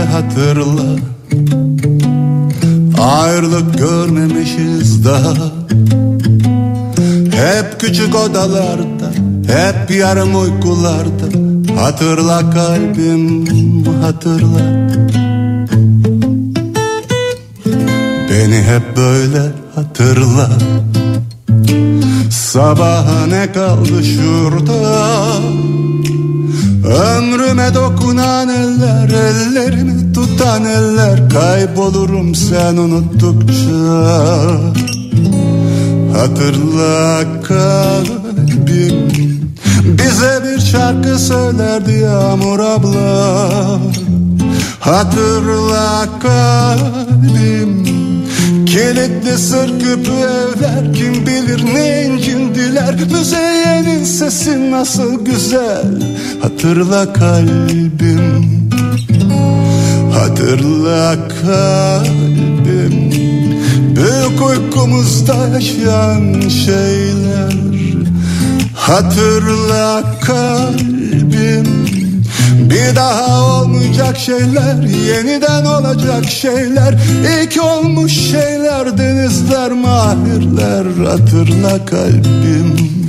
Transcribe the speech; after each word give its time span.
hatırla. 0.00 0.96
Ayrılık 2.98 3.78
görmemişiz 3.78 5.04
daha. 5.04 5.34
Hep 7.32 7.80
küçük 7.80 8.14
odalarda 8.14 9.10
Hep 9.50 9.90
yarım 9.90 10.42
uykularda. 10.42 11.26
Hatırla 11.80 12.50
kalbim 12.50 13.46
hatırla. 14.02 14.90
Beni 18.30 18.62
hep 18.62 18.96
böyle 18.96 19.52
hatırla. 19.74 20.50
Sabaha 22.30 23.26
ne 23.26 23.52
kaldı 23.52 24.04
şurada 24.04 25.30
Ömrüme 26.84 27.74
dokunan 27.74 28.48
eller 28.48 29.08
Ellerimi 29.08 30.12
tutan 30.12 30.64
eller 30.64 31.30
Kaybolurum 31.30 32.34
sen 32.34 32.76
unuttukça. 32.76 33.70
Hatırla 36.16 37.24
kalbim 37.42 39.10
Bize 39.84 40.40
bir 40.44 40.60
şarkı 40.60 41.18
söylerdi 41.18 41.92
Yağmur 41.92 42.58
abla. 42.58 43.78
Hatırla 44.80 46.06
kalbim 46.22 47.79
Kilitli 48.70 49.38
sır 49.38 49.80
küpü 49.80 50.12
evler 50.12 50.94
Kim 50.94 51.26
bilir 51.26 51.74
ne 51.74 52.04
incindiler 52.04 52.94
Müzeyyenin 52.94 54.04
sesi 54.04 54.70
nasıl 54.70 55.24
güzel 55.24 55.86
Hatırla 56.42 57.12
kalbim. 57.12 58.70
Hatırla 60.12 61.16
kalbim. 61.42 63.10
Büyük 63.96 64.42
uykumuzda 64.48 65.48
yaşayan 65.54 66.48
şeyler. 66.48 67.54
Hatırla 68.74 70.04
kalbim 70.20 71.79
bir 72.60 72.96
daha 72.96 73.42
olmayacak 73.42 74.18
şeyler 74.18 74.74
Yeniden 74.82 75.64
olacak 75.64 76.24
şeyler. 76.24 76.94
İlk 77.42 77.64
olmuş 77.64 78.12
şeyler 78.12 78.98
Denizler 78.98 79.72
mahirler 79.72 81.06
Hatırla 81.06 81.84
kalbim 81.86 82.99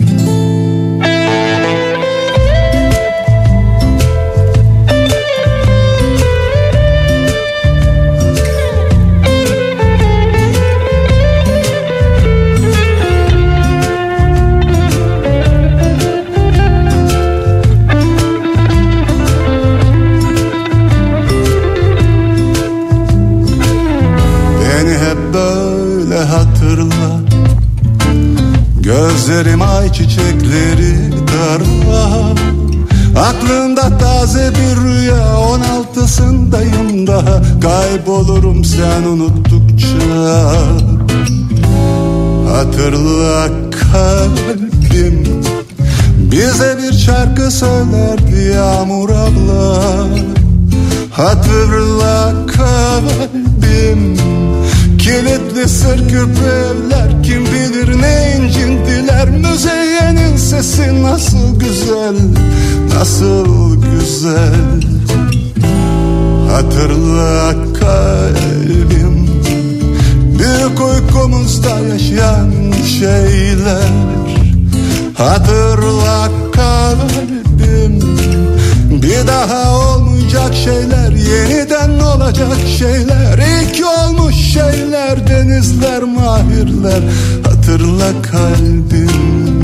sen 38.64 39.04
unuttukça. 39.04 39.88
Hatırla 42.52 43.48
kalbim. 43.92 45.24
Bize 46.32 46.78
bir 46.78 46.94
şarkı 46.94 47.52
söylerdi 47.52 48.54
Yağmur 48.56 49.10
abla. 49.10 50.08
Hatırla 51.12 52.34
kalbim. 52.48 54.18
Kilitli 54.98 55.70
sır 55.70 55.98
küpü 55.98 56.46
evler 56.46 57.24
Kim 57.24 57.46
bilir 57.46 58.02
ne 58.02 58.38
incindiler. 58.38 59.30
Müzeyyenin 59.30 60.38
sesi 60.38 61.04
nasıl 61.04 61.60
güzel 61.60 62.16
Nasıl 63.00 63.76
güzel. 63.76 64.82
Hatırla 66.52 67.71
kalbim. 67.82 69.28
Büyük 70.40 70.82
uykumuzda 70.82 71.80
yaşayan 71.80 72.52
şeyler. 73.00 73.90
Hatırla 75.18 76.30
kalbim. 76.56 78.02
Bir 79.02 79.28
daha 79.28 79.78
olmayacak 79.78 80.56
şeyler 80.56 81.12
Yeniden 81.12 82.00
olacak 82.00 82.58
şeyler. 82.80 83.38
İlk 83.38 83.86
olmuş 83.88 84.36
şeyler 84.36 85.28
Denizler 85.28 86.04
mahirler. 86.04 87.02
Hatırla 87.44 88.22
kalbim. 88.22 89.62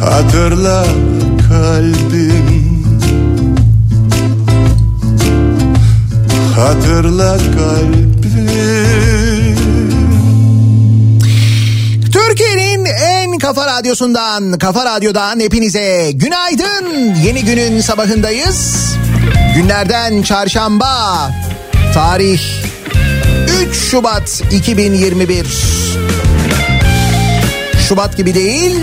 Hatırla 0.00 0.84
kalbim 1.48 2.39
Hatırla 6.60 7.36
kalbim 7.36 8.20
Türkiye'nin 12.12 12.84
en 12.84 13.38
kafa 13.38 13.66
radyosundan, 13.66 14.58
kafa 14.58 14.84
radyodan 14.84 15.40
hepinize 15.40 16.10
günaydın. 16.14 17.14
Yeni 17.14 17.44
günün 17.44 17.80
sabahındayız. 17.80 18.86
Günlerden 19.54 20.22
çarşamba. 20.22 21.30
Tarih 21.94 22.40
3 23.68 23.76
Şubat 23.76 24.42
2021. 24.52 25.46
Şubat 27.88 28.16
gibi 28.16 28.34
değil. 28.34 28.76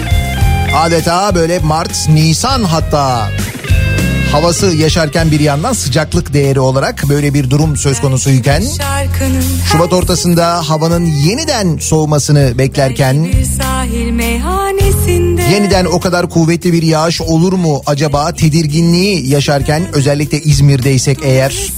Adeta 0.75 1.35
böyle 1.35 1.59
Mart, 1.59 2.09
Nisan 2.09 2.63
hatta 2.63 3.29
havası 4.37 4.65
yaşarken 4.65 5.31
bir 5.31 5.39
yandan 5.39 5.73
sıcaklık 5.73 6.33
değeri 6.33 6.59
olarak 6.59 7.03
böyle 7.09 7.33
bir 7.33 7.49
durum 7.49 7.77
söz 7.77 8.01
konusuyken 8.01 8.63
Şubat 9.71 9.93
ortasında 9.93 10.69
havanın 10.69 11.05
yeniden 11.05 11.77
soğumasını 11.77 12.57
beklerken 12.57 13.27
yeniden 15.51 15.85
o 15.85 15.99
kadar 15.99 16.29
kuvvetli 16.29 16.73
bir 16.73 16.83
yağış 16.83 17.21
olur 17.21 17.53
mu 17.53 17.81
acaba 17.85 18.31
tedirginliği 18.31 19.29
yaşarken 19.29 19.83
özellikle 19.93 20.41
İzmir'deysek 20.41 21.17
eğer 21.23 21.73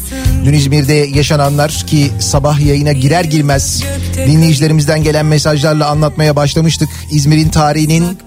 dün 0.46 0.54
İzmir'de 0.54 0.94
yaşananlar 0.94 1.84
ki 1.88 2.12
sabah 2.20 2.60
yayına 2.60 2.92
girer 2.92 3.24
girmez 3.24 3.84
dinleyicilerimizden 4.18 5.04
gelen 5.04 5.26
mesajlarla 5.26 5.88
anlatmaya 5.88 6.36
başlamıştık. 6.36 6.90
İzmir'in 7.12 7.50
tarihinin 7.50 8.18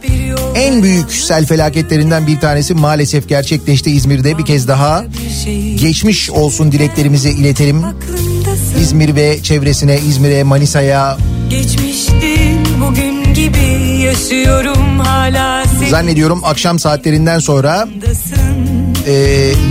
en 0.55 0.83
büyük 0.83 1.13
sel 1.13 1.47
felaketlerinden 1.47 2.27
bir 2.27 2.41
tanesi 2.41 2.75
maalesef 2.75 3.29
gerçekleşti 3.29 3.91
İzmir'de. 3.91 4.39
Bir 4.39 4.45
kez 4.45 4.69
daha 4.69 5.05
geçmiş 5.77 6.31
olsun 6.31 6.73
dileklerimizi 6.73 7.31
iletelim. 7.31 7.83
İzmir 8.81 9.17
ve 9.17 9.43
çevresine 9.43 9.99
İzmir'e 10.09 10.43
Manisa'ya. 10.43 11.19
Zannediyorum 15.91 16.41
akşam 16.45 16.79
saatlerinden 16.79 17.39
sonra 17.39 17.89
e, 19.07 19.13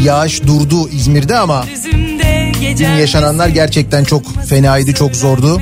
yağış 0.03 0.43
durdu 0.43 0.89
İzmir'de 0.89 1.37
ama 1.37 1.65
dün 2.79 2.97
yaşananlar 2.99 3.49
gerçekten 3.49 4.03
çok 4.03 4.45
fenaydı 4.45 4.93
çok 4.93 5.15
zordu. 5.15 5.61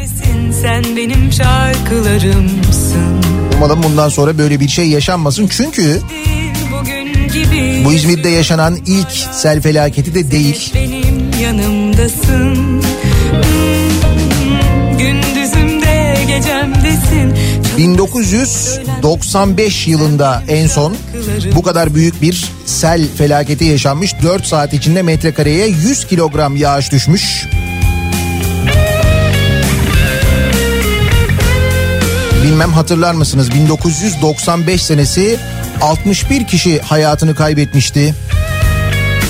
Sen 0.61 0.83
benim 0.95 1.31
şarkılarımsın 1.31 3.28
Umalım 3.59 3.83
bundan 3.83 4.09
sonra 4.09 4.37
böyle 4.37 4.59
bir 4.59 4.67
şey 4.67 4.89
yaşanmasın 4.89 5.47
çünkü 5.47 6.01
bu 7.85 7.93
İzmir'de 7.93 8.29
yaşanan 8.29 8.77
ilk 8.85 9.11
sel 9.31 9.61
felaketi 9.61 10.15
de 10.15 10.31
değil. 10.31 10.71
benim 10.75 11.31
yanımdasın 11.43 12.83
gündüzümde 14.99 16.17
gecemdesin 16.27 17.33
1995 17.77 19.87
yılında 19.87 20.43
en 20.47 20.67
son 20.67 20.95
bu 21.55 21.61
kadar 21.61 21.95
büyük 21.95 22.21
bir 22.21 22.45
sel 22.65 23.01
felaketi 23.17 23.65
yaşanmış. 23.65 24.15
4 24.23 24.45
saat 24.45 24.73
içinde 24.73 25.01
metrekareye 25.01 25.67
100 25.67 26.07
kilogram 26.07 26.55
yağış 26.55 26.91
düşmüş. 26.91 27.45
Bilmem 32.59 32.73
hatırlar 32.73 33.13
mısınız 33.13 33.51
1995 33.53 34.83
senesi 34.83 35.39
61 35.81 36.47
kişi 36.47 36.79
hayatını 36.79 37.35
kaybetmişti. 37.35 38.15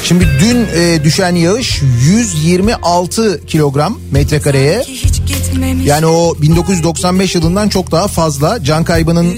Şimdi 0.04 0.28
dün 0.40 0.68
e, 0.76 1.04
düşen 1.04 1.36
yağış 1.36 1.82
126 2.10 3.46
kilogram 3.46 4.00
metrekareye. 4.12 4.84
Yani 5.84 6.06
o 6.06 6.36
1995 6.42 7.36
yılından 7.36 7.70
çok 7.70 7.92
daha 7.92 8.08
fazla 8.08 8.64
can 8.64 8.84
kaybının 8.84 9.38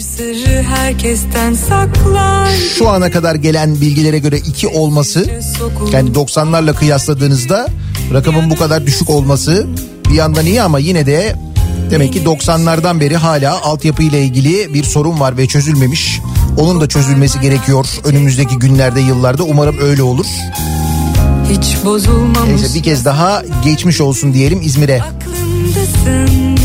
şu 2.77 2.89
ana 2.89 3.11
kadar 3.11 3.35
gelen 3.35 3.81
bilgilere 3.81 4.19
göre 4.19 4.37
2 4.37 4.67
olması 4.67 5.25
yani 5.91 6.09
90'larla 6.09 6.73
kıyasladığınızda 6.73 7.67
rakamın 8.13 8.49
bu 8.49 8.55
kadar 8.55 8.85
düşük 8.85 9.09
olması 9.09 9.67
bir 10.09 10.15
yandan 10.15 10.45
iyi 10.45 10.61
ama 10.61 10.79
yine 10.79 11.05
de 11.05 11.35
demek 11.91 12.13
ki 12.13 12.23
90'lardan 12.23 12.99
beri 12.99 13.17
hala 13.17 13.61
altyapı 13.61 14.03
ile 14.03 14.21
ilgili 14.21 14.73
bir 14.73 14.83
sorun 14.83 15.19
var 15.19 15.37
ve 15.37 15.47
çözülmemiş. 15.47 16.19
Onun 16.57 16.81
da 16.81 16.87
çözülmesi 16.87 17.39
gerekiyor 17.39 17.85
önümüzdeki 18.03 18.55
günlerde 18.55 19.01
yıllarda 19.01 19.43
umarım 19.43 19.77
öyle 19.81 20.03
olur. 20.03 20.25
Hiç 21.51 21.85
bozulmamış. 21.85 22.61
Neyse 22.61 22.75
bir 22.75 22.83
kez 22.83 23.05
daha 23.05 23.43
geçmiş 23.63 24.01
olsun 24.01 24.33
diyelim 24.33 24.61
İzmir'e. 24.61 25.01
Aklımdasın. 25.01 26.55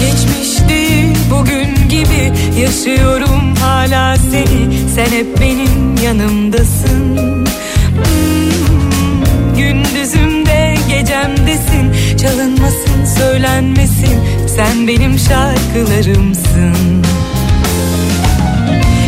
Geçmiş 0.00 0.68
değil 0.68 1.16
bugün 1.30 1.88
gibi 1.88 2.32
yaşıyorum 2.60 3.54
hala 3.60 4.16
seni. 4.16 4.78
Sen 4.94 5.06
hep 5.06 5.40
benim 5.40 5.96
yanımdasın. 6.04 7.16
Hmm, 7.16 8.71
gecemdesin. 10.92 12.16
Çalınmasın 12.16 13.04
söylenmesin. 13.18 14.20
Sen 14.56 14.88
benim 14.88 15.18
şarkılarımsın. 15.18 17.02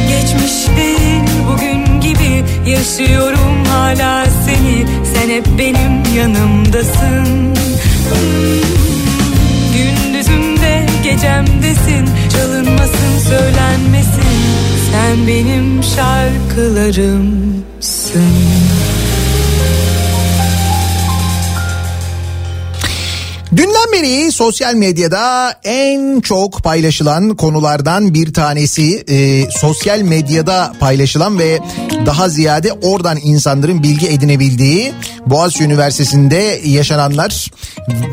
Geçmiş 0.08 0.68
değil 0.76 1.22
bugün 1.48 2.00
gibi 2.00 2.44
yaşıyorum 2.70 3.64
hala 3.64 4.26
seni 4.26 4.86
sen 5.14 5.28
hep 5.28 5.46
benim 5.58 6.02
yanımdasın 6.16 7.54
Gündüzümde 9.74 10.86
gecemdesin 11.04 12.08
çalınmasın 12.32 13.18
söylenmesin 13.28 14.22
sen 14.92 15.26
benim 15.26 15.82
şarkılarımsın 15.82 18.63
beri 23.94 24.32
sosyal 24.32 24.74
medyada 24.74 25.54
en 25.64 26.20
çok 26.20 26.62
paylaşılan 26.62 27.36
konulardan 27.36 28.14
bir 28.14 28.32
tanesi 28.32 29.04
e, 29.08 29.50
sosyal 29.50 30.00
medyada 30.00 30.72
paylaşılan 30.80 31.38
ve 31.38 31.58
daha 32.06 32.28
ziyade 32.28 32.72
oradan 32.72 33.18
insanların 33.22 33.82
bilgi 33.82 34.08
edinebildiği 34.08 34.92
Boğaziçi 35.26 35.64
Üniversitesi'nde 35.64 36.60
yaşananlar 36.64 37.50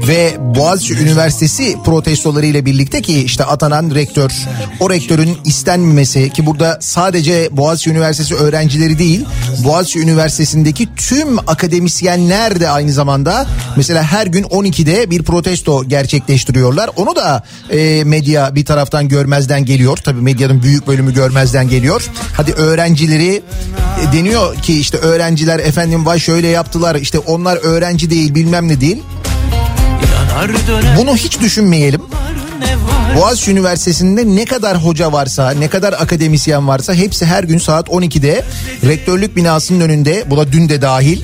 ve 0.07 0.38
Boğaziçi 0.39 0.94
Üniversitesi 0.94 1.78
protestoları 1.86 2.45
ile 2.45 2.66
birlikte 2.66 3.01
ki 3.01 3.24
işte 3.24 3.45
atanan 3.45 3.92
rektör 3.95 4.31
o 4.80 4.89
rektörün 4.89 5.38
istenmemesi 5.45 6.30
ki 6.30 6.45
burada 6.45 6.78
sadece 6.81 7.50
Boğaziçi 7.51 7.89
Üniversitesi 7.89 8.36
öğrencileri 8.36 9.00
değil 9.00 9.25
Boğaziçi 9.63 10.00
Üniversitesi'ndeki 10.00 10.89
tüm 10.95 11.39
akademisyenler 11.39 12.60
de 12.60 12.69
aynı 12.69 12.92
zamanda. 12.92 13.48
Mesela 13.78 14.04
her 14.04 14.28
gün 14.28 14.44
12'de 14.44 15.12
bir 15.12 15.24
protesto 15.24 15.70
gerçekleştiriyorlar. 15.88 16.89
Onu 16.95 17.15
da 17.15 17.44
e, 17.69 18.03
medya 18.03 18.56
bir 18.56 18.65
taraftan 18.65 19.07
görmezden 19.07 19.65
geliyor. 19.65 19.97
Tabii 19.97 20.21
medyanın 20.21 20.63
büyük 20.63 20.88
bölümü 20.88 21.13
görmezden 21.13 21.69
geliyor. 21.69 22.09
Hadi 22.33 22.51
öğrencileri 22.51 23.41
e, 24.01 24.13
deniyor 24.13 24.56
ki 24.56 24.79
işte 24.79 24.97
öğrenciler 24.97 25.59
efendim 25.59 26.06
vay 26.06 26.19
şöyle 26.19 26.47
yaptılar 26.47 26.95
işte 26.95 27.19
onlar 27.19 27.57
öğrenci 27.63 28.09
değil 28.09 28.35
bilmem 28.35 28.68
ne 28.68 28.81
değil. 28.81 29.03
Bunu 30.97 31.15
hiç 31.15 31.39
düşünmeyelim. 31.39 32.01
Boğaziçi 33.15 33.51
Üniversitesi'nde 33.51 34.35
ne 34.35 34.45
kadar 34.45 34.77
hoca 34.77 35.12
varsa, 35.12 35.51
ne 35.51 35.68
kadar 35.68 35.94
akademisyen 35.94 36.68
varsa 36.68 36.94
hepsi 36.94 37.25
her 37.25 37.44
gün 37.44 37.57
saat 37.57 37.88
12'de 37.88 38.44
rektörlük 38.85 39.35
binasının 39.35 39.79
önünde, 39.79 40.23
bu 40.27 40.38
da 40.38 40.51
dün 40.51 40.69
de 40.69 40.81
dahil 40.81 41.21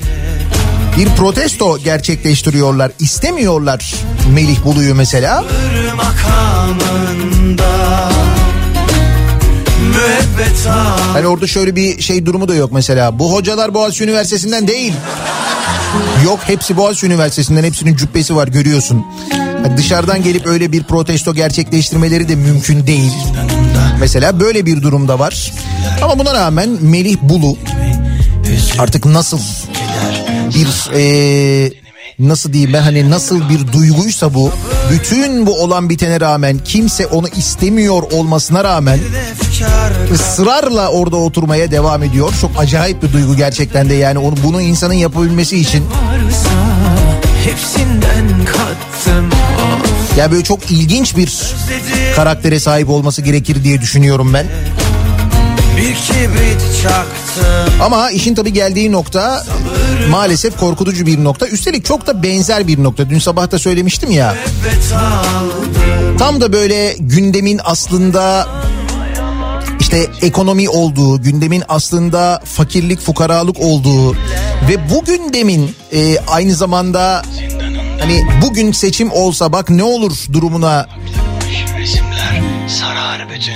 bir 0.98 1.08
protesto 1.08 1.78
gerçekleştiriyorlar. 1.78 2.92
İstemiyorlar 2.98 3.94
Melih 4.34 4.64
Bulu'yu 4.64 4.94
mesela. 4.94 5.44
Hani 11.12 11.26
orada 11.26 11.46
şöyle 11.46 11.76
bir 11.76 12.00
şey 12.00 12.26
durumu 12.26 12.48
da 12.48 12.54
yok 12.54 12.72
mesela. 12.72 13.18
Bu 13.18 13.32
hocalar 13.32 13.74
Boğaziçi 13.74 14.04
Üniversitesi'nden 14.04 14.68
değil. 14.68 14.92
Yok 16.24 16.38
hepsi 16.42 16.76
Boğaziçi 16.76 17.06
Üniversitesi'nden 17.06 17.64
hepsinin 17.64 17.96
cübbesi 17.96 18.36
var 18.36 18.48
görüyorsun. 18.48 19.04
Yani 19.64 19.76
dışarıdan 19.76 20.22
gelip 20.22 20.46
öyle 20.46 20.72
bir 20.72 20.82
protesto 20.82 21.34
gerçekleştirmeleri 21.34 22.28
de 22.28 22.34
mümkün 22.34 22.86
değil. 22.86 23.12
Mesela 24.00 24.40
böyle 24.40 24.66
bir 24.66 24.82
durumda 24.82 25.18
var. 25.18 25.52
Ama 26.02 26.18
buna 26.18 26.34
rağmen 26.34 26.68
Melih 26.80 27.16
Bulu 27.22 27.56
artık 28.78 29.04
nasıl 29.06 29.38
bir 30.54 30.96
eee, 30.98 31.72
nasıl 32.18 32.52
diyeyim 32.52 32.72
ben 32.72 32.82
hani 32.82 33.10
nasıl 33.10 33.48
bir 33.48 33.72
duyguysa 33.72 34.34
bu 34.34 34.50
bütün 34.92 35.46
bu 35.46 35.62
olan 35.62 35.90
bitene 35.90 36.20
rağmen 36.20 36.58
kimse 36.64 37.06
onu 37.06 37.28
istemiyor 37.28 38.02
olmasına 38.12 38.64
rağmen 38.64 38.98
ısrarla 40.14 40.88
orada 40.88 41.16
oturmaya 41.16 41.70
devam 41.70 42.02
ediyor. 42.02 42.32
Çok 42.40 42.50
acayip 42.58 43.02
bir 43.02 43.12
duygu 43.12 43.36
gerçekten 43.36 43.90
de 43.90 43.94
yani 43.94 44.18
onu 44.18 44.34
bunu 44.44 44.60
insanın 44.62 44.94
yapabilmesi 44.94 45.56
için 45.58 45.84
ya 50.18 50.30
böyle 50.32 50.44
çok 50.44 50.70
ilginç 50.70 51.16
bir 51.16 51.54
karaktere 52.16 52.60
sahip 52.60 52.90
olması 52.90 53.22
gerekir 53.22 53.64
diye 53.64 53.80
düşünüyorum 53.80 54.34
ben. 54.34 54.46
Bir 55.78 55.94
kibrit 55.94 56.82
çaktım 56.82 57.74
Ama 57.82 58.10
işin 58.10 58.34
tabii 58.34 58.52
geldiği 58.52 58.92
nokta 58.92 59.44
maalesef 60.10 60.56
korkutucu 60.56 61.06
bir 61.06 61.24
nokta. 61.24 61.46
Üstelik 61.46 61.84
çok 61.84 62.06
da 62.06 62.22
benzer 62.22 62.68
bir 62.68 62.82
nokta. 62.82 63.10
Dün 63.10 63.18
sabah 63.18 63.50
da 63.50 63.58
söylemiştim 63.58 64.10
ya. 64.10 64.34
Tam 66.18 66.40
da 66.40 66.52
böyle 66.52 66.96
gündemin 66.98 67.60
aslında 67.64 68.48
işte 69.80 70.06
ekonomi 70.22 70.68
olduğu, 70.68 71.22
gündemin 71.22 71.62
aslında 71.68 72.42
fakirlik, 72.44 73.00
fukaralık 73.00 73.60
olduğu 73.60 74.12
ve 74.68 74.90
bu 74.90 75.04
gündemin 75.04 75.74
e, 75.92 76.18
aynı 76.18 76.54
zamanda 76.54 77.22
hani 78.00 78.22
bugün 78.42 78.72
seçim 78.72 79.12
olsa 79.12 79.52
bak 79.52 79.70
ne 79.70 79.82
olur 79.82 80.12
durumuna 80.32 80.86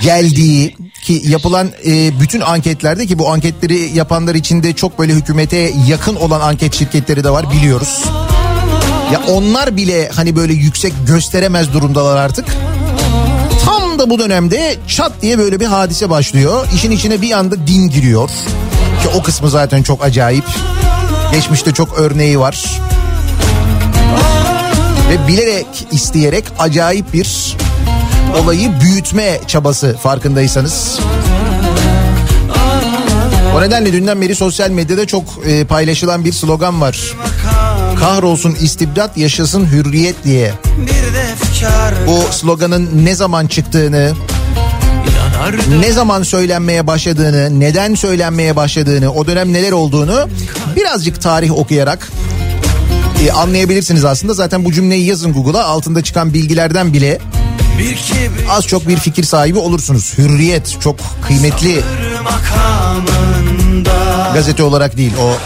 geldiği 0.01 0.75
ki 1.03 1.21
yapılan 1.25 1.71
e, 1.85 2.19
bütün 2.19 2.41
anketlerde 2.41 3.05
ki 3.05 3.19
bu 3.19 3.31
anketleri 3.31 3.89
yapanlar 3.93 4.35
içinde 4.35 4.73
çok 4.73 4.99
böyle 4.99 5.13
hükümete 5.13 5.73
yakın 5.87 6.15
olan 6.15 6.41
anket 6.41 6.75
şirketleri 6.75 7.23
de 7.23 7.29
var 7.29 7.51
biliyoruz. 7.51 8.03
Ya 9.13 9.21
onlar 9.27 9.77
bile 9.77 10.09
hani 10.15 10.35
böyle 10.35 10.53
yüksek 10.53 10.93
gösteremez 11.07 11.73
durumdalar 11.73 12.17
artık. 12.17 12.45
Tam 13.65 13.99
da 13.99 14.09
bu 14.09 14.19
dönemde 14.19 14.75
çat 14.87 15.11
diye 15.21 15.37
böyle 15.37 15.59
bir 15.59 15.65
hadise 15.65 16.09
başlıyor. 16.09 16.67
İşin 16.75 16.91
içine 16.91 17.21
bir 17.21 17.31
anda 17.31 17.67
din 17.67 17.89
giriyor. 17.89 18.29
Ki 19.03 19.09
o 19.15 19.23
kısmı 19.23 19.49
zaten 19.49 19.83
çok 19.83 20.03
acayip. 20.03 20.45
Geçmişte 21.31 21.71
çok 21.71 21.99
örneği 21.99 22.39
var. 22.39 22.81
Ve 25.09 25.27
bilerek 25.27 25.67
isteyerek 25.91 26.43
acayip 26.59 27.13
bir 27.13 27.57
olayı 28.41 28.71
büyütme 28.81 29.39
çabası 29.47 29.97
farkındaysanız. 29.97 30.99
O 33.55 33.61
nedenle 33.61 33.93
dünden 33.93 34.21
beri 34.21 34.35
sosyal 34.35 34.69
medyada 34.69 35.07
çok 35.07 35.23
e, 35.45 35.65
paylaşılan 35.65 36.25
bir 36.25 36.31
slogan 36.31 36.81
var. 36.81 37.13
Kahrolsun 37.99 38.55
istibdat 38.55 39.17
yaşasın 39.17 39.65
hürriyet 39.65 40.23
diye. 40.23 40.53
Bu 42.07 42.33
sloganın 42.33 43.05
ne 43.05 43.15
zaman 43.15 43.47
çıktığını, 43.47 44.13
ne 45.79 45.91
zaman 45.91 46.23
söylenmeye 46.23 46.87
başladığını, 46.87 47.59
neden 47.59 47.95
söylenmeye 47.95 48.55
başladığını, 48.55 49.13
o 49.13 49.27
dönem 49.27 49.53
neler 49.53 49.71
olduğunu 49.71 50.29
birazcık 50.75 51.21
tarih 51.21 51.57
okuyarak 51.57 52.09
e, 53.25 53.31
anlayabilirsiniz 53.31 54.05
aslında. 54.05 54.33
Zaten 54.33 54.65
bu 54.65 54.73
cümleyi 54.73 55.05
yazın 55.05 55.33
Google'a 55.33 55.63
altında 55.63 56.01
çıkan 56.01 56.33
bilgilerden 56.33 56.93
bile 56.93 57.19
az 58.49 58.67
çok 58.67 58.87
bir 58.87 58.97
fikir 58.97 59.23
sahibi 59.23 59.57
olursunuz. 59.57 60.13
Hürriyet 60.17 60.81
çok 60.81 60.95
kıymetli 61.27 61.83
gazete 64.33 64.63
olarak 64.63 64.97
değil 64.97 65.13
o 65.21 65.37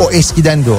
o 0.00 0.10
eskiden 0.10 0.64
de 0.64 0.70
o. 0.70 0.78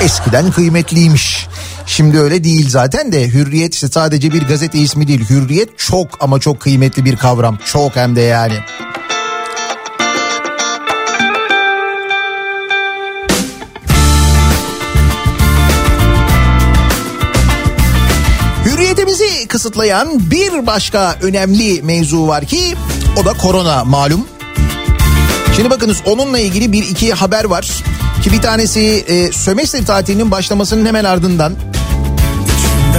Eskiden 0.00 0.50
kıymetliymiş. 0.50 1.46
Şimdi 1.86 2.20
öyle 2.20 2.44
değil 2.44 2.70
zaten 2.70 3.12
de 3.12 3.28
Hürriyet 3.28 3.74
işte 3.74 3.88
sadece 3.88 4.32
bir 4.32 4.42
gazete 4.42 4.78
ismi 4.78 5.08
değil. 5.08 5.28
Hürriyet 5.30 5.78
çok 5.78 6.08
ama 6.20 6.40
çok 6.40 6.60
kıymetli 6.60 7.04
bir 7.04 7.16
kavram. 7.16 7.58
Çok 7.64 7.96
hem 7.96 8.16
de 8.16 8.20
yani. 8.20 8.54
Kısıtlayan 19.68 20.30
bir 20.30 20.66
başka 20.66 21.16
önemli 21.22 21.82
mevzu 21.82 22.26
var 22.26 22.44
ki 22.44 22.74
o 23.22 23.24
da 23.24 23.32
korona 23.32 23.84
malum. 23.84 24.26
Şimdi 25.56 25.70
bakınız 25.70 26.02
onunla 26.06 26.38
ilgili 26.38 26.72
bir 26.72 26.82
iki 26.82 27.12
haber 27.12 27.44
var. 27.44 27.68
Ki 28.22 28.32
bir 28.32 28.42
tanesi 28.42 28.80
e, 28.80 29.32
sömestr 29.32 29.86
tatilinin 29.86 30.30
başlamasının 30.30 30.86
hemen 30.86 31.04
ardından 31.04 31.52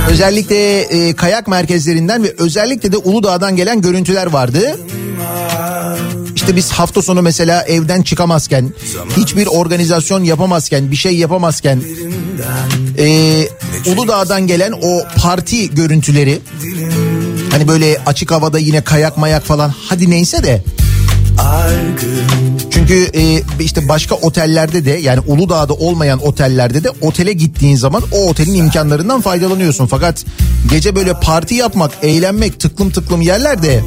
özellikle 0.09 0.81
e, 0.81 1.15
kayak 1.15 1.47
merkezlerinden 1.47 2.23
ve 2.23 2.33
özellikle 2.38 2.91
de 2.91 2.97
Uludağ'dan 2.97 3.55
gelen 3.55 3.81
görüntüler 3.81 4.25
vardı. 4.25 4.79
İşte 6.50 6.58
biz 6.58 6.72
hafta 6.72 7.01
sonu 7.01 7.22
mesela 7.22 7.63
evden 7.63 8.01
çıkamazken, 8.01 8.74
hiçbir 9.18 9.48
organizasyon 9.48 10.24
yapamazken, 10.24 10.91
bir 10.91 10.96
şey 10.96 11.18
yapamazken 11.18 11.82
e, 12.98 13.48
Uludağ'dan 13.86 14.48
gelen 14.48 14.72
o 14.82 15.03
parti 15.18 15.75
görüntüleri 15.75 16.39
hani 17.51 17.68
böyle 17.68 17.98
açık 18.06 18.32
havada 18.32 18.60
yine 18.60 18.82
kayak 18.82 19.18
mayak 19.18 19.44
falan 19.44 19.74
hadi 19.89 20.10
neyse 20.10 20.44
de. 20.44 20.63
Çünkü 22.72 23.10
e, 23.13 23.44
işte 23.60 23.89
başka 23.89 24.15
otellerde 24.15 24.86
de 24.86 24.91
yani 24.91 25.20
Uludağ'da 25.27 25.74
olmayan 25.74 26.27
otellerde 26.27 26.84
de 26.84 26.89
otele 27.01 27.34
gittiğin 27.34 27.75
zaman 27.75 28.03
o 28.12 28.29
otelin 28.29 28.56
imkanlarından 28.56 29.22
faydalanıyorsun. 29.22 29.88
Fakat 29.88 30.25
gece 30.70 30.96
böyle 30.96 31.13
parti 31.13 31.56
yapmak, 31.56 31.91
eğlenmek, 32.01 32.60
tıklım 32.60 32.89
tıklım 32.89 33.22
yerlerde 33.22 33.84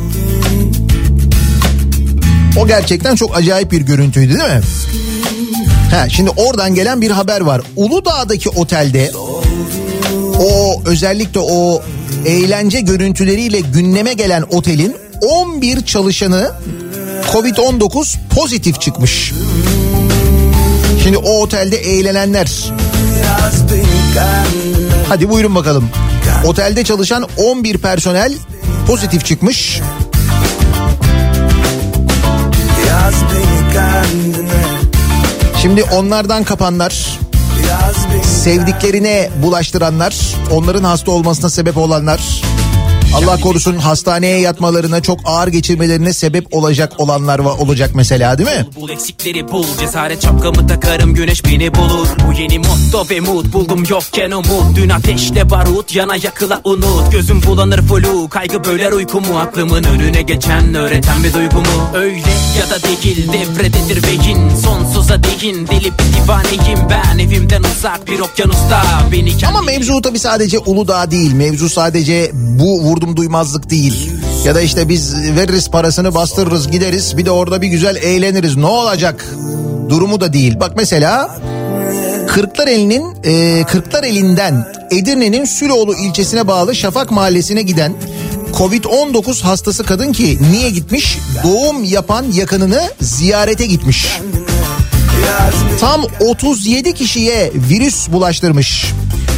o 2.56 2.66
gerçekten 2.66 3.14
çok 3.14 3.36
acayip 3.36 3.72
bir 3.72 3.80
görüntüydü 3.80 4.38
değil 4.38 4.50
mi? 4.50 4.60
Ha, 5.90 6.08
şimdi 6.08 6.30
oradan 6.30 6.74
gelen 6.74 7.00
bir 7.00 7.10
haber 7.10 7.40
var. 7.40 7.60
Uludağ'daki 7.76 8.48
otelde 8.48 9.12
o 10.38 10.82
özellikle 10.86 11.40
o 11.40 11.82
eğlence 12.26 12.80
görüntüleriyle 12.80 13.60
gündeme 13.60 14.12
gelen 14.12 14.44
otelin 14.50 14.96
11 15.20 15.84
çalışanı 15.84 16.52
Covid-19 17.32 18.16
pozitif 18.36 18.80
çıkmış. 18.80 19.32
Şimdi 21.02 21.16
o 21.16 21.42
otelde 21.42 21.76
eğlenenler. 21.76 22.72
Hadi 25.08 25.30
buyurun 25.30 25.54
bakalım. 25.54 25.88
Otelde 26.46 26.84
çalışan 26.84 27.26
11 27.36 27.78
personel 27.78 28.34
pozitif 28.86 29.24
çıkmış. 29.24 29.80
Şimdi 35.62 35.84
onlardan 35.84 36.44
kapanlar, 36.44 37.18
sevdiklerine 38.24 39.30
bulaştıranlar, 39.42 40.16
onların 40.52 40.84
hasta 40.84 41.10
olmasına 41.10 41.50
sebep 41.50 41.76
olanlar, 41.76 42.42
Allah 43.14 43.40
korusun 43.40 43.76
hastaneye 43.76 44.40
yatmalarına 44.40 45.02
çok 45.02 45.18
ağır 45.24 45.48
geçirmelerine 45.48 46.12
sebep 46.12 46.54
olacak 46.54 46.92
olanlar 46.98 47.38
var 47.38 47.58
olacak 47.58 47.90
mesela 47.94 48.38
değil 48.38 48.48
mi? 48.48 48.66
Bul 48.76 48.90
eksikleri 48.90 49.52
bul 49.52 49.66
cesaret 49.80 50.22
şapkamı 50.22 50.66
takarım 50.66 51.14
güneş 51.14 51.44
beni 51.44 51.74
bulur. 51.74 52.08
Bu 52.26 52.40
yeni 52.40 52.58
motto 52.58 53.06
ve 53.10 53.20
mood 53.20 53.52
buldum 53.52 53.84
yokken 53.88 54.30
umut. 54.30 54.76
Dün 54.76 54.88
ateşle 54.88 55.50
barut 55.50 55.94
yana 55.94 56.16
yakıla 56.16 56.60
unut. 56.64 57.12
Gözüm 57.12 57.42
bulanır 57.42 57.82
flu 57.82 58.28
kaygı 58.28 58.64
böler 58.64 58.92
uykumu. 58.92 59.38
Aklımın 59.38 59.84
önüne 59.84 60.22
geçen 60.22 60.74
öğreten 60.74 61.24
bir 61.24 61.32
duygumu 61.32 61.90
Öyle 61.94 62.32
ya 62.58 62.70
da 62.70 62.82
değil 62.82 63.32
devrededir 63.32 64.02
beyin. 64.02 64.48
Sonsuza 64.64 65.22
değin 65.22 65.66
deli 65.66 65.92
bir 65.92 66.24
divaneyim. 66.24 66.78
Ben 66.90 67.18
Evimden 67.18 67.62
uzak 67.62 68.08
bir 68.08 68.20
okyanusta 68.20 68.82
beni 69.12 69.30
kendi... 69.30 69.46
Ama 69.46 69.62
mevzu 69.62 70.02
tabii 70.02 70.18
sadece 70.18 70.58
Uludağ 70.58 71.10
değil. 71.10 71.32
Mevzu 71.32 71.68
sadece 71.68 72.30
bu 72.34 72.78
vurdum 73.02 73.16
duymazlık 73.16 73.70
değil. 73.70 74.12
Ya 74.44 74.54
da 74.54 74.60
işte 74.60 74.88
biz 74.88 75.14
veririz 75.36 75.70
parasını 75.70 76.14
bastırırız 76.14 76.70
gideriz 76.70 77.16
bir 77.16 77.26
de 77.26 77.30
orada 77.30 77.62
bir 77.62 77.68
güzel 77.68 77.96
eğleniriz 77.96 78.56
ne 78.56 78.66
olacak 78.66 79.26
durumu 79.88 80.20
da 80.20 80.32
değil. 80.32 80.60
Bak 80.60 80.72
mesela 80.76 81.36
Kırklareli'nin 82.28 83.04
e, 83.24 83.64
Kırklareli'nden 83.64 84.72
Edirne'nin 84.90 85.44
Süloğlu 85.44 85.94
ilçesine 85.94 86.46
bağlı 86.46 86.74
Şafak 86.74 87.10
Mahallesi'ne 87.10 87.62
giden 87.62 87.94
Covid-19 88.52 89.42
hastası 89.42 89.84
kadın 89.84 90.12
ki 90.12 90.38
niye 90.50 90.70
gitmiş? 90.70 91.18
Doğum 91.44 91.84
yapan 91.84 92.24
yakınını 92.32 92.90
ziyarete 93.00 93.66
gitmiş. 93.66 94.06
Tam 95.80 96.02
37 96.20 96.94
kişiye 96.94 97.52
virüs 97.54 98.08
bulaştırmış. 98.12 98.92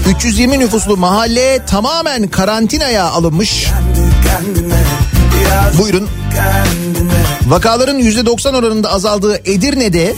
320 0.07 0.59
nüfuslu 0.59 0.97
mahalle 0.97 1.67
tamamen 1.67 2.29
karantinaya 2.29 3.05
alınmış. 3.05 3.67
Buyurun. 5.79 6.09
Vakaların 7.47 7.99
%90 7.99 8.57
oranında 8.57 8.93
azaldığı 8.93 9.37
Edirne'de 9.37 10.15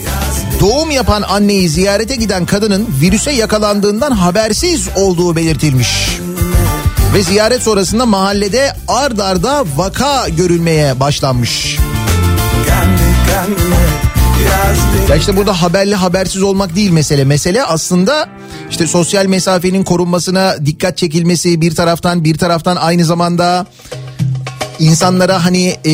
doğum 0.60 0.90
yapan 0.90 1.22
anneyi 1.22 1.68
ziyarete 1.68 2.14
giden 2.14 2.46
kadının 2.46 2.88
virüse 3.00 3.32
yakalandığından 3.32 4.10
habersiz 4.10 4.88
olduğu 4.96 5.36
belirtilmiş. 5.36 6.18
Ve 7.14 7.22
ziyaret 7.22 7.62
sonrasında 7.62 8.06
mahallede 8.06 8.72
ard 8.88 9.18
arda 9.18 9.64
vaka 9.76 10.28
görülmeye 10.28 11.00
başlanmış. 11.00 11.78
Ya 15.08 15.16
işte 15.16 15.36
burada 15.36 15.62
haberli 15.62 15.94
habersiz 15.94 16.42
olmak 16.42 16.76
değil 16.76 16.90
mesele. 16.90 17.24
Mesele 17.24 17.64
aslında 17.64 18.28
işte 18.70 18.86
sosyal 18.86 19.26
mesafenin 19.26 19.84
korunmasına 19.84 20.66
dikkat 20.66 20.98
çekilmesi 20.98 21.60
bir 21.60 21.74
taraftan 21.74 22.24
bir 22.24 22.38
taraftan 22.38 22.76
aynı 22.76 23.04
zamanda 23.04 23.66
insanlara 24.78 25.44
hani 25.44 25.76
e, 25.86 25.92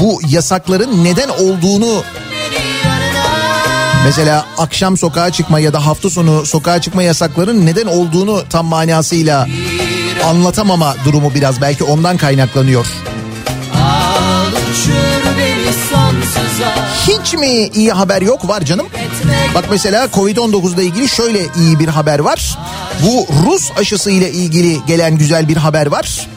bu 0.00 0.20
yasakların 0.28 1.04
neden 1.04 1.28
olduğunu 1.28 2.02
mesela 4.04 4.46
akşam 4.58 4.96
sokağa 4.96 5.30
çıkma 5.30 5.60
ya 5.60 5.72
da 5.72 5.86
hafta 5.86 6.10
sonu 6.10 6.46
sokağa 6.46 6.80
çıkma 6.80 7.02
yasakların 7.02 7.66
neden 7.66 7.86
olduğunu 7.86 8.42
tam 8.50 8.66
manasıyla 8.66 9.48
anlatamama 10.24 10.94
durumu 11.04 11.34
biraz 11.34 11.60
belki 11.60 11.84
ondan 11.84 12.16
kaynaklanıyor. 12.16 12.86
Hiç 17.08 17.34
mi 17.34 17.70
iyi 17.74 17.92
haber 17.92 18.22
yok? 18.22 18.48
Var 18.48 18.60
canım. 18.64 18.86
Bak 19.54 19.64
mesela 19.70 20.04
Covid-19 20.04 20.74
ile 20.74 20.84
ilgili 20.84 21.08
şöyle 21.08 21.38
iyi 21.56 21.78
bir 21.78 21.88
haber 21.88 22.18
var. 22.18 22.58
Bu 23.02 23.26
Rus 23.46 23.70
aşısı 23.78 24.10
ile 24.10 24.30
ilgili 24.30 24.86
gelen 24.86 25.18
güzel 25.18 25.48
bir 25.48 25.56
haber 25.56 25.86
var. 25.86 26.28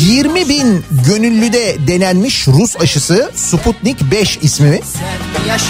20 0.00 0.48
bin 0.48 0.84
gönüllüde 1.06 1.76
denenmiş 1.88 2.48
Rus 2.48 2.76
aşısı 2.76 3.30
Sputnik 3.34 4.10
5 4.10 4.38
ismi. 4.42 4.80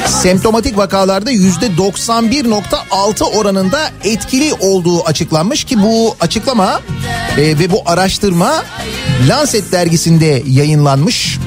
Semptomatik 0.07 0.79
vakalarda 0.79 1.33
%91.6 1.33 3.25
oranında 3.25 3.91
etkili 4.05 4.55
olduğu 4.55 5.05
açıklanmış 5.05 5.65
ki 5.65 5.83
bu 5.83 6.17
açıklama 6.21 6.81
e, 7.39 7.43
ve 7.59 7.71
bu 7.71 7.83
araştırma 7.87 8.65
Lancet 9.29 9.73
dergisinde 9.73 10.43
yayınlanmış. 10.47 11.39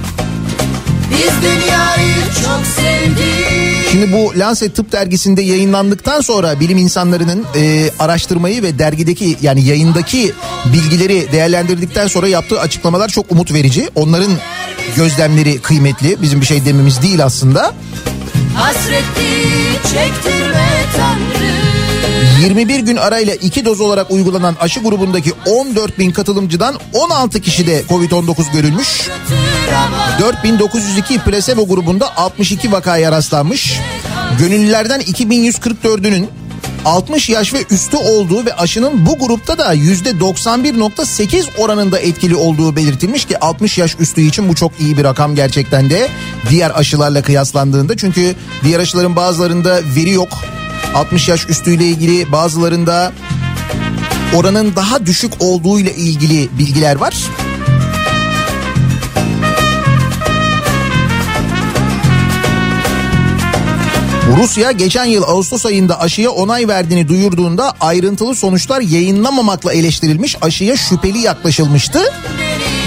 Biz 1.12 1.32
dünyayı 1.42 2.16
çok 2.44 2.66
sevdik. 2.66 3.90
Şimdi 3.92 4.12
bu 4.12 4.40
Lancet 4.40 4.76
Tıp 4.76 4.92
dergisinde 4.92 5.42
yayınlandıktan 5.42 6.22
sonra 6.22 6.60
bilim 6.60 6.78
insanlarının 6.78 7.46
e, 7.56 7.90
araştırmayı 8.00 8.64
ve 8.64 8.80
dergideki 8.80 9.38
yani 9.42 9.66
yayındaki 9.66 10.32
bilgileri 10.66 11.32
değerlendirdikten 11.32 12.08
sonra 12.08 12.28
yaptığı 12.28 12.60
açıklamalar 12.60 13.10
çok 13.10 13.32
umut 13.32 13.54
verici. 13.54 13.90
Onların 13.96 14.32
gözlemleri 14.96 15.62
kıymetli. 15.62 16.22
Bizim 16.22 16.42
bir 16.42 16.46
şey 16.46 16.66
dememiz 16.66 17.02
değil 17.02 17.26
aslında. 17.26 17.74
Hasretli 18.56 19.44
çektirme 19.84 20.70
Tanrı. 20.98 21.39
21 22.42 22.80
gün 22.80 22.96
arayla 22.96 23.34
iki 23.34 23.66
doz 23.66 23.82
olarak 23.82 24.12
uygulanan 24.12 24.56
aşı 24.60 24.80
grubundaki 24.80 25.34
14 25.46 26.00
bin 26.00 26.12
katılımcıdan 26.12 26.76
16 26.94 27.42
kişide 27.42 27.82
Covid-19 27.90 28.52
görülmüş. 28.54 29.10
4902 30.20 31.20
plasebo 31.20 31.68
grubunda 31.68 32.18
62 32.18 32.72
vakaya 32.72 33.12
rastlanmış. 33.12 33.80
Gönüllülerden 34.40 35.02
2144'ünün 35.02 36.30
60 36.86 37.30
yaş 37.30 37.54
ve 37.54 37.66
üstü 37.72 37.98
olduğu 37.98 38.46
ve 38.46 38.54
aşının 38.54 39.06
bu 39.06 39.20
grupta 39.20 39.58
da 39.58 39.76
%91.8 39.76 41.46
oranında 41.58 42.00
etkili 42.00 42.36
olduğu 42.36 42.76
belirtilmiş 42.76 43.26
ki 43.26 43.40
60 43.40 43.78
yaş 43.78 43.96
üstü 44.00 44.22
için 44.22 44.50
bu 44.50 44.56
çok 44.56 44.72
iyi 44.80 44.98
bir 44.98 45.04
rakam 45.04 45.36
gerçekten 45.36 45.90
de 45.90 46.08
diğer 46.50 46.72
aşılarla 46.76 47.22
kıyaslandığında 47.22 47.98
çünkü 47.98 48.36
diğer 48.64 48.80
aşıların 48.80 49.16
bazılarında 49.16 49.80
veri 49.96 50.12
yok. 50.12 50.30
60 50.96 51.30
yaş 51.30 51.50
üstüyle 51.50 51.86
ilgili 51.86 52.32
bazılarında 52.32 53.14
oranın 54.36 54.76
daha 54.76 55.06
düşük 55.06 55.34
olduğu 55.40 55.80
ile 55.80 55.96
ilgili 55.96 56.50
bilgiler 56.58 56.96
var. 56.96 57.14
Rusya 64.38 64.72
geçen 64.72 65.06
yıl 65.06 65.24
Ağustos 65.24 65.66
ayında 65.66 66.00
aşıya 66.00 66.32
onay 66.32 66.68
verdiğini 66.68 67.08
duyurduğunda 67.08 67.74
ayrıntılı 67.80 68.36
sonuçlar 68.36 68.82
yayınlamamakla 68.82 69.74
eleştirilmiş 69.74 70.38
aşıya 70.42 70.78
şüpheli 70.78 71.18
yaklaşılmıştı 71.18 72.00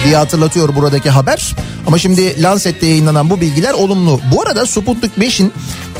diye 0.04 0.16
hatırlatıyor 0.16 0.76
buradaki 0.76 1.10
haber. 1.10 1.56
Ama 1.86 1.98
şimdi 1.98 2.42
Lancet'te 2.42 2.86
yayınlanan 2.86 3.30
bu 3.30 3.40
bilgiler 3.40 3.72
olumlu. 3.72 4.20
Bu 4.34 4.42
arada 4.42 4.66
Sputnik 4.66 5.18
5'in 5.18 5.52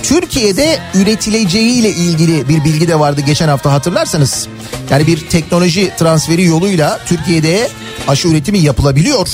Türkiye'de 0.03 0.79
üretileceğiyle 0.95 1.91
ilgili 1.91 2.49
bir 2.49 2.65
bilgi 2.65 2.89
de 2.89 2.99
vardı 2.99 3.21
geçen 3.21 3.49
hafta 3.49 3.73
hatırlarsanız. 3.73 4.49
Yani 4.91 5.07
bir 5.07 5.29
teknoloji 5.29 5.93
transferi 5.99 6.45
yoluyla 6.45 7.01
Türkiye'de 7.07 7.69
aşı 8.09 8.29
üretimi 8.29 8.59
yapılabiliyor. 8.59 9.29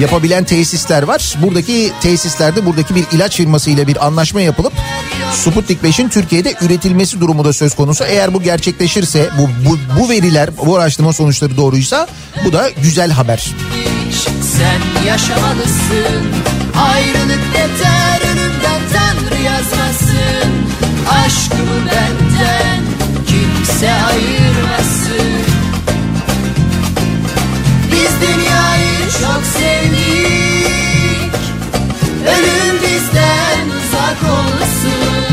Yapabilen 0.00 0.44
tesisler 0.44 1.02
var. 1.02 1.34
Buradaki 1.42 1.92
tesislerde 2.00 2.66
buradaki 2.66 2.94
bir 2.94 3.04
ilaç 3.12 3.36
firmasıyla 3.36 3.86
bir 3.86 4.06
anlaşma 4.06 4.40
yapılıp 4.40 4.72
Sputnik 5.32 5.82
5'in 5.82 6.08
Türkiye'de 6.08 6.54
üretilmesi 6.60 7.20
durumu 7.20 7.44
da 7.44 7.52
söz 7.52 7.74
konusu. 7.74 8.04
Eğer 8.04 8.34
bu 8.34 8.42
gerçekleşirse 8.42 9.28
bu, 9.38 9.70
bu, 9.70 9.78
bu 10.00 10.10
veriler 10.10 10.50
bu 10.66 10.76
araştırma 10.76 11.12
sonuçları 11.12 11.56
doğruysa 11.56 12.06
bu 12.44 12.52
da 12.52 12.70
güzel 12.82 13.10
haber. 13.10 13.46
Sen 14.56 15.06
yaşamalısın 15.06 16.40
Ayrılık 16.76 17.40
yeter 17.54 18.39
yazmasın. 19.44 20.50
Aşkımı 21.10 21.86
benden 21.86 22.80
kimse 23.26 23.92
ayırmasın. 23.92 25.40
Biz 27.92 28.28
dünyayı 28.28 29.00
çok 29.20 29.42
sevdik. 29.44 31.34
Ölüm 32.26 32.76
bizden 32.82 33.64
uzak 33.78 34.22
olsun. 34.32 35.24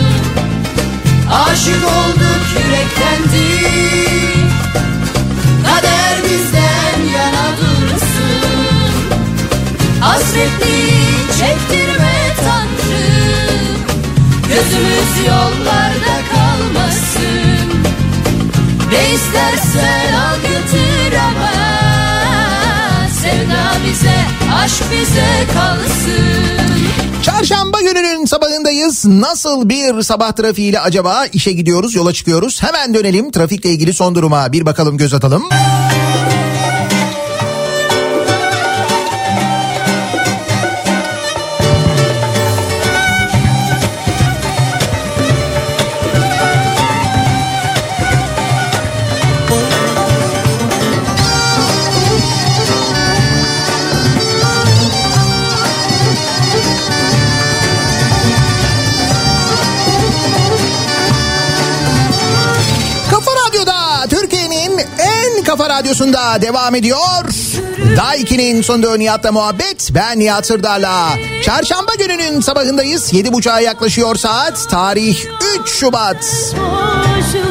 Aşık 1.31 1.83
olduk 1.85 2.43
yüreklendik 2.53 3.77
Kader 5.63 6.23
bizden 6.23 6.99
yana 7.13 7.47
dursun. 7.57 8.07
Hasretli 10.01 10.77
Tanrım 11.39 11.86
Gözümüz 14.57 15.27
yollarda 15.27 16.17
kalmasın 16.33 17.69
Ne 18.91 19.13
istersen 19.13 20.13
al 20.13 20.35
götür 20.35 21.17
ama 21.17 21.51
Sevda 23.21 23.71
bize, 23.87 24.15
aşk 24.63 24.83
bize 24.91 25.53
kalsın 25.53 26.47
Çarşamba 27.23 27.81
gününün 27.81 28.25
sabahındayız. 28.25 29.05
Nasıl 29.05 29.69
bir 29.69 30.01
sabah 30.01 30.31
trafiğiyle 30.31 30.79
acaba 30.79 31.25
işe 31.33 31.51
gidiyoruz, 31.51 31.95
yola 31.95 32.13
çıkıyoruz. 32.13 32.63
Hemen 32.63 32.93
dönelim 32.93 33.31
trafikle 33.31 33.69
ilgili 33.69 33.93
son 33.93 34.15
duruma 34.15 34.51
bir 34.51 34.65
bakalım 34.65 34.97
göz 34.97 35.13
atalım. 35.13 35.43
Kafa 35.49 36.06
radyosunda 65.87 66.41
devam 66.41 66.75
ediyor. 66.75 67.23
Daiki'nin 67.97 68.61
sonunda 68.61 68.97
Nihat'la 68.97 69.31
muhabbet. 69.31 69.89
Ben 69.95 70.19
Nihat 70.19 70.45
Sırdar'la. 70.45 71.09
Çarşamba 71.43 71.91
gününün 71.99 72.41
sabahındayız. 72.41 73.13
Yedi 73.13 73.33
buçuğa 73.33 73.59
yaklaşıyor 73.59 74.15
saat. 74.15 74.69
Tarih 74.69 75.25
3 75.61 75.69
Şubat. 75.69 76.53
Ah 76.61 77.46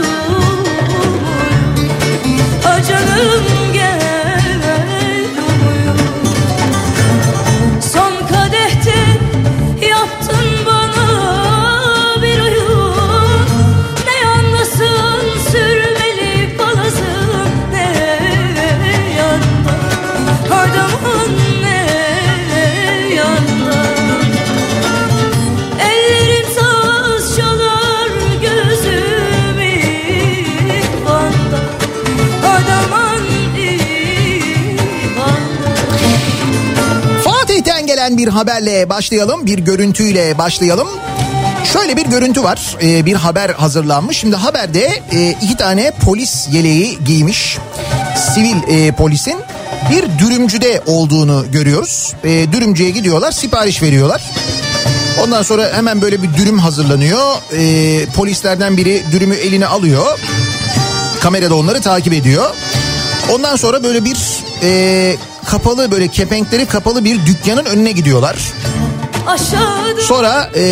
Bir 38.17 38.29
haberle 38.29 38.89
başlayalım. 38.89 39.47
Bir 39.47 39.59
görüntüyle 39.59 40.39
başlayalım. 40.39 40.89
Şöyle 41.73 41.97
bir 41.97 42.07
görüntü 42.07 42.43
var. 42.43 42.77
Ee, 42.83 43.07
bir 43.07 43.15
haber 43.15 43.51
hazırlanmış. 43.51 44.19
Şimdi 44.19 44.37
haberde 44.37 45.03
e, 45.13 45.31
iki 45.43 45.57
tane 45.57 45.91
polis 45.91 46.49
yeleği 46.53 46.99
giymiş. 47.05 47.59
Sivil 48.35 48.57
e, 48.69 48.93
polisin 48.93 49.37
bir 49.91 50.19
dürümcüde 50.19 50.83
olduğunu 50.87 51.45
görüyoruz. 51.53 52.15
E, 52.25 52.53
dürümcüye 52.53 52.91
gidiyorlar, 52.91 53.33
sipariş 53.33 53.83
veriyorlar. 53.83 54.23
Ondan 55.25 55.43
sonra 55.43 55.73
hemen 55.73 56.03
böyle 56.03 56.23
bir 56.23 56.35
dürüm 56.35 56.59
hazırlanıyor. 56.59 57.35
E, 57.57 58.07
polislerden 58.07 58.77
biri 58.77 59.03
dürümü 59.13 59.35
eline 59.35 59.67
alıyor. 59.67 60.19
Kamerada 61.21 61.55
onları 61.55 61.81
takip 61.81 62.13
ediyor. 62.13 62.51
Ondan 63.33 63.57
sonra 63.57 63.83
böyle 63.83 64.05
bir 64.05 64.17
e, 64.63 65.17
kapalı 65.47 65.91
böyle 65.91 66.09
kepenkleri 66.09 66.67
kapalı 66.67 67.05
bir 67.05 67.27
dükkanın 67.27 67.65
önüne 67.65 67.93
gidiyorlar. 67.93 68.37
Sonra 70.01 70.51
e, 70.57 70.63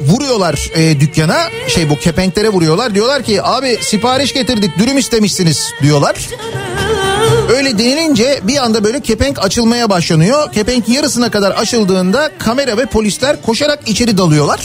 vuruyorlar 0.00 0.70
e, 0.74 1.00
dükkana 1.00 1.38
şey 1.68 1.90
bu 1.90 1.98
kepenklere 1.98 2.48
vuruyorlar. 2.48 2.94
Diyorlar 2.94 3.22
ki 3.22 3.42
abi 3.42 3.78
sipariş 3.80 4.34
getirdik 4.34 4.78
dürüm 4.78 4.98
istemişsiniz 4.98 5.72
diyorlar. 5.82 6.16
Öyle 7.56 7.78
denilince 7.78 8.40
bir 8.42 8.56
anda 8.56 8.84
böyle 8.84 9.00
kepenk 9.00 9.44
açılmaya 9.44 9.90
başlanıyor. 9.90 10.52
Kepenk 10.52 10.88
yarısına 10.88 11.30
kadar 11.30 11.50
açıldığında 11.50 12.30
kamera 12.38 12.76
ve 12.76 12.86
polisler 12.86 13.42
koşarak 13.42 13.78
içeri 13.86 14.18
dalıyorlar. 14.18 14.60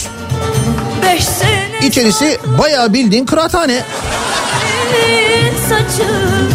İçerisi 1.82 2.38
bayağı 2.58 2.92
bildiğin 2.92 3.26
kıraathane. 3.26 3.82
saçım 5.68 6.51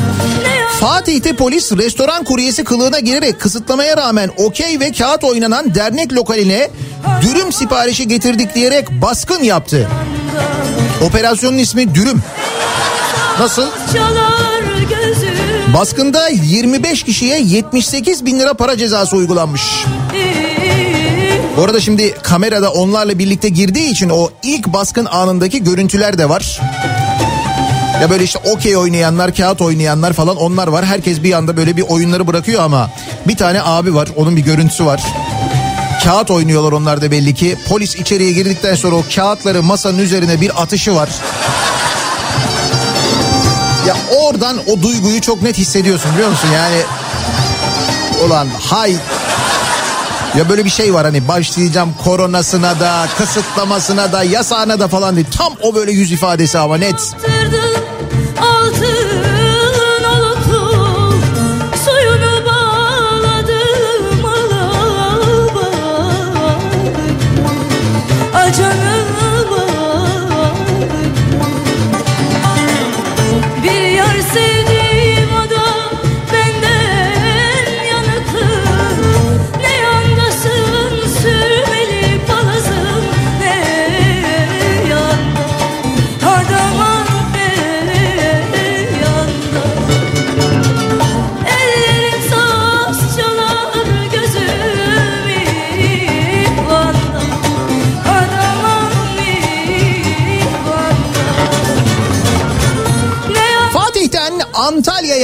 Fatih'te 0.80 1.36
polis 1.36 1.72
restoran 1.72 2.24
kuryesi 2.24 2.64
kılığına 2.64 3.00
girerek 3.00 3.40
kısıtlamaya 3.40 3.98
rağmen 3.98 4.30
okey 4.38 4.80
ve 4.80 4.92
kağıt 4.92 5.24
oynanan 5.24 5.76
dernek 5.76 6.14
lokaline 6.14 6.70
dürüm 7.22 7.52
siparişi 7.52 8.08
getirdik 8.08 8.56
diyerek 8.56 8.92
baskın 8.92 9.44
yaptı. 9.44 9.88
Operasyonun 11.02 11.58
ismi 11.58 11.96
dürüm. 11.96 12.22
Nasıl? 13.40 13.66
Baskında 15.74 16.30
25 16.30 17.04
kişiye 17.04 17.40
78 17.40 18.26
bin 18.26 18.40
lira 18.40 18.54
para 18.54 18.78
cezası 18.78 19.16
uygulanmış. 19.16 19.62
Bu 21.58 21.64
arada 21.64 21.80
şimdi 21.80 22.14
kamerada 22.24 22.72
onlarla 22.72 23.20
birlikte 23.20 23.50
girdiği 23.50 23.92
için 23.92 24.10
o 24.10 24.30
ilk 24.44 24.68
baskın 24.68 25.06
anındaki 25.06 25.64
görüntüler 25.64 26.18
de 26.18 26.30
var. 26.30 26.62
Ya 28.02 28.10
böyle 28.10 28.24
işte 28.24 28.40
okey 28.46 28.78
oynayanlar, 28.78 29.36
kağıt 29.36 29.62
oynayanlar 29.62 30.14
falan 30.14 30.38
onlar 30.38 30.68
var. 30.68 30.86
Herkes 30.86 31.24
bir 31.24 31.34
anda 31.34 31.58
böyle 31.58 31.78
bir 31.78 31.82
oyunları 31.82 32.28
bırakıyor 32.28 32.64
ama 32.64 32.90
bir 33.28 33.38
tane 33.38 33.62
abi 33.64 33.96
var. 33.96 34.10
Onun 34.16 34.36
bir 34.36 34.42
görüntüsü 34.42 34.86
var. 34.86 35.04
Kağıt 36.04 36.32
oynuyorlar 36.32 36.72
onlar 36.72 37.02
da 37.02 37.12
belli 37.12 37.34
ki. 37.34 37.58
Polis 37.68 37.96
içeriye 37.96 38.32
girdikten 38.32 38.76
sonra 38.76 38.96
o 38.96 39.04
kağıtları 39.16 39.64
masanın 39.64 40.00
üzerine 40.00 40.42
bir 40.42 40.62
atışı 40.62 40.96
var. 40.96 41.10
Ya 43.88 43.96
oradan 44.22 44.58
o 44.68 44.82
duyguyu 44.82 45.22
çok 45.22 45.42
net 45.42 45.58
hissediyorsun 45.58 46.14
biliyor 46.14 46.30
musun? 46.30 46.50
Yani 46.54 46.82
ulan 48.26 48.48
hay 48.70 48.96
ya 50.38 50.50
böyle 50.50 50.66
bir 50.66 50.70
şey 50.70 50.94
var 50.94 51.06
hani 51.06 51.28
başlayacağım 51.28 51.94
koronasına 52.04 52.80
da 52.80 53.08
kısıtlamasına 53.18 54.12
da 54.12 54.24
yasağına 54.24 54.80
da 54.80 54.88
falan 54.88 55.16
değil. 55.16 55.28
Tam 55.38 55.54
o 55.62 55.76
böyle 55.76 55.92
yüz 55.92 56.12
ifadesi 56.12 56.60
ama 56.60 56.78
net. 56.78 57.16
Tırdım 57.22 57.77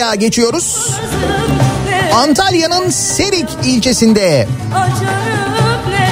Antalya'ya 0.03 0.15
geçiyoruz. 0.15 0.89
Antalya'nın 2.13 2.89
Serik 2.89 3.47
ilçesinde 3.65 4.47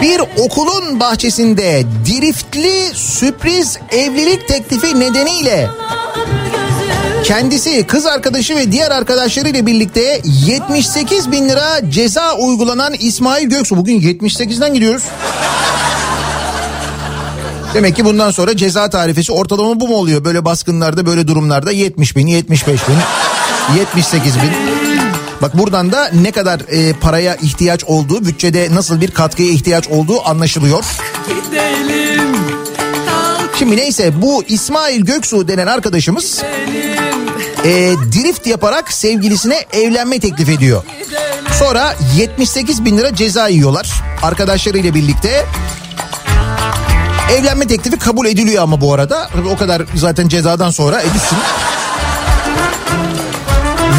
bir 0.02 0.22
okulun 0.38 1.00
bahçesinde 1.00 1.84
driftli 2.06 2.92
sürpriz 2.94 3.78
evlilik 3.92 4.48
teklifi 4.48 5.00
nedeniyle 5.00 5.70
kendisi, 7.24 7.88
kız 7.88 8.06
arkadaşı 8.06 8.56
ve 8.56 8.72
diğer 8.72 8.92
arkadaşlarıyla 8.92 9.66
birlikte 9.66 10.22
78 10.46 11.32
bin 11.32 11.50
lira 11.50 11.92
ceza 11.92 12.36
uygulanan 12.36 12.94
İsmail 12.94 13.50
Göksu. 13.50 13.78
Bugün 13.78 14.02
78'den 14.02 14.74
gidiyoruz. 14.74 15.04
Demek 17.74 17.96
ki 17.96 18.06
bundan 18.06 18.32
sonra 18.32 18.58
ceza 18.58 18.90
tarifesi 18.90 19.32
ortalama 19.32 19.80
bu 19.80 19.88
mu 19.88 19.96
oluyor? 19.96 20.26
Böyle 20.26 20.46
baskınlarda 20.46 21.06
böyle 21.06 21.28
durumlarda 21.28 21.72
70 21.72 22.16
bin, 22.16 22.28
75 22.28 22.88
bin, 22.88 22.96
78 23.78 24.36
bin. 24.36 24.52
Bak 25.42 25.58
buradan 25.58 25.92
da 25.92 26.12
ne 26.14 26.32
kadar 26.32 26.60
e, 26.70 26.94
paraya 26.94 27.36
ihtiyaç 27.36 27.84
olduğu, 27.84 28.26
bütçede 28.26 28.68
nasıl 28.76 29.02
bir 29.02 29.12
katkıya 29.12 29.52
ihtiyaç 29.52 29.88
olduğu 29.88 30.28
anlaşılıyor. 30.30 30.84
Şimdi 33.60 33.78
neyse 33.78 34.22
bu 34.22 34.44
İsmail 34.48 35.06
Göksu 35.06 35.48
denen 35.48 35.68
arkadaşımız 35.68 36.42
e, 37.64 37.70
drift 38.14 38.48
yaparak 38.48 38.94
sevgilisine 38.94 39.66
evlenme 39.74 40.20
teklif 40.20 40.50
ediyor. 40.50 40.84
Sonra 41.60 41.96
78 42.18 42.86
bin 42.86 42.98
lira 42.98 43.16
ceza 43.16 43.48
yiyorlar 43.48 43.92
arkadaşlarıyla 44.22 44.94
birlikte. 44.94 45.46
Evlenme 47.32 47.68
teklifi 47.68 48.00
kabul 48.00 48.26
ediliyor 48.26 48.64
ama 48.64 48.82
bu 48.82 48.94
arada. 48.94 49.30
O 49.54 49.58
kadar 49.58 49.82
zaten 49.96 50.28
cezadan 50.28 50.72
sonra 50.72 51.02
edilsin. 51.02 51.38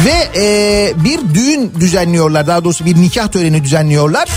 Ve 0.05 0.29
e, 0.35 0.93
bir 1.03 1.19
düğün 1.33 1.73
düzenliyorlar 1.79 2.47
daha 2.47 2.63
doğrusu 2.63 2.85
bir 2.85 2.95
nikah 2.95 3.27
töreni 3.27 3.63
düzenliyorlar. 3.63 4.29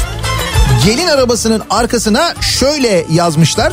Gelin 0.84 1.06
arabasının 1.06 1.62
arkasına 1.70 2.34
şöyle 2.40 3.04
yazmışlar. 3.10 3.72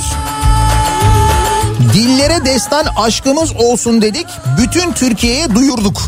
Dillere 1.94 2.46
destan 2.46 2.86
aşkımız 2.98 3.52
olsun 3.56 4.02
dedik. 4.02 4.28
Bütün 4.58 4.92
Türkiye'ye 4.92 5.56
duyurduk. 5.56 6.02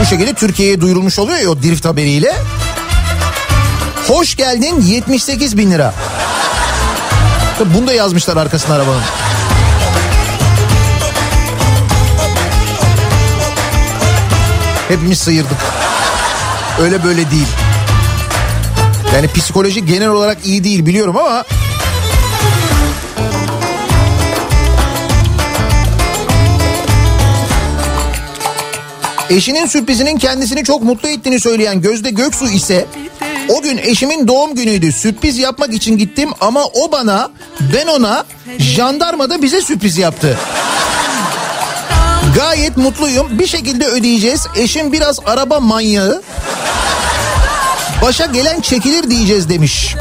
Bu 0.00 0.04
şekilde 0.04 0.34
Türkiye'ye 0.34 0.80
duyurulmuş 0.80 1.18
oluyor 1.18 1.38
ya 1.38 1.50
o 1.50 1.62
drift 1.62 1.84
haberiyle. 1.84 2.34
Hoş 4.08 4.36
geldin 4.36 4.80
78 4.80 5.58
bin 5.58 5.70
lira. 5.70 5.94
Bunu 7.74 7.86
da 7.86 7.92
yazmışlar 7.92 8.36
arkasına 8.36 8.74
arabanın. 8.74 9.02
Hepimiz 14.88 15.18
sıyırdık. 15.18 15.58
Öyle 16.80 17.04
böyle 17.04 17.30
değil. 17.30 17.48
Yani 19.14 19.28
psikoloji 19.28 19.86
genel 19.86 20.08
olarak 20.08 20.38
iyi 20.46 20.64
değil 20.64 20.86
biliyorum 20.86 21.16
ama... 21.16 21.44
Eşinin 29.30 29.66
sürprizinin 29.66 30.18
kendisini 30.18 30.64
çok 30.64 30.82
mutlu 30.82 31.08
ettiğini 31.08 31.40
söyleyen 31.40 31.80
Gözde 31.80 32.10
Göksu 32.10 32.48
ise 32.48 32.86
o 33.48 33.62
gün 33.62 33.78
eşimin 33.78 34.28
doğum 34.28 34.54
günüydü. 34.54 34.92
Sürpriz 34.92 35.38
yapmak 35.38 35.72
için 35.74 35.98
gittim 35.98 36.30
ama 36.40 36.64
o 36.64 36.92
bana 36.92 37.30
ben 37.74 37.86
ona 37.86 38.24
jandarma 38.58 39.30
da 39.30 39.42
bize 39.42 39.60
sürpriz 39.60 39.98
yaptı. 39.98 40.38
Gayet 42.32 42.76
mutluyum. 42.76 43.38
Bir 43.38 43.46
şekilde 43.46 43.86
ödeyeceğiz. 43.86 44.46
Eşim 44.56 44.92
biraz 44.92 45.18
araba 45.26 45.60
manyağı. 45.60 46.22
Başa 48.02 48.26
gelen 48.26 48.60
çekilir 48.60 49.10
diyeceğiz 49.10 49.48
demiş. 49.48 49.96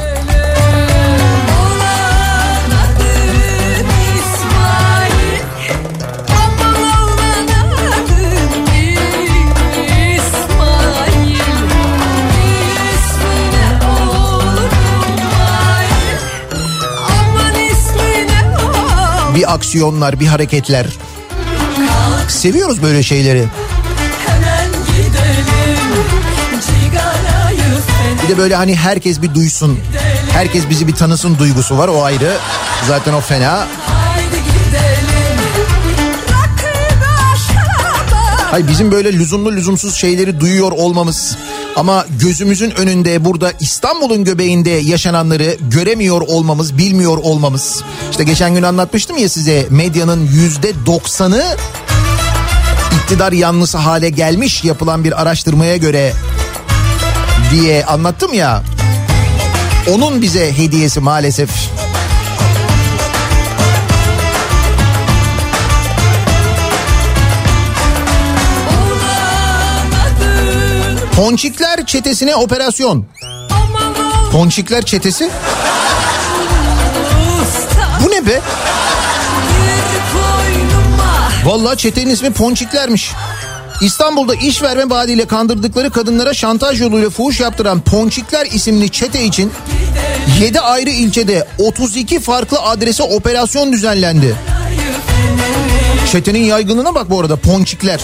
Bir 19.35 19.53
aksiyonlar, 19.53 20.19
bir 20.19 20.27
hareketler. 20.27 20.85
Seviyoruz 22.27 22.81
böyle 22.81 23.03
şeyleri. 23.03 23.47
Bir 28.23 28.29
de 28.29 28.37
böyle 28.37 28.55
hani 28.55 28.75
herkes 28.75 29.21
bir 29.21 29.33
duysun. 29.33 29.79
Herkes 30.31 30.69
bizi 30.69 30.87
bir 30.87 30.95
tanısın 30.95 31.37
duygusu 31.37 31.77
var 31.77 31.87
o 31.87 32.03
ayrı. 32.03 32.37
Zaten 32.87 33.13
o 33.13 33.21
fena. 33.21 33.67
Hayır 38.51 38.67
bizim 38.67 38.91
böyle 38.91 39.13
lüzumlu 39.13 39.51
lüzumsuz 39.51 39.95
şeyleri 39.95 40.39
duyuyor 40.39 40.71
olmamız 40.71 41.37
ama 41.75 42.05
gözümüzün 42.19 42.71
önünde 42.71 43.25
burada 43.25 43.51
İstanbul'un 43.59 44.23
göbeğinde 44.23 44.69
yaşananları 44.69 45.57
göremiyor 45.61 46.21
olmamız, 46.21 46.77
bilmiyor 46.77 47.17
olmamız. 47.17 47.83
İşte 48.11 48.23
geçen 48.23 48.55
gün 48.55 48.63
anlatmıştım 48.63 49.17
ya 49.17 49.29
size 49.29 49.67
medyanın 49.69 50.27
yüzde 50.27 50.85
doksanı 50.85 51.43
iktidar 53.13 53.31
yanlısı 53.31 53.77
hale 53.77 54.09
gelmiş 54.09 54.63
yapılan 54.63 55.03
bir 55.03 55.21
araştırmaya 55.21 55.77
göre 55.77 56.13
diye 57.51 57.85
anlattım 57.85 58.33
ya. 58.33 58.63
Onun 59.91 60.21
bize 60.21 60.57
hediyesi 60.57 60.99
maalesef. 60.99 61.49
Ponçikler 71.15 71.85
çetesine 71.85 72.35
operasyon. 72.35 73.05
Ponçikler 74.31 74.85
çetesi? 74.85 75.29
Bu 78.03 78.11
ne 78.11 78.25
be? 78.25 78.41
Vallahi 81.45 81.77
çetenin 81.77 82.09
ismi 82.09 82.33
Ponçiklermiş. 82.33 83.11
İstanbul'da 83.81 84.35
iş 84.35 84.61
verme 84.61 84.89
vaadiyle 84.89 85.25
kandırdıkları 85.25 85.89
kadınlara 85.89 86.33
şantaj 86.33 86.81
yoluyla 86.81 87.09
fuhuş 87.09 87.39
yaptıran 87.39 87.79
Ponçikler 87.81 88.45
isimli 88.45 88.89
çete 88.89 89.23
için 89.23 89.51
7 90.39 90.59
ayrı 90.59 90.89
ilçede 90.89 91.47
32 91.59 92.19
farklı 92.19 92.59
adrese 92.59 93.03
operasyon 93.03 93.73
düzenlendi. 93.73 94.35
Çetenin 96.11 96.43
yaygınlığına 96.43 96.95
bak 96.95 97.09
bu 97.09 97.19
arada 97.19 97.35
Ponçikler. 97.35 98.01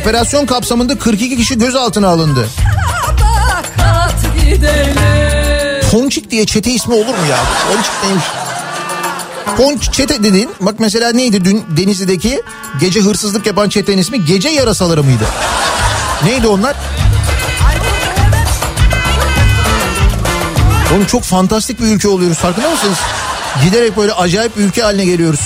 Operasyon 0.00 0.46
kapsamında 0.46 0.98
42 0.98 1.36
kişi 1.36 1.58
gözaltına 1.58 2.08
alındı. 2.08 2.48
Ponçik 5.90 6.30
diye 6.30 6.46
çete 6.46 6.70
ismi 6.70 6.94
olur 6.94 7.06
mu 7.06 7.26
ya? 7.30 7.38
Ponçik 7.68 7.92
neymiş? 8.04 8.24
Ponç 9.56 9.92
çete 9.92 10.22
dedin. 10.22 10.50
Bak 10.60 10.74
mesela 10.78 11.12
neydi 11.12 11.44
dün 11.44 11.64
Denizli'deki 11.76 12.42
gece 12.80 13.00
hırsızlık 13.00 13.46
yapan 13.46 13.68
çetenin 13.68 13.98
ismi? 13.98 14.24
Gece 14.24 14.48
yarasaları 14.48 15.02
mıydı? 15.02 15.24
Neydi 16.24 16.46
onlar? 16.46 16.76
Oğlum 20.92 21.04
çok 21.06 21.22
fantastik 21.22 21.80
bir 21.80 21.86
ülke 21.86 22.08
oluyoruz 22.08 22.38
farkında 22.38 22.70
mısınız? 22.70 22.98
Giderek 23.64 23.96
böyle 23.96 24.12
acayip 24.12 24.56
bir 24.56 24.62
ülke 24.62 24.82
haline 24.82 25.04
geliyoruz. 25.04 25.40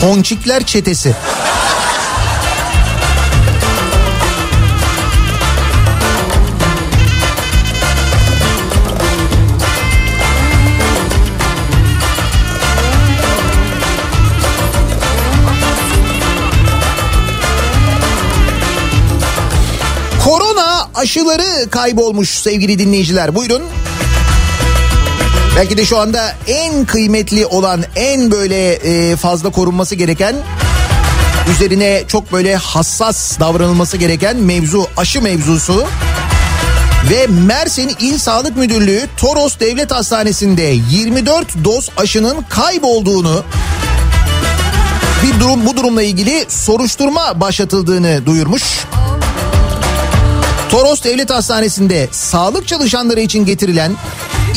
Ponçikler 0.00 0.66
çetesi. 0.66 1.14
Aşıları 20.96 21.70
kaybolmuş 21.70 22.28
sevgili 22.28 22.78
dinleyiciler. 22.78 23.34
Buyurun. 23.34 23.62
Belki 25.56 25.76
de 25.76 25.84
şu 25.84 25.98
anda 25.98 26.34
en 26.46 26.84
kıymetli 26.84 27.46
olan, 27.46 27.84
en 27.96 28.30
böyle 28.30 28.72
e, 28.72 29.16
fazla 29.16 29.50
korunması 29.50 29.94
gereken, 29.94 30.36
üzerine 31.50 32.02
çok 32.08 32.32
böyle 32.32 32.56
hassas 32.56 33.40
davranılması 33.40 33.96
gereken 33.96 34.36
mevzu 34.36 34.86
aşı 34.96 35.22
mevzusu. 35.22 35.86
Ve 37.10 37.26
Mersin 37.26 37.92
İl 38.00 38.18
Sağlık 38.18 38.56
Müdürlüğü 38.56 39.06
Toros 39.16 39.58
Devlet 39.60 39.90
Hastanesi'nde 39.90 40.76
24 40.90 41.64
doz 41.64 41.90
aşının 41.96 42.44
kaybolduğunu 42.48 43.44
bir 45.22 45.40
durum 45.40 45.66
bu 45.66 45.76
durumla 45.76 46.02
ilgili 46.02 46.44
soruşturma 46.48 47.40
başlatıldığını 47.40 48.26
duyurmuş. 48.26 48.62
Toros 50.76 51.04
Devlet 51.04 51.30
Hastanesi'nde 51.30 52.08
sağlık 52.12 52.68
çalışanları 52.68 53.20
için 53.20 53.44
getirilen 53.44 53.92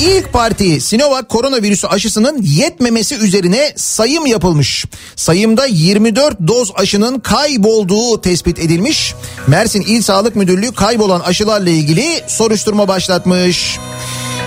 ilk 0.01 0.33
parti 0.33 0.81
Sinovac 0.81 1.27
koronavirüsü 1.27 1.87
aşısının 1.87 2.41
yetmemesi 2.41 3.15
üzerine 3.15 3.73
sayım 3.75 4.25
yapılmış. 4.25 4.85
Sayımda 5.15 5.65
24 5.65 6.47
doz 6.47 6.71
aşının 6.75 7.19
kaybolduğu 7.19 8.21
tespit 8.21 8.59
edilmiş. 8.59 9.15
Mersin 9.47 9.81
İl 9.81 10.01
Sağlık 10.01 10.35
Müdürlüğü 10.35 10.71
kaybolan 10.71 11.19
aşılarla 11.19 11.69
ilgili 11.69 12.21
soruşturma 12.27 12.87
başlatmış. 12.87 13.79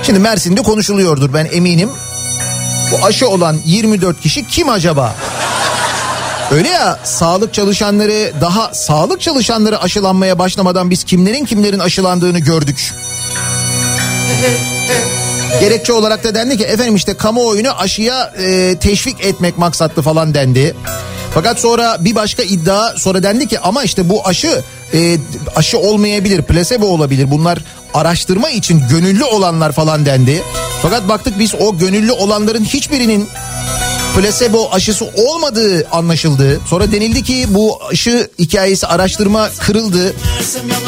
Şimdi 0.02 0.18
Mersin'de 0.18 0.62
konuşuluyordur 0.62 1.34
ben 1.34 1.48
eminim. 1.52 1.90
Bu 2.92 3.06
aşı 3.06 3.28
olan 3.28 3.56
24 3.64 4.20
kişi 4.20 4.46
kim 4.46 4.68
acaba? 4.68 5.16
Öyle 6.52 6.68
ya 6.68 6.98
sağlık 7.04 7.54
çalışanları 7.54 8.32
daha 8.40 8.74
sağlık 8.74 9.20
çalışanları 9.20 9.80
aşılanmaya 9.80 10.38
başlamadan 10.38 10.90
biz 10.90 11.04
kimlerin 11.04 11.44
kimlerin 11.44 11.78
aşılandığını 11.78 12.38
gördük. 12.38 12.94
Gerekçe 15.60 15.92
olarak 15.92 16.24
da 16.24 16.34
dendi 16.34 16.56
ki 16.56 16.64
efendim 16.64 16.96
işte 16.96 17.14
kamuoyunu 17.14 17.80
aşıya 17.80 18.32
e, 18.38 18.76
teşvik 18.80 19.24
etmek 19.24 19.58
maksatlı 19.58 20.02
falan 20.02 20.34
dendi. 20.34 20.74
Fakat 21.34 21.60
sonra 21.60 21.96
bir 22.00 22.14
başka 22.14 22.42
iddia 22.42 22.96
sonra 22.96 23.22
dendi 23.22 23.48
ki 23.48 23.60
ama 23.60 23.82
işte 23.82 24.08
bu 24.08 24.26
aşı 24.26 24.62
e, 24.94 25.18
aşı 25.56 25.78
olmayabilir 25.78 26.42
placebo 26.42 26.86
olabilir 26.86 27.30
bunlar 27.30 27.58
araştırma 27.94 28.50
için 28.50 28.82
gönüllü 28.90 29.24
olanlar 29.24 29.72
falan 29.72 30.06
dendi. 30.06 30.42
Fakat 30.82 31.08
baktık 31.08 31.38
biz 31.38 31.54
o 31.54 31.78
gönüllü 31.78 32.12
olanların 32.12 32.64
hiçbirinin 32.64 33.28
plasebo 34.14 34.68
aşısı 34.72 35.04
olmadığı 35.04 35.88
anlaşıldı. 35.88 36.60
Sonra 36.66 36.92
denildi 36.92 37.22
ki 37.22 37.46
bu 37.48 37.78
aşı 37.90 38.28
hikayesi 38.38 38.86
araştırma 38.86 39.48
kırıldı. 39.60 40.14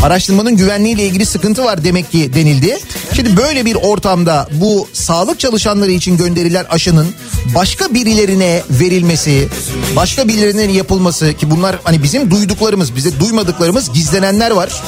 Araştırmanın 0.02 0.56
güvenliğiyle 0.56 1.06
ilgili 1.06 1.26
sıkıntı 1.26 1.64
var 1.64 1.84
demek 1.84 2.12
ki 2.12 2.34
denildi. 2.34 2.78
Şimdi 3.16 3.36
böyle 3.36 3.64
bir 3.64 3.74
ortamda 3.74 4.48
bu 4.52 4.88
sağlık 4.92 5.40
çalışanları 5.40 5.90
için 5.90 6.16
gönderilen 6.16 6.64
aşının 6.70 7.06
başka 7.54 7.94
birilerine 7.94 8.62
verilmesi, 8.70 9.48
başka 9.96 10.28
birilerine 10.28 10.72
yapılması 10.72 11.34
ki 11.34 11.50
bunlar 11.50 11.76
hani 11.84 12.02
bizim 12.02 12.30
duyduklarımız, 12.30 12.96
bize 12.96 13.20
duymadıklarımız 13.20 13.92
gizlenenler 13.92 14.50
var. 14.50 14.82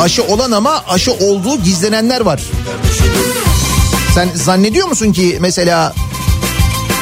Aşı 0.00 0.24
olan 0.24 0.52
ama 0.52 0.84
aşı 0.88 1.12
olduğu 1.12 1.62
gizlenenler 1.62 2.20
var. 2.20 2.42
Sen 4.14 4.28
zannediyor 4.34 4.88
musun 4.88 5.12
ki 5.12 5.38
mesela 5.40 5.94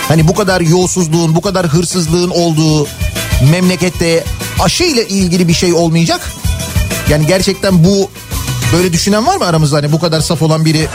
Hani 0.09 0.29
bu 0.29 0.35
kadar 0.35 0.61
yolsuzluğun, 0.61 1.35
bu 1.35 1.41
kadar 1.41 1.67
hırsızlığın 1.67 2.31
olduğu 2.31 2.89
memlekette 3.51 4.25
aşı 4.61 4.85
ile 4.85 5.09
ilgili 5.09 5.49
bir 5.49 5.55
şey 5.55 5.73
olmayacak. 5.73 6.21
Yani 7.09 7.27
gerçekten 7.27 7.85
bu 7.85 8.11
böyle 8.73 8.93
düşünen 8.93 9.27
var 9.27 9.37
mı 9.37 9.45
aramızda 9.45 9.77
hani 9.77 9.93
bu 9.93 10.01
kadar 10.01 10.21
saf 10.21 10.43
olan 10.43 10.65
biri? 10.65 10.89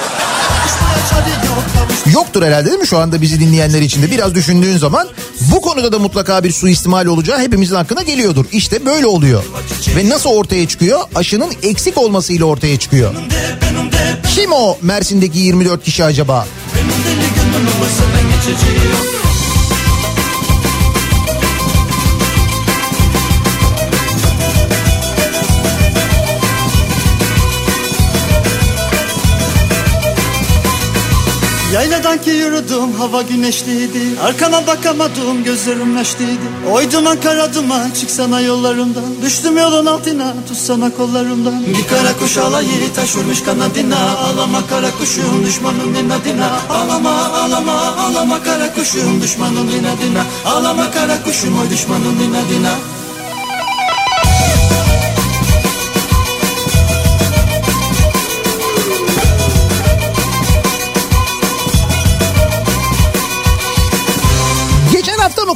Yoktur 2.13 2.43
herhalde 2.43 2.65
değil 2.69 2.79
mi 2.79 2.87
şu 2.87 2.97
anda 2.97 3.21
bizi 3.21 3.39
dinleyenler 3.39 3.81
içinde? 3.81 4.11
Biraz 4.11 4.35
düşündüğün 4.35 4.77
zaman 4.77 5.07
bu 5.41 5.61
konuda 5.61 5.91
da 5.91 5.99
mutlaka 5.99 6.43
bir 6.43 6.51
suistimal 6.51 7.05
olacağı 7.05 7.39
hepimizin 7.39 7.75
hakkına 7.75 8.03
geliyordur. 8.03 8.45
İşte 8.51 8.85
böyle 8.85 9.07
oluyor. 9.07 9.43
Ve 9.95 10.09
nasıl 10.09 10.29
ortaya 10.29 10.67
çıkıyor? 10.67 10.99
Aşının 11.15 11.49
eksik 11.63 11.97
olmasıyla 11.97 12.45
ortaya 12.45 12.79
çıkıyor. 12.79 13.13
Kim 14.35 14.51
o 14.51 14.77
Mersin'deki 14.81 15.39
24 15.39 15.83
kişi 15.83 16.03
acaba? 16.03 16.47
Yayladan 17.57 19.26
ki 32.27 32.33
yürüdüm 32.33 32.93
hava 32.93 33.21
güneşliydi. 33.21 34.19
Arkama 34.23 34.67
bakamadım 34.67 35.43
gözlerim 35.43 35.95
neşliydi. 35.95 36.47
Oy 36.71 36.91
duman 36.91 37.21
kara 37.21 37.53
duman 37.53 37.91
çıksana 37.91 38.41
yollarımdan. 38.41 39.21
Düştüm 39.21 39.57
yolun 39.57 39.85
altına 39.85 40.33
tutsana 40.47 40.91
kollarımdan. 40.97 41.65
Bir 41.65 41.87
kara 41.87 42.17
kuş 42.19 42.37
alayı 42.37 42.93
taş 42.95 43.15
vurmuş 43.15 43.43
kanadına. 43.43 44.17
Ağlama 44.17 44.67
kara 44.67 44.91
kuşum 44.99 45.45
düşmanın 45.45 45.93
inadına. 45.93 46.49
Ağlama 46.69 47.11
ağlama 47.11 47.73
ağlama 47.73 48.43
kara 48.43 48.73
kuşum 48.73 49.21
düşmanın 49.21 49.67
inadına. 49.67 50.23
Ağlama 50.45 50.91
kara 50.91 51.23
kuşum 51.23 51.59
oy 51.59 51.69
düşmanın 51.69 52.19
inadına 52.19 52.96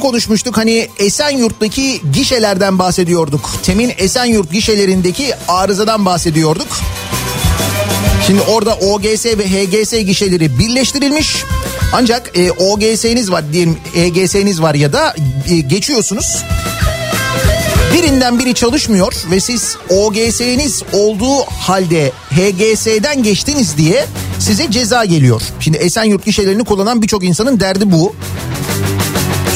konuşmuştuk 0.02 0.56
hani 0.56 0.88
Esenyurt'taki 0.98 2.00
gişelerden 2.12 2.78
bahsediyorduk. 2.78 3.50
Temin 3.62 3.92
Esenyurt 3.98 4.52
gişelerindeki 4.52 5.32
arızadan 5.48 6.06
bahsediyorduk. 6.06 6.68
Şimdi 8.26 8.40
orada 8.40 8.74
OGS 8.74 9.26
ve 9.26 9.46
HGS 9.48 9.92
gişeleri 9.92 10.58
birleştirilmiş. 10.58 11.44
Ancak 11.92 12.38
e, 12.38 12.50
OGS'niz 12.52 13.30
var 13.30 13.52
diyelim 13.52 13.78
EGS'niz 13.94 14.62
var 14.62 14.74
ya 14.74 14.92
da 14.92 15.14
e, 15.48 15.60
geçiyorsunuz. 15.60 16.44
Birinden 17.94 18.38
biri 18.38 18.54
çalışmıyor 18.54 19.12
ve 19.30 19.40
siz 19.40 19.76
OGS'niz 19.88 20.82
olduğu 20.92 21.42
halde 21.44 22.12
HGS'den 22.30 23.22
geçtiniz 23.22 23.76
diye 23.76 24.06
size 24.38 24.70
ceza 24.70 25.04
geliyor. 25.04 25.42
Şimdi 25.60 25.76
Esenyurt 25.78 26.24
gişelerini 26.24 26.64
kullanan 26.64 27.02
birçok 27.02 27.24
insanın 27.24 27.60
derdi 27.60 27.92
bu. 27.92 28.14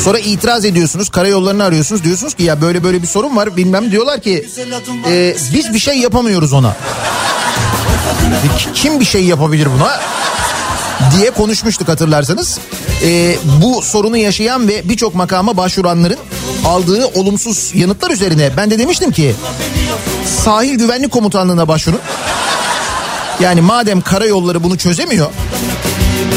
Sonra 0.06 0.18
itiraz 0.18 0.64
ediyorsunuz 0.64 1.08
karayollarını 1.08 1.64
arıyorsunuz 1.64 2.04
diyorsunuz 2.04 2.34
ki 2.34 2.42
ya 2.42 2.60
böyle 2.60 2.84
böyle 2.84 3.02
bir 3.02 3.06
sorun 3.06 3.36
var 3.36 3.56
bilmem 3.56 3.90
diyorlar 3.90 4.20
ki 4.20 4.48
e, 5.08 5.36
biz 5.54 5.74
bir 5.74 5.78
şey 5.78 5.98
yapamıyoruz 5.98 6.52
ona. 6.52 6.76
Kim 8.74 9.00
bir 9.00 9.04
şey 9.04 9.24
yapabilir 9.24 9.68
buna? 9.78 10.00
diye 11.16 11.30
konuşmuştuk 11.30 11.88
hatırlarsanız. 11.88 12.58
E, 13.02 13.36
bu 13.62 13.82
sorunu 13.82 14.16
yaşayan 14.16 14.68
ve 14.68 14.88
birçok 14.88 15.14
makama 15.14 15.56
başvuranların 15.56 16.18
aldığı 16.64 17.06
olumsuz 17.06 17.70
yanıtlar 17.74 18.10
üzerine 18.10 18.50
ben 18.56 18.70
de 18.70 18.78
demiştim 18.78 19.12
ki 19.12 19.34
sahil 20.44 20.74
güvenlik 20.74 21.10
komutanlığına 21.10 21.68
başvurun. 21.68 22.00
Yani 23.40 23.60
madem 23.60 24.00
karayolları 24.00 24.62
bunu 24.62 24.78
çözemiyor 24.78 25.30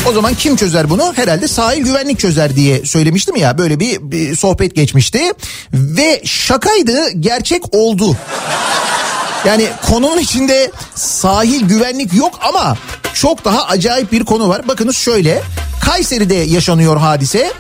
o 0.09 0.13
zaman 0.13 0.33
kim 0.33 0.55
çözer 0.55 0.89
bunu? 0.89 1.13
Herhalde 1.15 1.47
sahil 1.47 1.83
güvenlik 1.83 2.19
çözer 2.19 2.55
diye 2.55 2.85
söylemiştim 2.85 3.35
ya. 3.35 3.57
Böyle 3.57 3.79
bir, 3.79 3.97
bir 4.01 4.35
sohbet 4.35 4.75
geçmişti. 4.75 5.33
Ve 5.73 6.21
şakaydı 6.25 7.09
gerçek 7.11 7.63
oldu. 7.71 8.17
Yani 9.45 9.67
konunun 9.89 10.17
içinde 10.17 10.71
sahil 10.95 11.67
güvenlik 11.67 12.13
yok 12.13 12.39
ama 12.41 12.77
çok 13.13 13.45
daha 13.45 13.63
acayip 13.63 14.11
bir 14.11 14.25
konu 14.25 14.49
var. 14.49 14.67
Bakınız 14.67 14.97
şöyle. 14.97 15.41
Kayseri'de 15.85 16.35
yaşanıyor 16.35 16.97
hadise. 16.97 17.53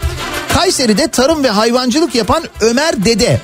Kayseri'de 0.53 1.07
tarım 1.07 1.43
ve 1.43 1.49
hayvancılık 1.49 2.15
yapan 2.15 2.43
Ömer 2.61 3.05
Dede 3.05 3.41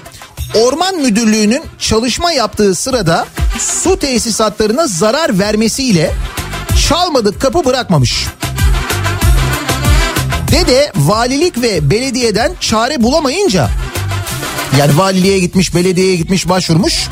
Orman 0.55 0.95
Müdürlüğü'nün 0.95 1.63
çalışma 1.79 2.31
yaptığı 2.31 2.75
sırada 2.75 3.25
su 3.59 3.99
tesisatlarına 3.99 4.87
zarar 4.87 5.39
vermesiyle 5.39 6.13
çalmadık 6.89 7.41
kapı 7.41 7.65
bırakmamış. 7.65 8.25
Dede 10.51 10.91
valilik 10.95 11.61
ve 11.61 11.89
belediyeden 11.89 12.51
çare 12.59 13.03
bulamayınca 13.03 13.69
yani 14.79 14.97
valiliğe 14.97 15.39
gitmiş, 15.39 15.75
belediyeye 15.75 16.15
gitmiş, 16.15 16.49
başvurmuş. 16.49 17.07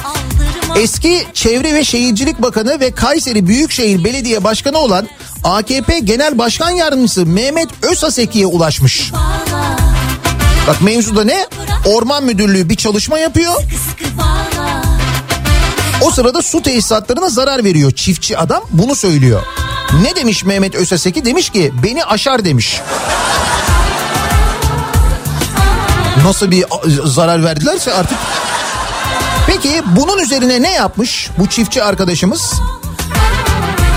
Eski 0.76 1.24
Çevre 1.34 1.74
ve 1.74 1.84
Şehircilik 1.84 2.42
Bakanı 2.42 2.80
ve 2.80 2.92
Kayseri 2.92 3.48
Büyükşehir 3.48 4.04
Belediye 4.04 4.44
Başkanı 4.44 4.78
olan 4.78 5.08
AKP 5.44 6.00
Genel 6.00 6.38
Başkan 6.38 6.70
Yardımcısı 6.70 7.26
Mehmet 7.26 7.70
Özaseki'ye 7.82 8.46
ulaşmış. 8.46 9.12
Bak 10.68 10.82
mevzuda 10.82 11.24
ne? 11.24 11.48
Orman 11.86 12.24
Müdürlüğü 12.24 12.70
bir 12.70 12.76
çalışma 12.76 13.20
yapıyor. 13.20 13.54
O 16.02 16.12
sırada 16.12 16.42
su 16.42 16.62
tesisatlarına 16.62 17.30
zarar 17.30 17.64
veriyor. 17.64 17.92
Çiftçi 17.92 18.38
adam 18.38 18.64
bunu 18.72 18.96
söylüyor. 18.96 19.44
Ne 20.02 20.16
demiş 20.16 20.44
Mehmet 20.44 20.76
Öseseki? 20.76 21.26
Demiş 21.26 21.50
ki 21.50 21.74
beni 21.84 22.06
aşar 22.06 22.46
demiş. 22.46 22.82
Nasıl 26.26 26.52
bir 26.52 26.66
zarar 27.06 27.44
verdilerse 27.44 27.94
artık. 27.94 28.18
Peki 29.48 29.82
bunun 29.86 30.18
üzerine 30.18 30.62
ne 30.62 30.72
yapmış 30.72 31.30
bu 31.40 31.48
çiftçi 31.48 31.84
arkadaşımız? 31.84 32.54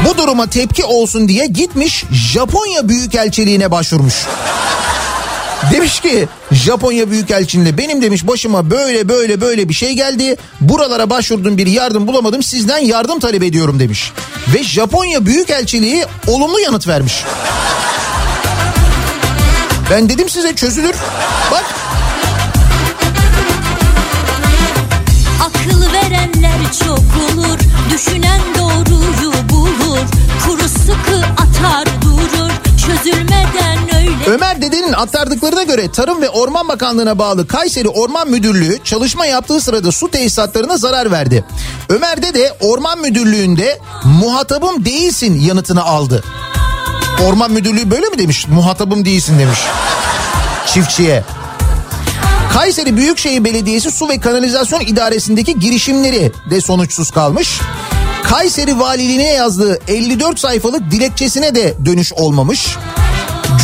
Bu 0.09 0.17
duruma 0.17 0.47
tepki 0.47 0.85
olsun 0.85 1.29
diye 1.29 1.47
gitmiş 1.47 2.05
Japonya 2.13 2.89
Büyükelçiliğine 2.89 3.71
başvurmuş. 3.71 4.15
Demiş 5.73 6.01
ki 6.01 6.29
Japonya 6.53 7.11
Büyükelçiliğine 7.11 7.79
benim 7.79 8.03
demiş 8.03 8.27
başıma 8.27 8.71
böyle 8.71 9.09
böyle 9.09 9.41
böyle 9.41 9.69
bir 9.69 9.75
şey 9.75 9.93
geldi. 9.93 10.37
Buralara 10.61 11.11
başvurdum 11.11 11.59
bir 11.59 11.67
yardım 11.67 12.07
bulamadım 12.07 12.43
sizden 12.43 12.79
yardım 12.79 13.19
talep 13.19 13.43
ediyorum 13.43 13.81
demiş. 13.81 14.13
Ve 14.55 14.63
Japonya 14.63 15.27
Büyükelçiliği 15.27 16.05
olumlu 16.27 16.61
yanıt 16.61 16.89
vermiş. 16.89 17.25
Ben 19.91 20.09
dedim 20.09 20.29
size 20.29 20.55
çözülür. 20.55 20.95
Bak 21.51 21.65
Akıl 25.41 25.93
verenler 25.93 26.73
çok 26.85 26.99
olur 26.99 27.59
Düşünen 27.93 28.41
doğruyu 28.59 29.33
bulur 29.49 29.99
Kuru 30.47 30.69
sıkı 30.69 31.19
atar 31.19 31.87
durur 32.03 32.66
Ömer 34.27 34.63
dedenin 34.63 34.93
aktardıklarına 34.93 35.63
göre 35.63 35.91
Tarım 35.91 36.23
ve 36.23 36.29
Orman 36.29 36.69
Bakanlığı'na 36.69 37.19
bağlı 37.19 37.47
Kayseri 37.47 37.89
Orman 37.89 38.31
Müdürlüğü 38.31 38.79
çalışma 38.85 39.27
yaptığı 39.27 39.61
sırada 39.61 39.93
su 39.93 40.11
tesisatlarına 40.11 40.77
zarar 40.77 41.11
verdi. 41.11 41.45
Ömer 41.89 42.23
dede 42.23 42.57
Orman 42.61 43.01
Müdürlüğü'nde 43.01 43.79
muhatabım 44.05 44.85
değilsin 44.85 45.41
yanıtını 45.41 45.85
aldı. 45.85 46.25
Orman 47.25 47.51
Müdürlüğü 47.51 47.91
böyle 47.91 48.07
mi 48.07 48.19
demiş? 48.19 48.49
Muhatabım 48.49 49.05
değilsin 49.05 49.39
demiş. 49.39 49.59
Çiftçiye. 50.67 51.25
Kayseri 52.53 52.97
Büyükşehir 52.97 53.45
Belediyesi 53.45 53.91
Su 53.91 54.09
ve 54.09 54.21
Kanalizasyon 54.21 54.81
İdaresi'ndeki 54.81 55.59
girişimleri 55.59 56.33
de 56.51 56.61
sonuçsuz 56.61 57.11
kalmış. 57.11 57.61
Kayseri 58.29 58.79
Valiliğine 58.79 59.33
yazdığı 59.33 59.79
54 59.89 60.39
sayfalık 60.39 60.91
dilekçesine 60.91 61.55
de 61.55 61.75
dönüş 61.85 62.13
olmamış. 62.13 62.77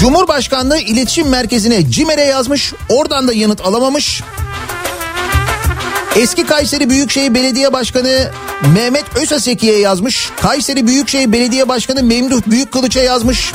Cumhurbaşkanlığı 0.00 0.78
İletişim 0.78 1.28
Merkezi'ne 1.28 1.90
CİMER'e 1.90 2.24
yazmış. 2.24 2.72
Oradan 2.88 3.28
da 3.28 3.32
yanıt 3.32 3.60
alamamış. 3.60 4.22
Eski 6.16 6.46
Kayseri 6.46 6.90
Büyükşehir 6.90 7.34
Belediye 7.34 7.72
Başkanı 7.72 8.30
Mehmet 8.74 9.04
Özaseki'ye 9.16 9.78
yazmış. 9.78 10.30
Kayseri 10.42 10.86
Büyükşehir 10.86 11.32
Belediye 11.32 11.68
Başkanı 11.68 12.02
Memduh 12.02 12.40
Büyükkılıç'a 12.46 13.00
yazmış. 13.00 13.52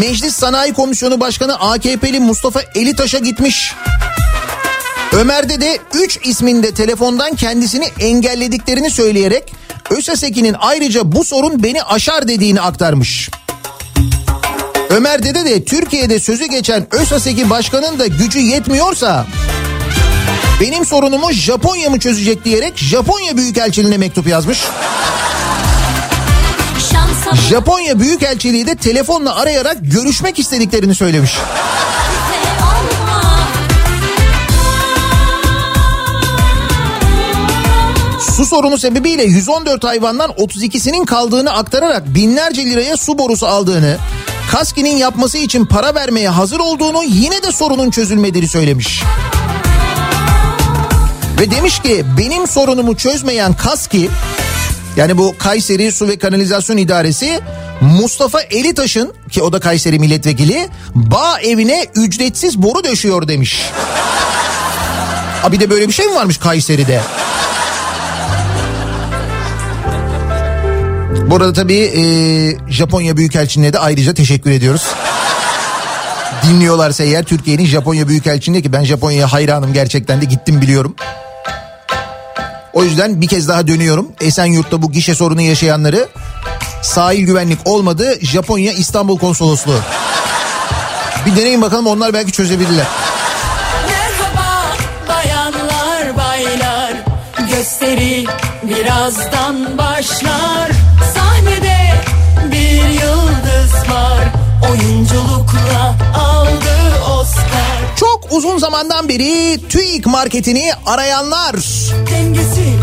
Meclis 0.00 0.36
Sanayi 0.36 0.72
Komisyonu 0.72 1.20
Başkanı 1.20 1.60
AKP'li 1.60 2.20
Mustafa 2.20 2.60
Elitaş'a 2.74 3.18
gitmiş. 3.18 3.74
Ömer'de 5.12 5.60
de 5.60 5.78
3 5.94 6.18
isminde 6.24 6.74
telefondan 6.74 7.34
kendisini 7.34 7.84
engellediklerini 8.00 8.90
söyleyerek 8.90 9.61
Özaseki'nin 9.90 10.56
ayrıca 10.58 11.12
bu 11.12 11.24
sorun 11.24 11.62
beni 11.62 11.82
aşar 11.82 12.28
dediğini 12.28 12.60
aktarmış. 12.60 13.30
Ömer 14.90 15.22
Dede 15.22 15.44
de 15.44 15.64
Türkiye'de 15.64 16.20
sözü 16.20 16.44
geçen 16.44 16.86
ÖSASEK'i 16.94 17.50
başkanın 17.50 17.98
da 17.98 18.06
gücü 18.06 18.38
yetmiyorsa 18.38 19.26
benim 20.60 20.86
sorunumu 20.86 21.32
Japonya 21.32 21.90
mı 21.90 21.98
çözecek 21.98 22.44
diyerek 22.44 22.78
Japonya 22.78 23.36
Büyükelçiliğine 23.36 23.98
mektup 23.98 24.26
yazmış. 24.26 24.58
Japonya 27.48 28.00
Büyükelçiliği 28.00 28.66
de 28.66 28.74
telefonla 28.74 29.36
arayarak 29.36 29.76
görüşmek 29.80 30.38
istediklerini 30.38 30.94
söylemiş. 30.94 31.32
Su 38.36 38.46
sorunu 38.46 38.78
sebebiyle 38.78 39.22
114 39.22 39.84
hayvandan 39.84 40.30
32'sinin 40.30 41.04
kaldığını 41.04 41.52
aktararak 41.52 42.14
binlerce 42.14 42.66
liraya 42.66 42.96
su 42.96 43.18
borusu 43.18 43.46
aldığını, 43.46 43.96
Kaski'nin 44.50 44.96
yapması 44.96 45.38
için 45.38 45.64
para 45.64 45.94
vermeye 45.94 46.28
hazır 46.28 46.60
olduğunu 46.60 47.02
yine 47.04 47.42
de 47.42 47.52
sorunun 47.52 47.90
çözülmediğini 47.90 48.48
söylemiş. 48.48 49.02
Ve 51.40 51.50
demiş 51.50 51.78
ki 51.78 52.04
benim 52.18 52.46
sorunumu 52.46 52.96
çözmeyen 52.96 53.54
Kaski 53.54 54.10
yani 54.96 55.18
bu 55.18 55.34
Kayseri 55.38 55.92
Su 55.92 56.08
ve 56.08 56.18
Kanalizasyon 56.18 56.76
İdaresi 56.76 57.40
Mustafa 57.80 58.40
Elitaş'ın 58.40 59.12
ki 59.30 59.42
o 59.42 59.52
da 59.52 59.60
Kayseri 59.60 59.98
milletvekili 59.98 60.68
bağ 60.94 61.40
evine 61.40 61.86
ücretsiz 61.94 62.62
boru 62.62 62.84
döşüyor 62.84 63.28
demiş. 63.28 63.62
Abi 65.44 65.60
de 65.60 65.70
böyle 65.70 65.88
bir 65.88 65.92
şey 65.92 66.06
mi 66.06 66.14
varmış 66.14 66.38
Kayseri'de? 66.38 67.00
Bu 71.32 71.36
arada 71.36 71.52
tabii 71.52 71.80
e, 71.80 72.02
Japonya 72.72 73.16
Büyükelçiliğine 73.16 73.72
de 73.72 73.78
ayrıca 73.78 74.14
teşekkür 74.14 74.50
ediyoruz. 74.50 74.82
Dinliyorlarsa 76.42 77.04
eğer 77.04 77.24
Türkiye'nin 77.24 77.66
Japonya 77.66 78.08
Büyükelçiliğine 78.08 78.62
ki 78.62 78.72
ben 78.72 78.84
Japonya'ya 78.84 79.32
hayranım 79.32 79.72
gerçekten 79.72 80.20
de 80.20 80.24
gittim 80.24 80.60
biliyorum. 80.60 80.96
O 82.72 82.84
yüzden 82.84 83.20
bir 83.20 83.28
kez 83.28 83.48
daha 83.48 83.66
dönüyorum. 83.66 84.08
Esenyurt'ta 84.20 84.82
bu 84.82 84.92
gişe 84.92 85.14
sorunu 85.14 85.40
yaşayanları 85.40 86.08
sahil 86.82 87.26
güvenlik 87.26 87.58
olmadı 87.64 88.18
Japonya 88.20 88.72
İstanbul 88.72 89.18
Konsolosluğu. 89.18 89.80
Bir 91.26 91.36
deneyin 91.36 91.62
bakalım 91.62 91.86
onlar 91.86 92.12
belki 92.12 92.32
çözebilirler. 92.32 92.86
Gösteri 97.50 98.24
birazdan 98.62 99.78
başlar 99.78 100.71
beri 109.52 109.68
TÜİK 109.68 110.06
marketini 110.06 110.72
arayanlar. 110.86 111.56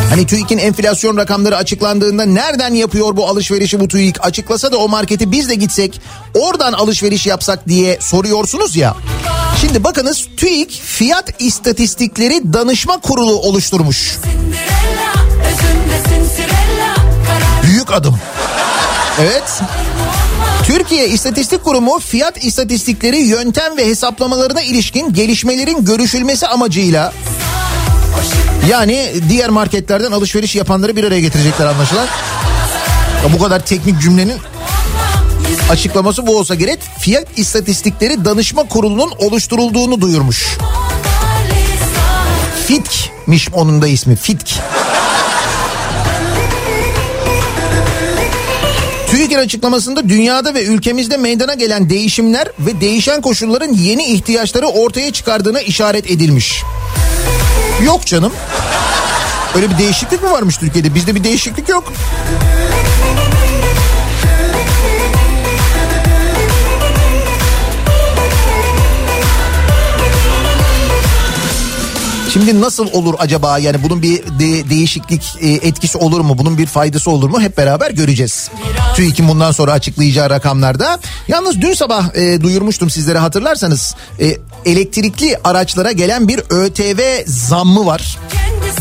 Hani 0.09 0.27
TÜİK'in 0.27 0.57
enflasyon 0.57 1.17
rakamları 1.17 1.57
açıklandığında 1.57 2.25
nereden 2.25 2.73
yapıyor 2.73 3.17
bu 3.17 3.27
alışverişi 3.27 3.79
bu 3.79 3.87
TÜİK 3.87 4.25
açıklasa 4.25 4.71
da 4.71 4.77
o 4.77 4.89
marketi 4.89 5.31
biz 5.31 5.49
de 5.49 5.55
gitsek 5.55 6.01
oradan 6.33 6.73
alışveriş 6.73 7.27
yapsak 7.27 7.67
diye 7.67 7.97
soruyorsunuz 8.01 8.75
ya. 8.75 8.95
Şimdi 9.61 9.83
bakınız 9.83 10.27
TÜİK 10.37 10.81
fiyat 10.83 11.41
istatistikleri 11.41 12.53
danışma 12.53 12.99
kurulu 12.99 13.33
oluşturmuş. 13.39 14.17
Büyük 17.63 17.91
adım. 17.93 18.19
Evet. 19.19 19.61
Türkiye 20.63 21.07
İstatistik 21.07 21.63
Kurumu 21.63 21.99
fiyat 21.99 22.43
istatistikleri 22.43 23.17
yöntem 23.17 23.77
ve 23.77 23.85
hesaplamalarına 23.85 24.61
ilişkin 24.61 25.13
gelişmelerin 25.13 25.85
görüşülmesi 25.85 26.47
amacıyla 26.47 27.13
yani 28.69 29.13
diğer 29.29 29.49
marketlerden 29.49 30.11
alışveriş 30.11 30.55
yapanları 30.55 30.95
bir 30.95 31.03
araya 31.03 31.21
getirecekler 31.21 31.65
anlaşılan. 31.65 32.07
Ya 33.23 33.33
bu 33.33 33.43
kadar 33.43 33.65
teknik 33.65 34.01
cümlenin 34.01 34.37
açıklaması 35.69 36.27
bu 36.27 36.37
olsa 36.37 36.55
gerek. 36.55 36.79
Fiyat 36.99 37.27
İstatistikleri 37.35 38.25
Danışma 38.25 38.63
Kurulu'nun 38.63 39.11
oluşturulduğunu 39.17 40.01
duyurmuş. 40.01 40.57
FİTK'miş 42.67 43.49
onun 43.53 43.81
da 43.81 43.87
ismi 43.87 44.15
FİTK. 44.15 44.49
TÜİK'in 49.29 49.45
açıklamasında 49.45 50.09
dünyada 50.09 50.53
ve 50.53 50.65
ülkemizde 50.65 51.17
meydana 51.17 51.53
gelen 51.53 51.89
değişimler 51.89 52.47
ve 52.59 52.81
değişen 52.81 53.21
koşulların 53.21 53.73
yeni 53.73 54.03
ihtiyaçları 54.03 54.67
ortaya 54.67 55.13
çıkardığına 55.13 55.61
işaret 55.61 56.11
edilmiş. 56.11 56.63
Yok 57.85 58.05
canım. 58.05 58.33
Öyle 59.55 59.69
bir 59.69 59.77
değişiklik 59.77 60.23
mi 60.23 60.31
varmış 60.31 60.57
Türkiye'de? 60.57 60.95
Bizde 60.95 61.15
bir 61.15 61.23
değişiklik 61.23 61.69
yok. 61.69 61.93
Şimdi 72.33 72.61
nasıl 72.61 72.87
olur 72.93 73.15
acaba 73.19 73.57
yani 73.59 73.83
bunun 73.83 74.01
bir 74.01 74.23
de- 74.23 74.69
değişiklik 74.69 75.35
e, 75.41 75.49
etkisi 75.49 75.97
olur 75.97 76.19
mu? 76.19 76.37
Bunun 76.37 76.57
bir 76.57 76.65
faydası 76.65 77.11
olur 77.11 77.29
mu? 77.29 77.41
Hep 77.41 77.57
beraber 77.57 77.91
göreceğiz. 77.91 78.49
TÜİK'in 78.95 79.27
bundan 79.27 79.51
sonra 79.51 79.71
açıklayacağı 79.71 80.29
rakamlarda. 80.29 80.99
Yalnız 81.27 81.61
dün 81.61 81.73
sabah 81.73 82.15
e, 82.15 82.41
duyurmuştum 82.41 82.89
sizlere 82.89 83.17
hatırlarsanız 83.17 83.95
e, 84.19 84.37
elektrikli 84.65 85.37
araçlara 85.43 85.91
gelen 85.91 86.27
bir 86.27 86.39
ÖTV 86.49 87.23
zammı 87.27 87.85
var. 87.85 88.17
kendisi 88.33 88.78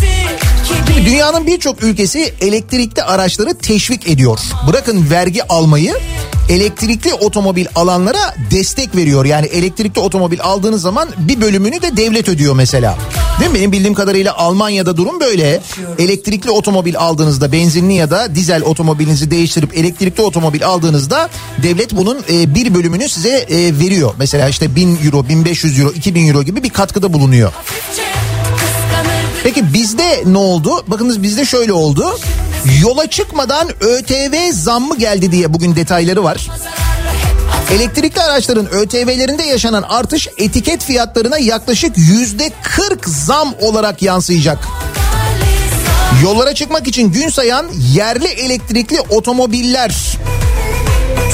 Şimdi 0.99 1.11
dünyanın 1.11 1.47
birçok 1.47 1.83
ülkesi 1.83 2.35
elektrikli 2.41 3.03
araçları 3.03 3.55
teşvik 3.55 4.09
ediyor. 4.09 4.39
Bırakın 4.69 5.11
vergi 5.11 5.49
almayı 5.49 5.95
elektrikli 6.49 7.15
otomobil 7.15 7.67
alanlara 7.75 8.35
destek 8.51 8.97
veriyor. 8.97 9.25
Yani 9.25 9.47
elektrikli 9.47 10.01
otomobil 10.01 10.43
aldığınız 10.43 10.83
zaman 10.83 11.09
bir 11.19 11.41
bölümünü 11.41 11.83
de 11.83 11.97
devlet 11.97 12.29
ödüyor 12.29 12.55
mesela. 12.55 12.99
Değil 13.41 13.51
mi? 13.51 13.59
Benim 13.59 13.73
bildiğim 13.73 13.95
kadarıyla 13.95 14.37
Almanya'da 14.37 14.97
durum 14.97 15.21
böyle. 15.21 15.61
Elektrikli 15.99 16.51
otomobil 16.51 16.99
aldığınızda 16.99 17.53
benzinli 17.53 17.95
ya 17.95 18.11
da 18.11 18.35
dizel 18.35 18.63
otomobilinizi 18.63 19.31
değiştirip 19.31 19.77
elektrikli 19.77 20.21
otomobil 20.21 20.67
aldığınızda 20.67 21.29
devlet 21.63 21.97
bunun 21.97 22.19
e, 22.33 22.55
bir 22.55 22.75
bölümünü 22.75 23.09
size 23.09 23.39
e, 23.39 23.79
veriyor. 23.79 24.15
Mesela 24.19 24.49
işte 24.49 24.77
1000 24.77 24.99
euro, 25.05 25.29
1500 25.29 25.79
euro, 25.79 25.91
2000 25.93 26.29
euro 26.29 26.43
gibi 26.43 26.63
bir 26.63 26.71
katkıda 26.71 27.13
bulunuyor. 27.13 27.53
Peki 29.49 29.75
bizde 29.75 30.23
ne 30.27 30.39
oldu? 30.39 30.85
Bakınız 30.87 31.23
bizde 31.23 31.45
şöyle 31.45 31.73
oldu. 31.73 32.19
Yola 32.83 33.11
çıkmadan 33.11 33.69
ÖTV 33.81 34.53
zammı 34.53 34.97
geldi 34.97 35.33
diye 35.33 35.53
bugün 35.53 35.77
detayları 35.77 36.25
var. 36.25 36.49
Elektrikli 37.73 38.21
araçların 38.21 38.67
ÖTV'lerinde 38.67 39.43
yaşanan 39.43 39.83
artış 39.83 40.29
etiket 40.39 40.85
fiyatlarına 40.85 41.39
yaklaşık 41.39 41.99
yüzde 41.99 42.51
40 42.63 43.09
zam 43.09 43.55
olarak 43.61 44.03
yansıyacak. 44.03 44.59
Yollara 46.23 46.55
çıkmak 46.55 46.89
için 46.89 47.13
gün 47.13 47.29
sayan 47.29 47.67
yerli 47.95 48.27
elektrikli 48.29 49.01
otomobiller 49.01 50.19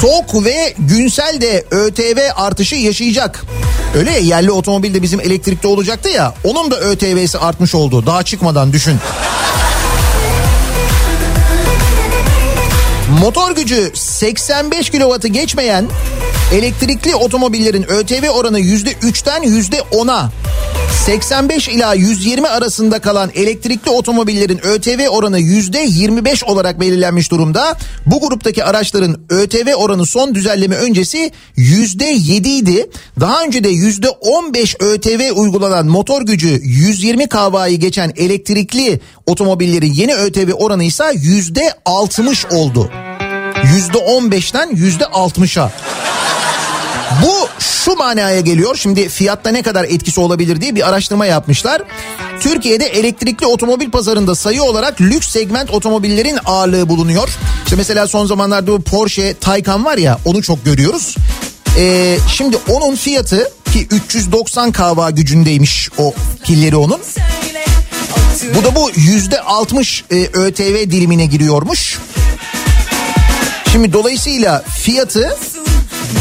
TOK 0.01 0.45
ve 0.45 0.73
Günsel 0.79 1.41
de 1.41 1.65
ÖTV 1.71 2.17
artışı 2.35 2.75
yaşayacak. 2.75 3.43
Öyle 3.95 4.11
ya 4.11 4.17
yerli 4.17 4.51
otomobil 4.51 4.93
de 4.93 5.01
bizim 5.01 5.19
elektrikli 5.19 5.67
olacaktı 5.67 6.09
ya 6.09 6.33
onun 6.43 6.71
da 6.71 6.79
ÖTV'si 6.79 7.37
artmış 7.37 7.75
oldu 7.75 8.05
daha 8.05 8.23
çıkmadan 8.23 8.73
düşün. 8.73 8.97
Motor 13.21 13.55
gücü 13.55 13.91
85 13.93 14.89
kW'ı 14.89 15.27
geçmeyen 15.27 15.87
elektrikli 16.53 17.15
otomobillerin 17.15 17.83
ÖTV 17.83 18.29
oranı 18.29 18.59
%3'ten 18.59 19.43
%10'a 19.43 20.29
85 21.05 21.67
ila 21.69 21.93
120 21.93 22.47
arasında 22.47 22.99
kalan 22.99 23.31
elektrikli 23.35 23.89
otomobillerin 23.89 24.65
ÖTV 24.65 25.07
oranı 25.07 25.39
%25 25.39 26.45
olarak 26.45 26.79
belirlenmiş 26.79 27.31
durumda. 27.31 27.77
Bu 28.05 28.19
gruptaki 28.19 28.63
araçların 28.63 29.17
ÖTV 29.29 29.73
oranı 29.75 30.05
son 30.05 30.35
düzenleme 30.35 30.75
öncesi 30.75 31.31
%7 31.57 32.47
idi. 32.47 32.89
Daha 33.19 33.43
önce 33.43 33.63
de 33.63 33.69
%15 33.69 34.83
ÖTV 34.83 35.31
uygulanan 35.35 35.87
motor 35.87 36.21
gücü 36.21 36.59
120 36.63 37.29
kW'yi 37.29 37.79
geçen 37.79 38.13
elektrikli 38.15 38.99
otomobillerin 39.25 39.93
yeni 39.93 40.15
ÖTV 40.15 40.51
oranı 40.53 40.83
ise 40.83 41.03
%60 41.03 42.55
oldu. 42.55 42.91
%15'ten 43.63 44.69
%60'a. 44.69 45.71
Bu 47.23 47.47
şu 47.85 47.95
manaya 47.95 48.39
geliyor. 48.39 48.75
Şimdi 48.75 49.09
fiyatta 49.09 49.51
ne 49.51 49.61
kadar 49.61 49.83
etkisi 49.83 50.19
olabilir 50.19 50.61
diye 50.61 50.75
bir 50.75 50.89
araştırma 50.89 51.25
yapmışlar. 51.25 51.81
Türkiye'de 52.39 52.85
elektrikli 52.85 53.45
otomobil 53.45 53.91
pazarında 53.91 54.35
sayı 54.35 54.63
olarak 54.63 55.01
lüks 55.01 55.27
segment 55.27 55.71
otomobillerin 55.71 56.37
ağırlığı 56.45 56.89
bulunuyor. 56.89 57.29
İşte 57.63 57.75
mesela 57.75 58.07
son 58.07 58.25
zamanlarda 58.25 58.67
bu 58.67 58.81
Porsche 58.81 59.33
Taycan 59.33 59.85
var 59.85 59.97
ya 59.97 60.19
onu 60.25 60.41
çok 60.41 60.65
görüyoruz. 60.65 61.15
Ee, 61.77 62.17
şimdi 62.33 62.57
onun 62.69 62.95
fiyatı 62.95 63.51
ki 63.73 63.87
390 63.91 64.71
kW 64.71 65.11
gücündeymiş 65.11 65.89
o 65.97 66.13
pilleri 66.43 66.75
onun. 66.75 66.99
Bu 68.55 68.63
da 68.63 68.75
bu 68.75 68.91
yüzde 68.95 69.41
60 69.41 70.03
e, 70.11 70.15
ÖTV 70.15 70.91
dilimine 70.91 71.25
giriyormuş. 71.25 71.99
Şimdi 73.71 73.93
dolayısıyla 73.93 74.63
fiyatı 74.83 75.37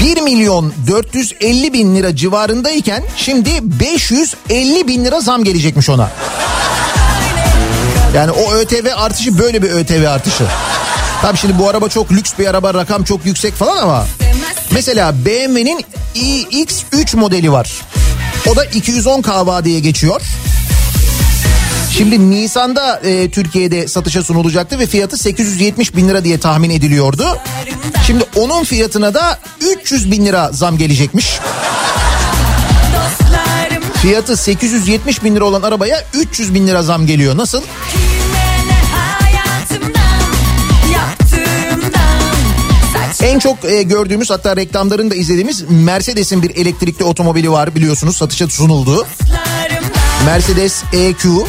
1 0.04 0.20
milyon 0.20 0.72
450 0.86 1.72
bin 1.72 1.96
lira 1.96 2.16
civarındayken 2.16 3.02
şimdi 3.16 3.50
550 3.62 4.88
bin 4.88 5.04
lira 5.04 5.20
zam 5.20 5.44
gelecekmiş 5.44 5.88
ona. 5.90 6.10
Yani 8.14 8.30
o 8.30 8.52
ÖTV 8.52 8.86
artışı 8.96 9.38
böyle 9.38 9.62
bir 9.62 9.70
ÖTV 9.70 10.06
artışı. 10.08 10.44
Tabii 11.22 11.38
şimdi 11.38 11.58
bu 11.58 11.68
araba 11.68 11.88
çok 11.88 12.12
lüks 12.12 12.32
bir 12.38 12.46
araba 12.46 12.74
rakam 12.74 13.04
çok 13.04 13.26
yüksek 13.26 13.54
falan 13.54 13.76
ama 13.76 14.06
mesela 14.70 15.14
BMW'nin 15.24 15.84
iX3 16.14 17.16
modeli 17.16 17.52
var. 17.52 17.70
O 18.52 18.56
da 18.56 18.64
210 18.64 19.22
kW 19.22 19.64
diye 19.64 19.80
geçiyor. 19.80 20.20
Şimdi 21.96 22.30
Nisan'da 22.30 23.00
e, 23.04 23.30
Türkiye'de 23.30 23.88
satışa 23.88 24.22
sunulacaktı 24.22 24.78
ve 24.78 24.86
fiyatı 24.86 25.16
870 25.16 25.96
bin 25.96 26.08
lira 26.08 26.24
diye 26.24 26.38
tahmin 26.38 26.70
ediliyordu. 26.70 27.38
Şimdi 28.06 28.24
onun 28.36 28.64
fiyatına 28.64 29.14
da 29.14 29.38
300 29.80 30.10
bin 30.10 30.26
lira 30.26 30.52
zam 30.52 30.78
gelecekmiş. 30.78 31.40
Fiyatı 34.02 34.36
870 34.36 35.24
bin 35.24 35.36
lira 35.36 35.44
olan 35.44 35.62
arabaya 35.62 36.04
300 36.14 36.54
bin 36.54 36.66
lira 36.66 36.82
zam 36.82 37.06
geliyor. 37.06 37.36
Nasıl? 37.36 37.62
En 43.22 43.38
çok 43.38 43.64
e, 43.64 43.82
gördüğümüz 43.82 44.30
hatta 44.30 44.56
reklamlarını 44.56 45.10
da 45.10 45.14
izlediğimiz 45.14 45.64
Mercedes'in 45.70 46.42
bir 46.42 46.56
elektrikli 46.56 47.04
otomobili 47.04 47.50
var 47.50 47.74
biliyorsunuz 47.74 48.16
satışa 48.16 48.48
sunuldu. 48.48 49.06
Mercedes 50.26 50.82
EQ. 50.92 51.46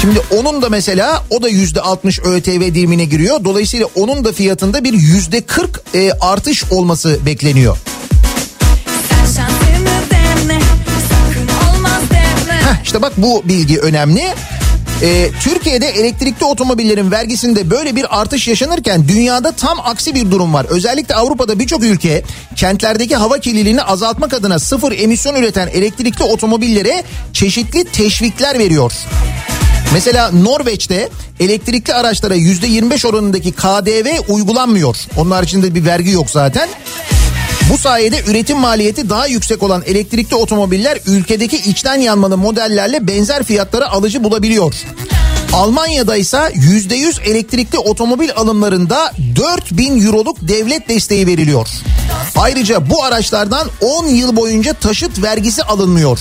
Şimdi 0.00 0.20
onun 0.30 0.62
da 0.62 0.68
mesela 0.68 1.24
o 1.30 1.42
da 1.42 1.48
yüzde 1.48 1.80
60 1.80 2.18
ÖTV 2.18 2.60
dilimine 2.60 3.04
giriyor. 3.04 3.44
Dolayısıyla 3.44 3.86
onun 3.94 4.24
da 4.24 4.32
fiyatında 4.32 4.84
bir 4.84 4.92
yüzde 4.92 5.40
40 5.40 5.82
e, 5.94 6.12
artış 6.12 6.64
olması 6.70 7.18
bekleniyor. 7.26 7.76
Heh, 12.52 12.84
işte 12.84 13.02
bak 13.02 13.12
bu 13.16 13.42
bilgi 13.44 13.80
önemli. 13.80 14.22
Ee, 15.02 15.30
Türkiye'de 15.42 15.88
elektrikli 15.88 16.44
otomobillerin 16.44 17.10
vergisinde 17.10 17.70
böyle 17.70 17.96
bir 17.96 18.20
artış 18.20 18.48
yaşanırken 18.48 19.08
dünyada 19.08 19.52
tam 19.52 19.80
aksi 19.80 20.14
bir 20.14 20.30
durum 20.30 20.54
var. 20.54 20.66
Özellikle 20.68 21.14
Avrupa'da 21.14 21.58
birçok 21.58 21.84
ülke 21.84 22.22
kentlerdeki 22.56 23.16
hava 23.16 23.38
kirliliğini 23.38 23.82
azaltmak 23.82 24.34
adına 24.34 24.58
sıfır 24.58 24.92
emisyon 24.92 25.34
üreten 25.34 25.66
elektrikli 25.66 26.22
otomobillere 26.22 27.04
çeşitli 27.32 27.84
teşvikler 27.84 28.58
veriyor. 28.58 28.92
Mesela 29.92 30.30
Norveç'te 30.30 31.08
elektrikli 31.40 31.94
araçlara 31.94 32.34
yüzde 32.34 32.66
25 32.66 33.04
oranındaki 33.04 33.52
KDV 33.52 34.32
uygulanmıyor. 34.32 34.96
Onun 35.16 35.30
haricinde 35.30 35.74
bir 35.74 35.84
vergi 35.84 36.10
yok 36.10 36.30
zaten. 36.30 36.68
Bu 37.72 37.78
sayede 37.78 38.22
üretim 38.26 38.58
maliyeti 38.58 39.10
daha 39.10 39.26
yüksek 39.26 39.62
olan 39.62 39.82
elektrikli 39.86 40.34
otomobiller 40.34 40.98
ülkedeki 41.06 41.56
içten 41.56 42.00
yanmalı 42.00 42.38
modellerle 42.38 43.06
benzer 43.06 43.42
fiyatlara 43.42 43.90
alıcı 43.90 44.24
bulabiliyor. 44.24 44.74
Almanya'da 45.52 46.16
ise 46.16 46.36
%100 46.36 47.22
elektrikli 47.22 47.78
otomobil 47.78 48.30
alımlarında 48.36 49.12
4000 49.36 50.06
euroluk 50.06 50.48
devlet 50.48 50.88
desteği 50.88 51.26
veriliyor. 51.26 51.68
Ayrıca 52.36 52.90
bu 52.90 53.04
araçlardan 53.04 53.68
10 53.80 54.06
yıl 54.06 54.36
boyunca 54.36 54.72
taşıt 54.72 55.22
vergisi 55.22 55.62
alınmıyor. 55.62 56.18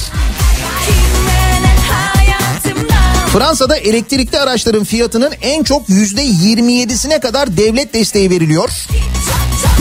Fransa'da 3.34 3.76
elektrikli 3.78 4.40
araçların 4.40 4.84
fiyatının 4.84 5.34
en 5.42 5.64
çok 5.64 5.90
%27'sine 5.90 7.20
kadar 7.20 7.58
devlet 7.58 7.94
desteği 7.94 8.30
veriliyor. 8.30 8.70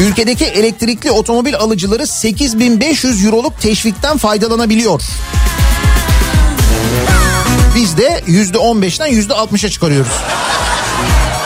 Ülkedeki 0.01 0.44
elektrikli 0.44 1.11
otomobil 1.11 1.57
alıcıları 1.57 2.07
8500 2.07 3.24
euroluk 3.24 3.61
teşvikten 3.61 4.16
faydalanabiliyor. 4.18 5.03
Biz 7.76 7.96
de 7.96 8.22
%15'ten 8.26 9.12
%60'a 9.12 9.70
çıkarıyoruz. 9.70 10.12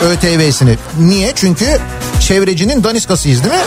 ÖTV'sini. 0.01 0.77
Niye? 0.99 1.31
Çünkü 1.35 1.79
çevrecinin 2.27 2.83
daniskasıyız 2.83 3.43
değil 3.43 3.53
mi? 3.53 3.61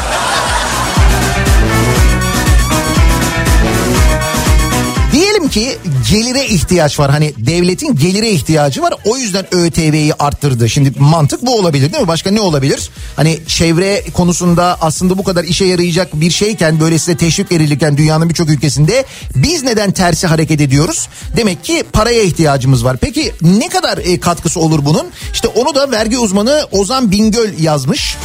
Ki 5.57 5.79
gelire 6.11 6.47
ihtiyaç 6.47 6.99
var. 6.99 7.11
Hani 7.11 7.35
devletin 7.39 7.97
gelire 7.97 8.31
ihtiyacı 8.31 8.83
var. 8.83 8.95
O 9.05 9.17
yüzden 9.17 9.55
ÖTV'yi 9.55 10.15
arttırdı. 10.15 10.69
Şimdi 10.69 10.93
mantık 10.99 11.47
bu 11.47 11.59
olabilir 11.59 11.93
değil 11.93 12.03
mi? 12.03 12.09
Başka 12.09 12.31
ne 12.31 12.41
olabilir? 12.41 12.91
Hani 13.17 13.39
çevre 13.47 14.05
konusunda 14.13 14.79
aslında 14.81 15.19
bu 15.19 15.25
kadar 15.25 15.45
işe 15.45 15.65
yarayacak 15.65 16.21
bir 16.21 16.31
şeyken 16.31 16.81
böyle 16.81 16.99
size 16.99 17.17
teşvik 17.17 17.53
verilirken 17.53 17.97
dünyanın 17.97 18.29
birçok 18.29 18.51
ülkesinde 18.51 19.05
biz 19.37 19.63
neden 19.63 19.93
tersi 19.93 20.27
hareket 20.27 20.61
ediyoruz? 20.61 21.09
Demek 21.37 21.65
ki 21.65 21.85
paraya 21.93 22.23
ihtiyacımız 22.23 22.85
var. 22.85 22.97
Peki 23.01 23.33
ne 23.43 23.69
kadar 23.69 23.99
e, 23.99 24.21
katkısı 24.21 24.61
olur 24.61 24.85
bunun? 24.85 25.07
İşte 25.33 25.49
onu 25.49 25.75
da 25.75 25.91
vergi 25.91 26.19
uzmanı 26.19 26.67
Ozan 26.73 27.11
Bingöl 27.11 27.59
yazmış. 27.59 28.17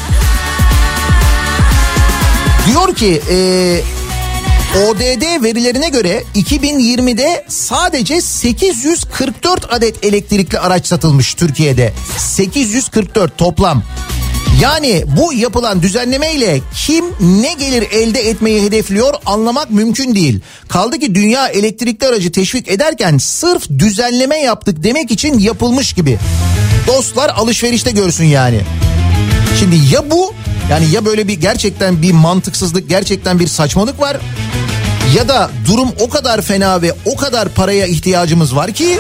Diyor 2.67 2.95
ki 2.95 3.21
e, 3.32 3.36
ODD 4.72 5.43
verilerine 5.43 5.89
göre 5.89 6.24
2020'de 6.36 7.45
sadece 7.47 8.22
844 8.22 9.74
adet 9.74 10.05
elektrikli 10.05 10.59
araç 10.59 10.88
satılmış 10.88 11.34
Türkiye'de. 11.34 11.93
844 12.17 13.38
toplam. 13.38 13.84
Yani 14.61 15.03
bu 15.17 15.34
yapılan 15.34 15.82
düzenlemeyle 15.82 16.59
kim 16.86 17.05
ne 17.22 17.53
gelir 17.53 17.88
elde 17.91 18.30
etmeyi 18.30 18.61
hedefliyor 18.61 19.13
anlamak 19.26 19.72
mümkün 19.72 20.15
değil. 20.15 20.39
Kaldı 20.67 20.99
ki 20.99 21.15
dünya 21.15 21.47
elektrikli 21.47 22.05
aracı 22.05 22.32
teşvik 22.32 22.67
ederken 22.67 23.17
sırf 23.17 23.69
düzenleme 23.69 24.38
yaptık 24.38 24.84
demek 24.84 25.11
için 25.11 25.39
yapılmış 25.39 25.93
gibi. 25.93 26.19
Dostlar 26.88 27.30
alışverişte 27.30 27.91
görsün 27.91 28.26
yani. 28.26 28.61
Şimdi 29.59 29.76
ya 29.93 30.11
bu 30.11 30.34
yani 30.72 30.91
ya 30.91 31.05
böyle 31.05 31.28
bir 31.28 31.34
gerçekten 31.34 32.01
bir 32.01 32.11
mantıksızlık 32.11 32.89
gerçekten 32.89 33.39
bir 33.39 33.47
saçmalık 33.47 33.99
var 33.99 34.17
ya 35.15 35.28
da 35.28 35.49
durum 35.67 35.89
o 35.99 36.09
kadar 36.09 36.41
fena 36.41 36.82
ve 36.82 36.93
o 37.05 37.15
kadar 37.15 37.49
paraya 37.49 37.86
ihtiyacımız 37.86 38.55
var 38.55 38.72
ki 38.72 38.99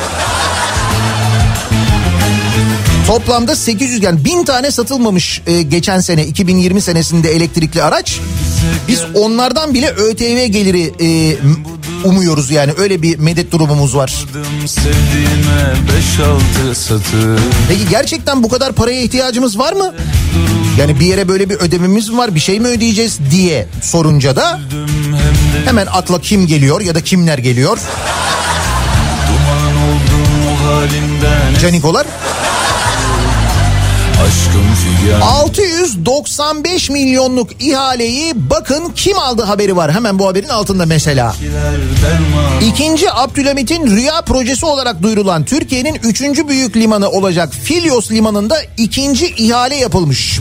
Toplamda 3.11 3.55
800 3.55 4.03
yani 4.03 4.25
1000 4.25 4.43
tane 4.43 4.71
satılmamış 4.71 5.41
e, 5.47 5.61
geçen 5.61 5.99
sene 5.99 6.25
2020 6.25 6.81
senesinde 6.81 7.31
elektrikli 7.31 7.83
araç. 7.83 8.19
Biz 8.87 9.03
onlardan 9.15 9.73
bile 9.73 9.91
ÖTV 9.91 10.45
geliri 10.45 10.93
e, 11.01 11.37
umuyoruz 12.03 12.51
yani 12.51 12.71
öyle 12.77 13.01
bir 13.01 13.19
medet 13.19 13.51
durumumuz 13.51 13.95
var. 13.95 14.25
Sevdiğime 14.65 15.73
5-6 16.69 16.75
satır 16.75 17.39
Peki 17.67 17.89
gerçekten 17.89 18.43
bu 18.43 18.49
kadar 18.49 18.71
paraya 18.73 19.01
ihtiyacımız 19.01 19.59
var 19.59 19.73
mı? 19.73 19.93
Yani 20.79 20.99
bir 20.99 21.05
yere 21.05 21.27
böyle 21.27 21.49
bir 21.49 21.55
ödememiz 21.55 22.09
mi 22.09 22.17
var 22.17 22.35
bir 22.35 22.39
şey 22.39 22.59
mi 22.59 22.67
ödeyeceğiz 22.67 23.19
diye 23.31 23.67
sorunca 23.81 24.35
da 24.35 24.59
hemen 25.65 25.87
akla 25.91 26.21
kim 26.21 26.47
geliyor 26.47 26.81
ya 26.81 26.95
da 26.95 27.01
kimler 27.01 27.37
geliyor? 27.37 27.77
Canikolar. 31.61 32.07
Aşkım 34.27 34.63
figan 34.75 35.21
695 35.21 36.89
milyonluk 36.89 37.61
ihaleyi 37.61 38.33
bakın 38.49 38.91
kim 38.95 39.17
aldı 39.17 39.43
haberi 39.43 39.75
var 39.75 39.91
hemen 39.91 40.19
bu 40.19 40.27
haberin 40.27 40.49
altında 40.49 40.85
mesela. 40.85 41.35
İkinci 42.67 43.11
Abdülhamit'in 43.11 43.87
rüya 43.95 44.21
projesi 44.21 44.65
olarak 44.65 45.03
duyurulan 45.03 45.45
Türkiye'nin 45.45 45.95
üçüncü 46.03 46.47
büyük 46.47 46.75
limanı 46.77 47.09
olacak 47.09 47.53
Filyos 47.63 48.11
limanında 48.11 48.57
ikinci 48.77 49.25
ihale 49.27 49.75
yapılmış. 49.75 50.39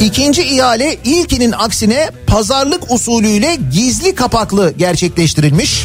İkinci 0.00 0.42
ihale 0.42 0.96
ilkinin 1.04 1.52
aksine 1.52 2.10
pazarlık 2.26 2.92
usulüyle 2.92 3.56
gizli 3.72 4.14
kapaklı 4.14 4.72
gerçekleştirilmiş. 4.78 5.84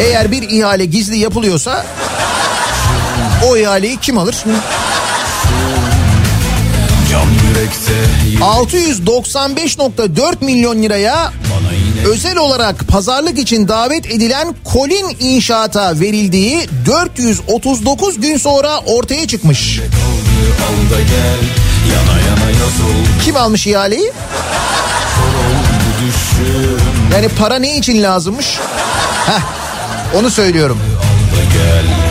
Eğer 0.00 0.30
bir 0.30 0.42
ihale 0.42 0.84
gizli 0.84 1.18
yapılıyorsa 1.18 1.86
o 3.50 3.56
ihaleyi 3.56 3.96
kim 4.00 4.18
alır? 4.18 4.36
Can 7.10 7.26
yürekte 7.48 7.92
695.4 8.40 10.44
milyon 10.44 10.82
liraya 10.82 11.32
özel 12.06 12.36
olarak 12.36 12.88
pazarlık 12.88 13.38
için 13.38 13.68
davet 13.68 14.06
edilen 14.06 14.54
Kolin 14.64 15.16
İnşaat'a 15.20 16.00
verildiği 16.00 16.68
439 16.86 18.20
gün 18.20 18.36
sonra 18.36 18.78
ortaya 18.78 19.26
çıkmış. 19.26 19.80
Kim 23.24 23.36
almış 23.36 23.66
ihaleyi? 23.66 24.12
Yani 27.12 27.28
para 27.28 27.56
ne 27.58 27.76
için 27.76 28.02
lazımmış? 28.02 28.58
Heh, 29.26 29.40
onu 30.18 30.30
söylüyorum. 30.30 30.78
Al 30.98 31.36
da 31.36 31.40
gel 31.54 32.03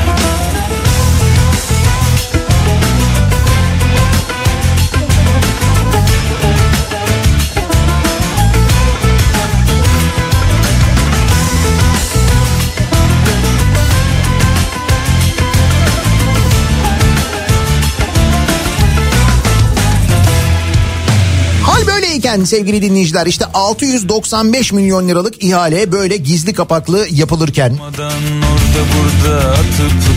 Böyleyken 22.23 22.45
sevgili 22.45 22.81
dinleyiciler 22.81 23.25
işte 23.25 23.45
695 23.53 24.71
milyon 24.71 25.07
liralık 25.09 25.43
ihale 25.43 25.91
böyle 25.91 26.17
gizli 26.17 26.53
kapaklı 26.53 27.07
yapılırken 27.11 27.77
orada 27.79 28.11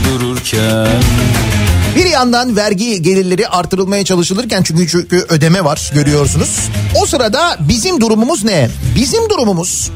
dururken 0.04 0.88
Bir 1.96 2.04
yandan 2.04 2.56
vergi 2.56 3.02
gelirleri 3.02 3.48
artırılmaya 3.48 4.04
çalışılırken 4.04 4.62
çünkü, 4.62 4.88
çünkü 4.88 5.26
ödeme 5.28 5.64
var 5.64 5.90
görüyorsunuz. 5.94 6.58
O 7.02 7.06
sırada 7.06 7.56
bizim 7.60 8.00
durumumuz 8.00 8.44
ne? 8.44 8.68
Bizim 8.96 9.30
durumumuz 9.30 9.90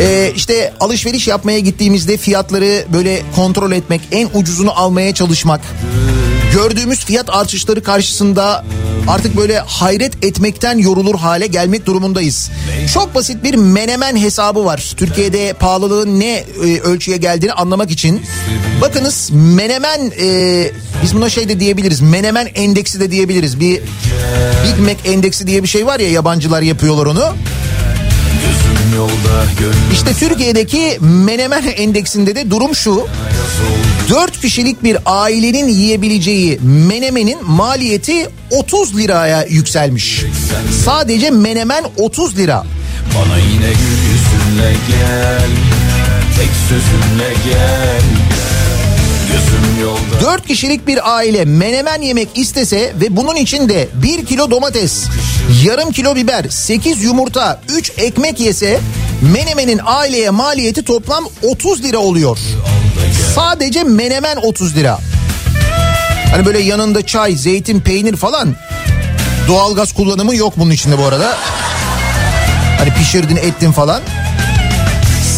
e, 0.00 0.32
işte 0.36 0.74
alışveriş 0.80 1.28
yapmaya 1.28 1.58
gittiğimizde 1.58 2.16
fiyatları 2.16 2.84
böyle 2.92 3.22
kontrol 3.36 3.72
etmek, 3.72 4.00
en 4.12 4.28
ucuzunu 4.34 4.80
almaya 4.80 5.14
çalışmak. 5.14 5.60
Gördüğümüz 6.54 7.04
fiyat 7.04 7.30
artışları 7.30 7.82
karşısında 7.82 8.64
artık 9.08 9.36
böyle 9.36 9.58
hayret 9.58 10.24
etmekten 10.24 10.78
yorulur 10.78 11.14
hale 11.14 11.46
gelmek 11.46 11.86
durumundayız. 11.86 12.50
Çok 12.94 13.14
basit 13.14 13.44
bir 13.44 13.54
menemen 13.54 14.16
hesabı 14.16 14.64
var. 14.64 14.94
Türkiye'de 14.96 15.52
pahalılığın 15.52 16.20
ne 16.20 16.34
e, 16.36 16.80
ölçüye 16.80 17.16
geldiğini 17.16 17.52
anlamak 17.52 17.90
için. 17.90 18.22
Bakınız 18.80 19.30
menemen 19.32 20.12
e, 20.20 20.70
biz 21.02 21.14
buna 21.14 21.30
şey 21.30 21.48
de 21.48 21.60
diyebiliriz. 21.60 22.00
Menemen 22.00 22.48
endeksi 22.54 23.00
de 23.00 23.10
diyebiliriz. 23.10 23.60
Bir 23.60 23.80
Big 24.64 24.78
Mac 24.78 24.96
endeksi 25.04 25.46
diye 25.46 25.62
bir 25.62 25.68
şey 25.68 25.86
var 25.86 26.00
ya 26.00 26.10
yabancılar 26.10 26.62
yapıyorlar 26.62 27.06
onu. 27.06 27.34
İşte 29.92 30.12
Türkiye'deki 30.14 30.98
menemen 31.00 31.62
endeksinde 31.62 32.34
de 32.34 32.50
durum 32.50 32.74
şu. 32.74 33.06
4 34.10 34.40
kişilik 34.40 34.82
bir 34.82 34.96
ailenin 35.06 35.68
yiyebileceği 35.68 36.58
menemenin 36.62 37.38
maliyeti 37.50 38.28
30 38.50 38.96
liraya 38.96 39.44
yükselmiş. 39.44 40.24
Sadece 40.84 41.30
menemen 41.30 41.84
30 41.96 42.36
lira. 42.36 42.66
Bana 43.14 43.38
yine 43.38 43.70
gel 44.88 45.50
Tek 46.36 46.50
sözünle 46.68 47.34
gel 47.44 48.33
4 50.20 50.46
kişilik 50.46 50.86
bir 50.86 51.16
aile 51.16 51.44
menemen 51.44 52.02
yemek 52.02 52.28
istese 52.34 52.92
ve 53.00 53.16
bunun 53.16 53.36
için 53.36 53.68
de 53.68 53.88
1 53.94 54.26
kilo 54.26 54.50
domates, 54.50 55.04
yarım 55.64 55.92
kilo 55.92 56.16
biber, 56.16 56.44
8 56.48 57.02
yumurta, 57.02 57.60
3 57.68 57.92
ekmek 57.98 58.40
yese 58.40 58.80
menemenin 59.32 59.80
aileye 59.84 60.30
maliyeti 60.30 60.84
toplam 60.84 61.24
30 61.42 61.82
lira 61.82 61.98
oluyor. 61.98 62.38
Sadece 63.34 63.84
menemen 63.84 64.36
30 64.36 64.76
lira. 64.76 64.98
Hani 66.30 66.46
böyle 66.46 66.58
yanında 66.58 67.06
çay, 67.06 67.36
zeytin, 67.36 67.80
peynir 67.80 68.16
falan 68.16 68.54
doğalgaz 69.48 69.92
kullanımı 69.92 70.36
yok 70.36 70.54
bunun 70.56 70.70
içinde 70.70 70.98
bu 70.98 71.04
arada. 71.04 71.36
Hani 72.78 72.94
pişirdin 72.94 73.36
ettin 73.36 73.72
falan. 73.72 74.00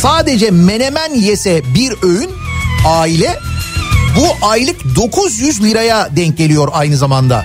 Sadece 0.03 0.51
menemen 0.51 1.14
yese 1.14 1.62
bir 1.74 1.94
öğün 2.03 2.30
aile 2.86 3.38
bu 4.16 4.46
aylık 4.46 4.96
900 4.96 5.62
liraya 5.62 6.16
denk 6.16 6.38
geliyor 6.38 6.68
aynı 6.72 6.96
zamanda. 6.96 7.44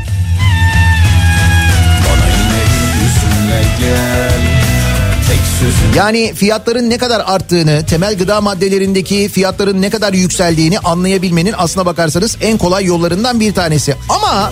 Yani 5.95 6.33
fiyatların 6.35 6.89
ne 6.89 6.97
kadar 6.97 7.21
arttığını, 7.25 7.85
temel 7.85 8.17
gıda 8.17 8.41
maddelerindeki 8.41 9.29
fiyatların 9.29 9.81
ne 9.81 9.89
kadar 9.89 10.13
yükseldiğini 10.13 10.79
anlayabilmenin 10.79 11.53
aslına 11.57 11.85
bakarsanız 11.85 12.37
en 12.41 12.57
kolay 12.57 12.85
yollarından 12.85 13.39
bir 13.39 13.53
tanesi. 13.53 13.95
Ama 14.09 14.51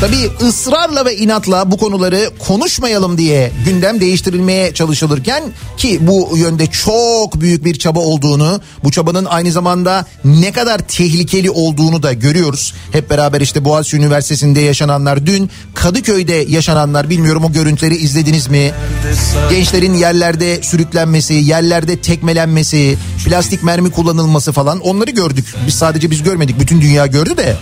tabii 0.00 0.30
ısrarla 0.48 1.04
ve 1.04 1.16
inatla 1.16 1.70
bu 1.70 1.76
konuları 1.76 2.30
konuşmayalım 2.38 3.18
diye 3.18 3.52
gündem 3.64 4.00
değiştirilmeye 4.00 4.74
çalışılırken 4.74 5.42
ki 5.76 5.98
bu 6.00 6.36
yönde 6.36 6.66
çok 6.66 7.40
büyük 7.40 7.64
bir 7.64 7.78
çaba 7.78 8.00
olduğunu, 8.00 8.60
bu 8.84 8.90
çabanın 8.90 9.24
aynı 9.24 9.52
zamanda 9.52 10.06
ne 10.24 10.52
kadar 10.52 10.78
tehlikeli 10.78 11.50
olduğunu 11.50 12.02
da 12.02 12.12
görüyoruz. 12.12 12.74
Hep 12.92 13.10
beraber 13.10 13.40
işte 13.40 13.64
Boğaziçi 13.64 13.96
Üniversitesi'nde 13.96 14.60
yaşananlar, 14.60 15.26
dün 15.26 15.50
Kadıköy'de 15.74 16.34
yaşananlar 16.48 17.10
bilmiyorum 17.10 17.44
o 17.44 17.52
görüntüleri 17.52 17.96
izlediniz 17.96 18.48
mi? 18.48 18.72
Gençlerin 19.50 19.94
yerlerde 19.94 20.62
sürüklenmesi, 20.62 21.34
yerlerde 21.34 21.96
tekmelenmesi, 21.96 22.98
plastik 23.26 23.62
mermi 23.62 23.90
kullanılması 23.90 24.52
falan 24.52 24.80
onları 24.80 25.10
gördük. 25.10 25.54
Biz 25.66 25.74
sadece 25.74 26.10
biz 26.10 26.22
görmedik. 26.22 26.60
Bütün 26.60 26.80
dünya 26.80 27.06
gördü 27.06 27.36
de. 27.36 27.56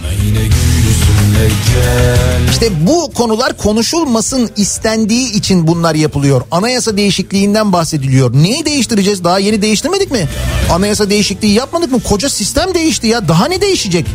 İşte 2.51 2.87
bu 2.87 3.11
konular 3.15 3.57
konuşulmasın 3.57 4.51
istendiği 4.57 5.33
için 5.33 5.67
bunlar 5.67 5.95
yapılıyor. 5.95 6.43
Anayasa 6.51 6.97
değişikliğinden 6.97 7.73
bahsediliyor. 7.73 8.35
Neyi 8.35 8.65
değiştireceğiz? 8.65 9.25
Daha 9.25 9.39
yeni 9.39 9.63
değiştirmedik 9.63 10.11
mi? 10.11 10.29
Anayasa 10.73 11.11
değişikliği 11.11 11.55
yapmadık 11.55 11.93
mı? 11.93 12.01
Koca 12.01 12.29
sistem 12.29 12.75
değişti 12.75 13.07
ya. 13.07 13.29
Daha 13.29 13.49
ne 13.49 13.61
değişecek? 13.61 14.07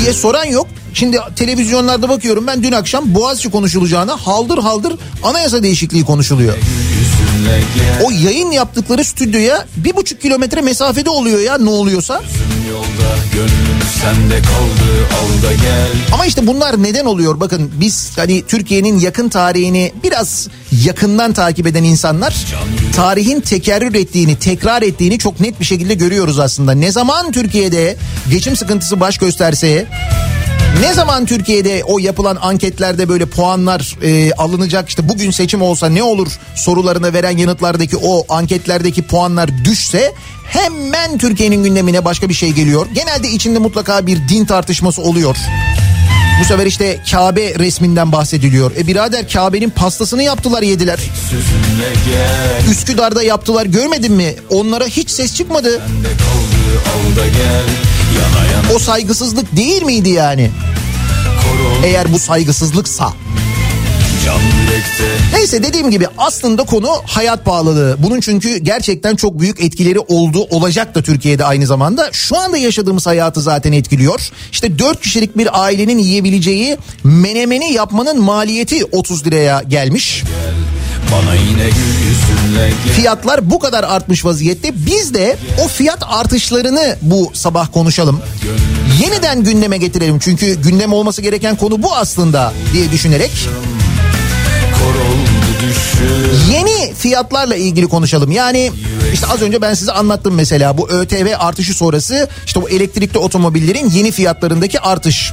diye 0.00 0.12
soran 0.12 0.44
yok. 0.44 0.66
Şimdi 0.94 1.18
televizyonlarda 1.36 2.08
bakıyorum 2.08 2.46
ben 2.46 2.62
dün 2.62 2.72
akşam 2.72 3.14
Boğaziçi 3.14 3.50
konuşulacağına 3.50 4.16
haldır 4.16 4.58
haldır 4.58 4.94
anayasa 5.22 5.62
değişikliği 5.62 6.04
konuşuluyor. 6.04 6.54
O 8.02 8.10
yayın 8.10 8.50
yaptıkları 8.50 9.04
stüdyoya 9.04 9.66
bir 9.76 9.96
buçuk 9.96 10.20
kilometre 10.20 10.60
mesafede 10.60 11.10
oluyor 11.10 11.40
ya 11.40 11.58
ne 11.58 11.70
oluyorsa. 11.70 12.22
yolda 12.70 13.61
sende 14.02 14.42
kaldı 14.42 15.06
al 15.20 15.42
da 15.42 15.52
gel 15.52 15.90
Ama 16.12 16.26
işte 16.26 16.46
bunlar 16.46 16.82
neden 16.82 17.04
oluyor? 17.04 17.40
Bakın 17.40 17.72
biz 17.80 18.18
hani 18.18 18.42
Türkiye'nin 18.46 18.98
yakın 18.98 19.28
tarihini 19.28 19.92
biraz 20.02 20.48
yakından 20.84 21.32
takip 21.32 21.66
eden 21.66 21.82
insanlar 21.82 22.34
tarihin 22.96 23.40
tekerrür 23.40 23.94
ettiğini, 23.94 24.36
tekrar 24.38 24.82
ettiğini 24.82 25.18
çok 25.18 25.40
net 25.40 25.60
bir 25.60 25.64
şekilde 25.64 25.94
görüyoruz 25.94 26.38
aslında. 26.38 26.72
Ne 26.72 26.92
zaman 26.92 27.32
Türkiye'de 27.32 27.96
geçim 28.30 28.56
sıkıntısı 28.56 29.00
baş 29.00 29.18
gösterse 29.18 29.86
ne 30.80 30.94
zaman 30.94 31.26
Türkiye'de 31.26 31.84
o 31.84 31.98
yapılan 31.98 32.38
anketlerde 32.40 33.08
böyle 33.08 33.26
puanlar 33.26 33.96
e, 34.02 34.32
alınacak 34.32 34.88
işte 34.88 35.08
bugün 35.08 35.30
seçim 35.30 35.62
olsa 35.62 35.88
ne 35.88 36.02
olur 36.02 36.28
sorularına 36.54 37.12
veren 37.12 37.36
yanıtlardaki 37.36 37.96
o 37.96 38.34
anketlerdeki 38.34 39.02
puanlar 39.02 39.64
düşse 39.64 40.12
hemen 40.52 41.18
Türkiye'nin 41.18 41.64
gündemine 41.64 42.04
başka 42.04 42.28
bir 42.28 42.34
şey 42.34 42.52
geliyor. 42.52 42.86
Genelde 42.94 43.30
içinde 43.30 43.58
mutlaka 43.58 44.06
bir 44.06 44.28
din 44.28 44.44
tartışması 44.44 45.02
oluyor. 45.02 45.36
Bu 46.40 46.44
sefer 46.44 46.66
işte 46.66 47.00
Kabe 47.10 47.54
resminden 47.58 48.12
bahsediliyor. 48.12 48.72
E 48.76 48.86
birader 48.86 49.28
Kabe'nin 49.28 49.70
pastasını 49.70 50.22
yaptılar 50.22 50.62
yediler. 50.62 50.98
Üsküdar'da 52.70 53.22
yaptılar 53.22 53.66
görmedin 53.66 54.12
mi? 54.12 54.34
Onlara 54.50 54.84
hiç 54.84 55.10
ses 55.10 55.34
çıkmadı. 55.34 55.70
Sende 55.70 56.08
kaldı 56.08 56.80
al 56.94 57.16
da 57.16 57.26
gel 57.28 57.64
Yana 58.18 58.46
yana 58.52 58.74
O 58.74 58.78
saygısızlık 58.78 59.56
değil 59.56 59.82
miydi 59.82 60.08
yani? 60.08 60.50
Eğer 61.84 62.12
bu 62.12 62.18
saygısızlıksa. 62.18 63.12
Can 64.24 64.34
yürekte 64.34 64.61
Neyse 65.32 65.62
dediğim 65.62 65.90
gibi 65.90 66.06
aslında 66.18 66.64
konu 66.64 66.88
hayat 67.06 67.44
pahalılığı. 67.44 67.96
Bunun 67.98 68.20
çünkü 68.20 68.56
gerçekten 68.56 69.16
çok 69.16 69.40
büyük 69.40 69.60
etkileri 69.60 69.98
oldu 69.98 70.46
olacak 70.50 70.94
da 70.94 71.02
Türkiye'de 71.02 71.44
aynı 71.44 71.66
zamanda. 71.66 72.08
Şu 72.12 72.38
anda 72.38 72.56
yaşadığımız 72.58 73.06
hayatı 73.06 73.40
zaten 73.40 73.72
etkiliyor. 73.72 74.30
İşte 74.52 74.78
4 74.78 75.00
kişilik 75.00 75.38
bir 75.38 75.62
ailenin 75.62 75.98
yiyebileceği 75.98 76.78
menemeni 77.04 77.72
yapmanın 77.72 78.22
maliyeti 78.22 78.84
30 78.84 79.26
liraya 79.26 79.62
gelmiş. 79.62 80.24
Bana 81.12 81.34
yine 81.34 81.64
gel 81.64 81.92
Fiyatlar 82.96 83.50
bu 83.50 83.58
kadar 83.58 83.84
artmış 83.84 84.24
vaziyette. 84.24 84.86
Biz 84.86 85.14
de 85.14 85.36
o 85.64 85.68
fiyat 85.68 85.98
artışlarını 86.08 86.96
bu 87.02 87.30
sabah 87.34 87.72
konuşalım. 87.72 88.20
Yeniden 89.02 89.44
gündeme 89.44 89.78
getirelim. 89.78 90.18
Çünkü 90.18 90.62
gündem 90.62 90.92
olması 90.92 91.22
gereken 91.22 91.56
konu 91.56 91.82
bu 91.82 91.94
aslında 91.94 92.52
diye 92.72 92.92
düşünerek 92.92 93.30
Yeni 96.52 96.94
fiyatlarla 96.94 97.56
ilgili 97.56 97.88
konuşalım. 97.88 98.30
Yani 98.30 98.72
işte 99.12 99.26
az 99.26 99.42
önce 99.42 99.62
ben 99.62 99.74
size 99.74 99.92
anlattım 99.92 100.34
mesela 100.34 100.78
bu 100.78 100.88
ÖTV 100.88 101.34
artışı 101.38 101.74
sonrası 101.74 102.28
işte 102.46 102.62
bu 102.62 102.70
elektrikli 102.70 103.18
otomobillerin 103.18 103.90
yeni 103.90 104.12
fiyatlarındaki 104.12 104.80
artış. 104.80 105.32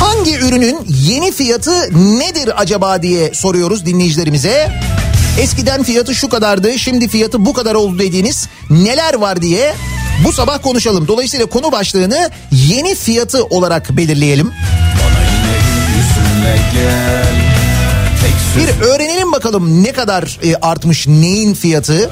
Hangi 0.00 0.36
ürünün 0.36 0.78
yeni 0.88 1.32
fiyatı 1.32 1.70
nedir 2.18 2.52
acaba 2.56 3.02
diye 3.02 3.34
soruyoruz 3.34 3.86
dinleyicilerimize. 3.86 4.72
Eskiden 5.40 5.82
fiyatı 5.82 6.14
şu 6.14 6.28
kadardı, 6.28 6.78
şimdi 6.78 7.08
fiyatı 7.08 7.46
bu 7.46 7.52
kadar 7.52 7.74
oldu 7.74 7.98
dediğiniz 7.98 8.48
neler 8.70 9.14
var 9.14 9.42
diye 9.42 9.74
bu 10.24 10.32
sabah 10.32 10.62
konuşalım. 10.62 11.08
Dolayısıyla 11.08 11.46
konu 11.46 11.72
başlığını 11.72 12.30
yeni 12.52 12.94
fiyatı 12.94 13.44
olarak 13.44 13.96
belirleyelim. 13.96 14.46
Bana 14.46 15.25
yüzünle 16.46 16.58
gel 16.72 17.26
Bir 18.56 18.86
öğrenelim 18.86 19.32
bakalım 19.32 19.82
ne 19.82 19.92
kadar 19.92 20.38
e, 20.42 20.54
artmış 20.54 21.08
neyin 21.08 21.54
fiyatı. 21.54 22.10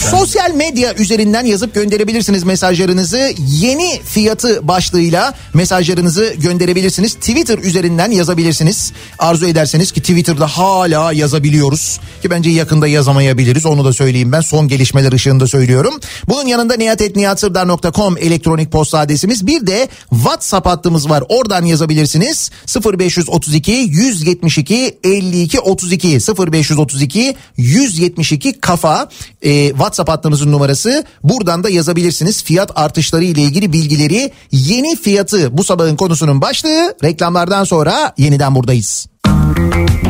Sosyal 0.00 0.54
medya 0.54 0.94
üzerinden 0.94 1.44
yazıp 1.44 1.74
gönderebilirsiniz 1.74 2.44
mesajlarınızı. 2.44 3.32
Yeni 3.38 4.00
fiyatı 4.04 4.68
başlığıyla 4.68 5.34
mesajlarınızı 5.54 6.34
gönderebilirsiniz. 6.38 7.14
Twitter 7.14 7.58
üzerinden 7.58 8.10
yazabilirsiniz. 8.10 8.92
Arzu 9.18 9.46
ederseniz 9.46 9.92
ki 9.92 10.00
Twitter'da 10.00 10.46
hala 10.46 11.12
yazabiliyoruz. 11.12 12.00
Ki 12.22 12.30
bence 12.30 12.50
yakında 12.50 12.86
yazamayabiliriz 12.88 13.66
onu 13.66 13.84
da 13.84 13.92
söyleyeyim 13.92 14.32
ben. 14.32 14.40
Son 14.40 14.68
gelişmeler 14.68 15.12
ışığında 15.12 15.46
söylüyorum. 15.46 15.94
Bunun 16.28 16.46
yanında 16.46 16.76
niyatetniyatsırdar.com 16.76 18.18
elektronik 18.18 18.72
posta 18.72 18.98
adresimiz. 18.98 19.46
Bir 19.46 19.66
de 19.66 19.88
WhatsApp 20.10 20.66
hattımız 20.66 21.10
var. 21.10 21.24
Oradan 21.28 21.64
yazabilirsiniz. 21.64 22.50
0532 22.98 23.72
172 23.72 24.98
52 25.04 25.60
32 25.60 26.08
0532 26.08 27.36
172 27.56 28.60
kafa 28.60 29.08
e, 29.42 29.68
WhatsApp 29.68 29.89
hattımızın 29.98 30.52
numarası. 30.52 31.04
Buradan 31.24 31.64
da 31.64 31.70
yazabilirsiniz. 31.70 32.44
Fiyat 32.44 32.70
artışları 32.74 33.24
ile 33.24 33.42
ilgili 33.42 33.72
bilgileri 33.72 34.32
yeni 34.52 34.96
fiyatı 34.96 35.58
bu 35.58 35.64
sabahın 35.64 35.96
konusunun 35.96 36.40
başlığı. 36.40 36.94
Reklamlardan 37.04 37.64
sonra 37.64 38.14
yeniden 38.18 38.54
buradayız. 38.54 39.06
Kafa 39.24 40.09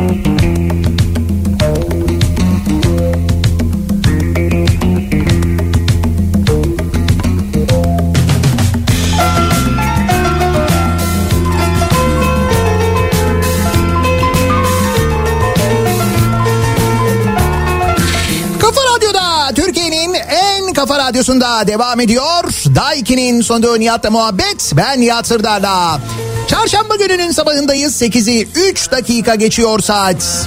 radyosunda 21.11 21.67
devam 21.67 22.01
ediyor. 22.01 22.45
Daiki'nin 22.75 23.41
sonunda 23.41 23.77
Nihat'la 23.77 24.11
muhabbet. 24.11 24.73
Ben 24.77 25.01
Nihat 25.01 25.27
Sırdar'la. 25.27 26.01
Çarşamba 26.49 26.97
gününün 26.97 27.31
sabahındayız. 27.31 28.03
8'i 28.03 28.49
3 28.55 28.91
dakika 28.91 29.35
geçiyor 29.35 29.81
saat. 29.81 30.47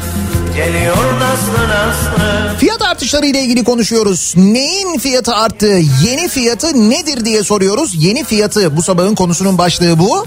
Geliyor 0.56 0.96
nasıl 0.96 1.54
nasıl 1.54 2.58
Fiyat 2.60 2.82
artışları 2.82 3.26
ile 3.26 3.42
ilgili 3.42 3.64
konuşuyoruz. 3.64 4.34
Neyin 4.38 4.98
fiyatı 5.00 5.36
arttı? 5.36 5.80
Yeni 6.06 6.28
fiyatı 6.28 6.90
nedir 6.90 7.26
diye 7.26 7.44
soruyoruz. 7.44 8.04
Yeni 8.04 8.24
fiyatı 8.24 8.78
bu 8.78 8.82
sabahın 8.84 9.16
konusunun 9.16 9.58
başlığı 9.58 10.00
bu. 10.00 10.26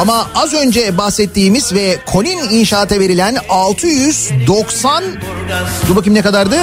Ama 0.00 0.26
az 0.34 0.54
önce 0.54 0.98
bahsettiğimiz 0.98 1.72
ve 1.72 1.98
Kolin 2.06 2.38
İnşaat'a 2.50 2.98
verilen 3.00 3.36
690 3.48 5.04
Dur 5.88 5.96
bakayım 5.96 6.14
ne 6.14 6.22
kadardı? 6.22 6.56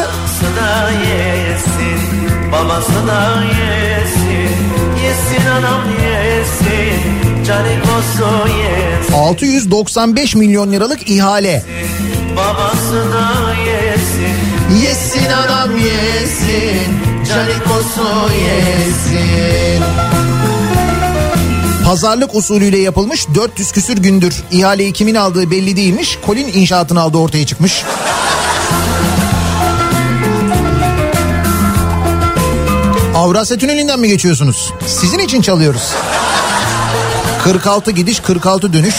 yesin 1.06 2.27
Babası 2.52 3.08
da 3.08 3.44
yesin 3.44 4.58
Yesin 5.04 5.48
anam 5.50 5.82
yesin 5.90 7.46
Canikosu 7.48 8.48
yesin 8.48 9.14
695 9.14 10.36
milyon 10.36 10.72
liralık 10.72 11.10
ihale. 11.10 11.64
Babası 12.38 13.14
da 13.14 13.54
yesin 13.54 14.48
Yesin 14.84 15.26
adam 15.26 15.78
yesin, 15.78 17.00
canikosu 17.30 18.34
yesin. 18.34 19.84
Pazarlık 21.86 22.36
usulüyle 22.36 22.78
yapılmış 22.78 23.28
400 23.36 23.72
küsür 23.72 23.98
gündür 23.98 24.44
ihaleyi 24.52 24.94
kimin 24.94 25.16
aldığı 25.16 25.52
belli 25.52 25.76
değilmiş. 25.78 26.18
Kolin 26.26 26.48
inşaatın 26.54 26.96
aldığı 26.96 27.18
ortaya 27.18 27.46
çıkmış. 27.46 27.84
Avrasya 33.18 33.58
Tüneli'nden 33.58 34.00
mi 34.00 34.08
geçiyorsunuz? 34.08 34.74
Sizin 34.86 35.20
için 35.20 35.42
çalıyoruz. 35.42 35.94
46 37.44 37.92
gidiş 37.92 38.20
46 38.20 38.74
dönüş. 38.74 38.96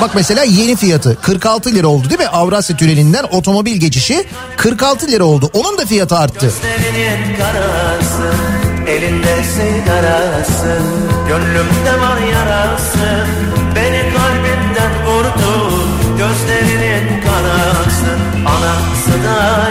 Bak 0.00 0.10
mesela 0.14 0.44
yeni 0.44 0.76
fiyatı 0.76 1.18
46 1.22 1.74
lira 1.74 1.86
oldu 1.86 2.10
değil 2.10 2.20
mi? 2.20 2.26
Avrasya 2.26 2.76
Tüneli'nden 2.76 3.24
otomobil 3.24 3.76
geçişi 3.76 4.24
46 4.56 5.06
lira 5.06 5.24
oldu. 5.24 5.50
Onun 5.52 5.78
da 5.78 5.86
fiyatı 5.86 6.16
arttı. 6.16 6.52
Karası 7.38 8.32
Elinde 8.88 9.44
sigarası 9.44 10.78
Gönlümde 11.28 12.00
var 12.00 12.18
yarası 12.32 13.26
Beni 13.76 14.02
kalbinden 14.14 15.06
vurdu 15.06 15.72
Gözlerinin 16.18 17.22
karası 17.22 18.18
Anası 18.46 19.24
da 19.24 19.70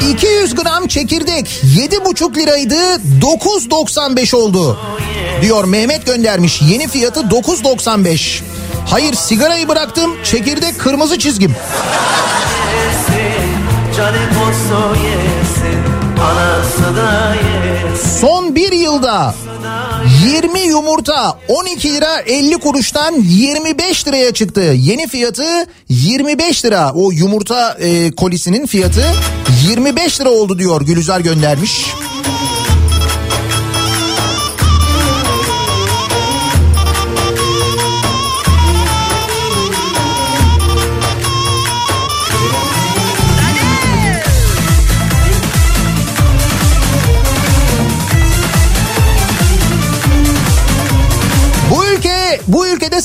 200 0.00 0.54
gram 0.54 0.86
çekirdek 0.86 1.62
7,5 1.76 2.36
liraydı 2.36 2.74
9.95 3.20 4.36
oldu. 4.36 4.78
Diyor 5.42 5.64
Mehmet 5.64 6.06
göndermiş 6.06 6.62
yeni 6.62 6.88
fiyatı 6.88 7.20
9.95. 7.20 8.42
Hayır 8.90 9.14
sigarayı 9.14 9.68
bıraktım 9.68 10.16
çekirdek 10.24 10.80
kırmızı 10.80 11.18
çizgim. 11.18 11.54
Son 18.20 18.54
bir 18.54 18.72
yılda 18.72 19.34
20 20.26 20.60
yumurta 20.60 21.38
12 21.48 21.94
lira 21.94 22.20
50 22.20 22.58
kuruştan 22.58 23.14
25 23.20 24.06
liraya 24.06 24.32
çıktı. 24.32 24.60
Yeni 24.60 25.06
fiyatı 25.08 25.66
25 25.88 26.64
lira. 26.64 26.92
O 26.94 27.10
yumurta 27.10 27.76
e, 27.80 28.10
kolisinin 28.10 28.66
fiyatı 28.66 29.04
25 29.68 30.20
lira 30.20 30.30
oldu 30.30 30.58
diyor 30.58 30.82
Gülizar 30.82 31.20
göndermiş. 31.20 31.86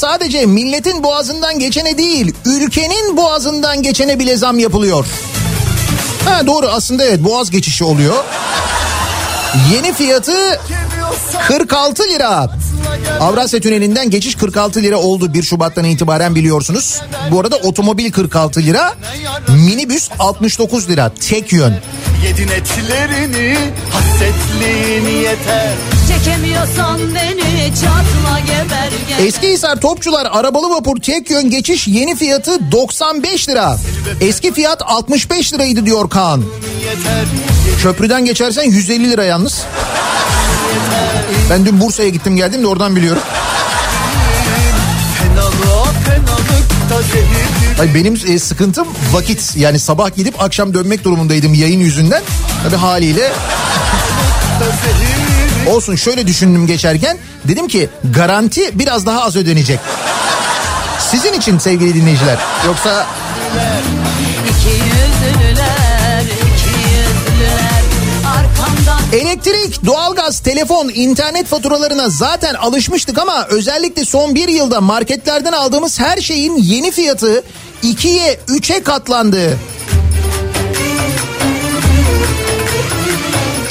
Sadece 0.02 0.45
milletin 0.45 1.04
boğazından 1.04 1.60
geçene 1.60 1.97
değil 1.97 2.34
ülkenin 2.45 3.18
boğazından 3.18 3.84
geçene 3.84 4.20
bile 4.20 4.38
zam 4.38 4.60
yapılıyor. 4.60 5.06
Ha 6.26 6.47
doğru 6.47 6.68
aslında 6.68 7.04
evet 7.04 7.24
boğaz 7.24 7.52
geçişi 7.52 7.84
oluyor. 7.84 8.24
Yeni 9.74 9.93
fiyatı 9.93 10.60
46 11.47 12.04
lira. 12.04 12.49
Avrasya 13.19 13.59
Tüneli'nden 13.59 14.09
geçiş 14.09 14.36
46 14.36 14.82
lira 14.84 14.97
oldu 14.97 15.34
1 15.34 15.43
Şubat'tan 15.43 15.86
itibaren 15.86 16.36
biliyorsunuz. 16.36 17.01
Bu 17.32 17.39
arada 17.39 17.55
otomobil 17.55 18.11
46 18.11 18.59
lira, 18.61 18.93
minibüs 19.49 20.09
69 20.19 20.89
lira 20.89 21.11
tek 21.29 21.53
yön. 21.53 21.73
Yedin 22.23 22.47
etlerini 22.47 23.57
hasretliğin 23.91 25.21
yeter 25.21 25.73
Çekemiyorsan 26.07 26.99
beni 26.99 27.75
çatla 27.75 28.39
geber 28.39 28.91
geber. 29.09 29.25
Eskihisar 29.25 29.82
Topçular 29.82 30.27
arabalı 30.32 30.69
vapur 30.69 31.01
tek 31.01 31.29
yön 31.29 31.49
geçiş 31.49 31.88
yeni 31.88 32.15
fiyatı 32.15 32.71
95 32.71 33.49
lira. 33.49 33.77
Eski 34.21 34.53
fiyat 34.53 34.82
65 34.86 35.53
liraydı 35.53 35.86
diyor 35.86 36.09
Kaan. 36.09 36.43
yeter 36.86 37.25
Köprüden 37.84 38.25
geçersen 38.25 38.63
150 38.63 39.11
lira 39.11 39.23
yalnız. 39.23 39.65
Ben 41.49 41.65
dün 41.65 41.82
Bursa'ya 41.82 42.09
gittim 42.09 42.36
geldim 42.36 42.63
de 42.63 42.67
oradan 42.67 42.95
biliyorum. 42.95 43.22
Ay 47.80 47.95
benim 47.95 48.19
e, 48.28 48.39
sıkıntım 48.39 48.88
vakit. 49.11 49.53
Yani 49.55 49.80
sabah 49.80 50.15
gidip 50.15 50.41
akşam 50.41 50.74
dönmek 50.74 51.03
durumundaydım 51.03 51.53
yayın 51.53 51.80
yüzünden. 51.80 52.24
Tabii 52.63 52.76
haliyle 52.76 53.32
olsun 55.67 55.95
şöyle 55.95 56.28
düşündüm 56.28 56.67
geçerken. 56.67 57.17
Dedim 57.45 57.67
ki 57.67 57.89
garanti 58.03 58.80
biraz 58.80 59.05
daha 59.05 59.24
az 59.24 59.36
ödenecek. 59.36 59.80
Sizin 61.11 61.34
için 61.34 61.57
sevgili 61.57 61.95
dinleyiciler. 61.95 62.38
Yoksa 62.65 63.07
Elektrik, 69.14 69.86
doğalgaz, 69.86 70.39
telefon, 70.39 70.89
internet 70.89 71.47
faturalarına 71.47 72.09
zaten 72.09 72.53
alışmıştık 72.53 73.18
ama 73.18 73.45
özellikle 73.49 74.05
son 74.05 74.36
bir 74.36 74.47
yılda 74.47 74.82
marketlerden 74.82 75.51
aldığımız 75.51 75.99
her 75.99 76.22
şeyin 76.22 76.57
yeni 76.57 76.91
fiyatı 76.91 77.43
2'ye 77.84 78.39
3'e 78.47 78.84
katlandı. 78.84 79.57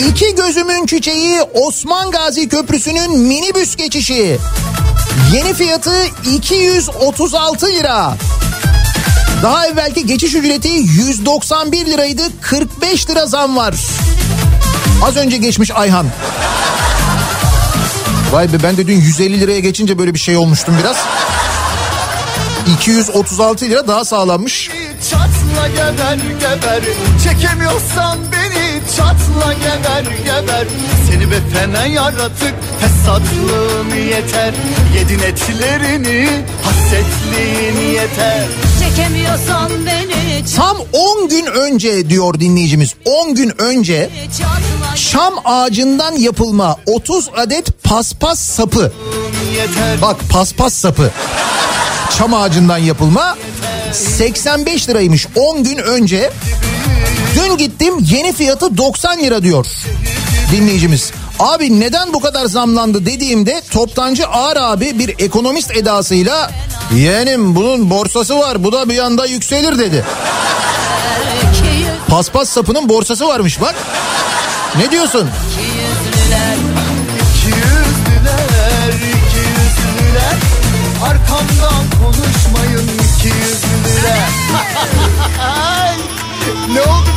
İki 0.09 0.34
gözümün 0.34 0.86
çiçeği 0.86 1.43
Osman 1.43 2.11
Gazi 2.11 2.49
Köprüsü'nün 2.49 3.18
minibüs 3.18 3.76
geçişi. 3.76 4.38
Yeni 5.34 5.55
fiyatı 5.55 6.07
236 6.32 7.66
lira. 7.66 8.14
Daha 9.43 9.66
evvelki 9.66 10.07
geçiş 10.07 10.34
ücreti 10.34 10.68
191 10.68 11.86
liraydı 11.86 12.22
45 12.41 13.11
lira 13.11 13.26
zam 13.26 13.57
var. 13.57 13.74
Az 15.03 15.16
önce 15.16 15.36
geçmiş 15.36 15.70
Ayhan. 15.70 16.07
Vay 18.32 18.53
be 18.53 18.62
ben 18.62 18.76
de 18.76 18.86
dün 18.86 18.96
150 18.96 19.40
liraya 19.40 19.61
geçince 19.61 19.98
böyle 19.98 20.14
bir 20.14 20.18
şey 20.18 20.36
olmuştum 20.36 20.76
biraz. 20.80 20.96
236 22.74 23.64
lira 23.64 23.88
daha 23.88 24.05
sağlanmış. 24.05 24.70
Çatla 25.11 25.68
geber 25.68 26.18
geber 26.40 26.82
Çekemiyorsan 27.24 28.18
beni 28.32 28.80
çatla 28.96 29.52
geber 29.52 30.02
geber 30.24 30.66
Seni 31.11 31.30
be 31.30 31.40
fena 31.54 31.86
yaratık 31.86 32.54
Fesatlığın 32.80 33.96
yeter 34.11 34.54
Yedin 34.96 35.18
etlerini 35.18 36.28
Hasretliğin 36.62 37.92
yeter 37.92 38.46
çekemiyorsan 38.80 39.70
beni 39.86 40.44
Tam 40.56 40.76
10 40.92 41.28
gün 41.28 41.46
önce 41.46 42.11
diyor 42.11 42.40
dinleyicimiz. 42.40 42.94
10 43.04 43.34
gün 43.34 43.62
önce 43.62 44.11
Şam 44.94 45.34
ağacından 45.44 46.12
yapılma 46.12 46.76
30 46.86 47.28
adet 47.36 47.82
paspas 47.84 48.40
sapı. 48.40 48.92
Bak 50.02 50.16
paspas 50.30 50.74
sapı. 50.74 51.11
Çam 52.18 52.34
ağacından 52.34 52.78
yapılma 52.78 53.36
85 53.92 54.88
liraymış 54.88 55.26
10 55.36 55.64
gün 55.64 55.78
önce. 55.78 56.30
Dün 57.34 57.56
gittim 57.56 57.94
yeni 58.00 58.32
fiyatı 58.32 58.76
90 58.76 59.18
lira 59.18 59.42
diyor 59.42 59.66
dinleyicimiz. 60.52 61.12
Abi 61.38 61.80
neden 61.80 62.12
bu 62.12 62.20
kadar 62.20 62.46
zamlandı 62.46 63.06
dediğimde 63.06 63.62
toptancı 63.70 64.26
Ağar 64.26 64.56
abi 64.56 64.98
bir 64.98 65.14
ekonomist 65.18 65.76
edasıyla 65.76 66.50
yeğenim 66.94 67.56
bunun 67.56 67.90
borsası 67.90 68.38
var 68.38 68.64
bu 68.64 68.72
da 68.72 68.88
bir 68.88 68.98
anda 68.98 69.26
yükselir 69.26 69.78
dedi. 69.78 70.04
Paspas 72.08 72.48
sapının 72.48 72.88
borsası 72.88 73.28
varmış 73.28 73.61
bak. 73.61 73.74
Ne 74.78 74.90
diyorsun? 74.90 75.30
iki 75.52 75.61
yüzlüler 75.66 76.56
İki 77.36 77.46
yüzlüler 77.46 78.94
iki 78.98 79.40
yeah. 84.51 85.16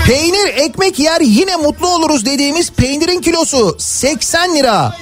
Peynir 0.07 0.47
ekmek 0.47 0.99
yer 0.99 1.21
yine 1.21 1.55
mutlu 1.55 1.87
oluruz 1.87 2.25
dediğimiz 2.25 2.71
peynirin 2.71 3.21
kilosu 3.21 3.75
80 3.79 4.55
lira. 4.55 4.97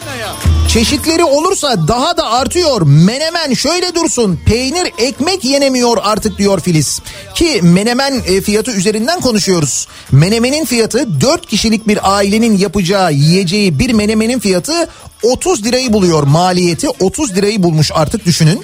Çeşitleri 0.68 1.24
olursa 1.24 1.88
daha 1.88 2.18
da 2.18 2.30
artıyor. 2.32 2.82
Menemen 2.82 3.54
şöyle 3.54 3.96
dursun. 3.96 4.40
Peynir 4.46 4.92
ekmek 4.98 5.44
yenemiyor 5.44 5.98
artık 6.04 6.38
diyor 6.38 6.60
Filiz. 6.60 7.02
Ki 7.36 7.60
menemen 7.64 8.22
e, 8.28 8.42
fiyatı 8.42 8.72
üzerinden 8.72 9.22
konuşuyoruz. 9.22 9.88
Menemenin 10.12 10.66
fiyatı 10.66 11.22
4 11.22 11.48
kişilik 11.48 11.88
bir 11.88 12.16
ailenin 12.16 12.58
yapacağı 12.58 13.14
yiyeceği 13.14 13.80
bir 13.80 13.94
menemenin 13.94 14.40
fiyatı 14.40 14.90
30 15.24 15.64
lirayı 15.66 15.94
buluyor. 15.94 16.24
Maliyeti 16.24 16.90
30 16.90 17.36
lirayı 17.36 17.64
bulmuş 17.64 17.92
artık 17.94 18.26
düşünün. 18.26 18.64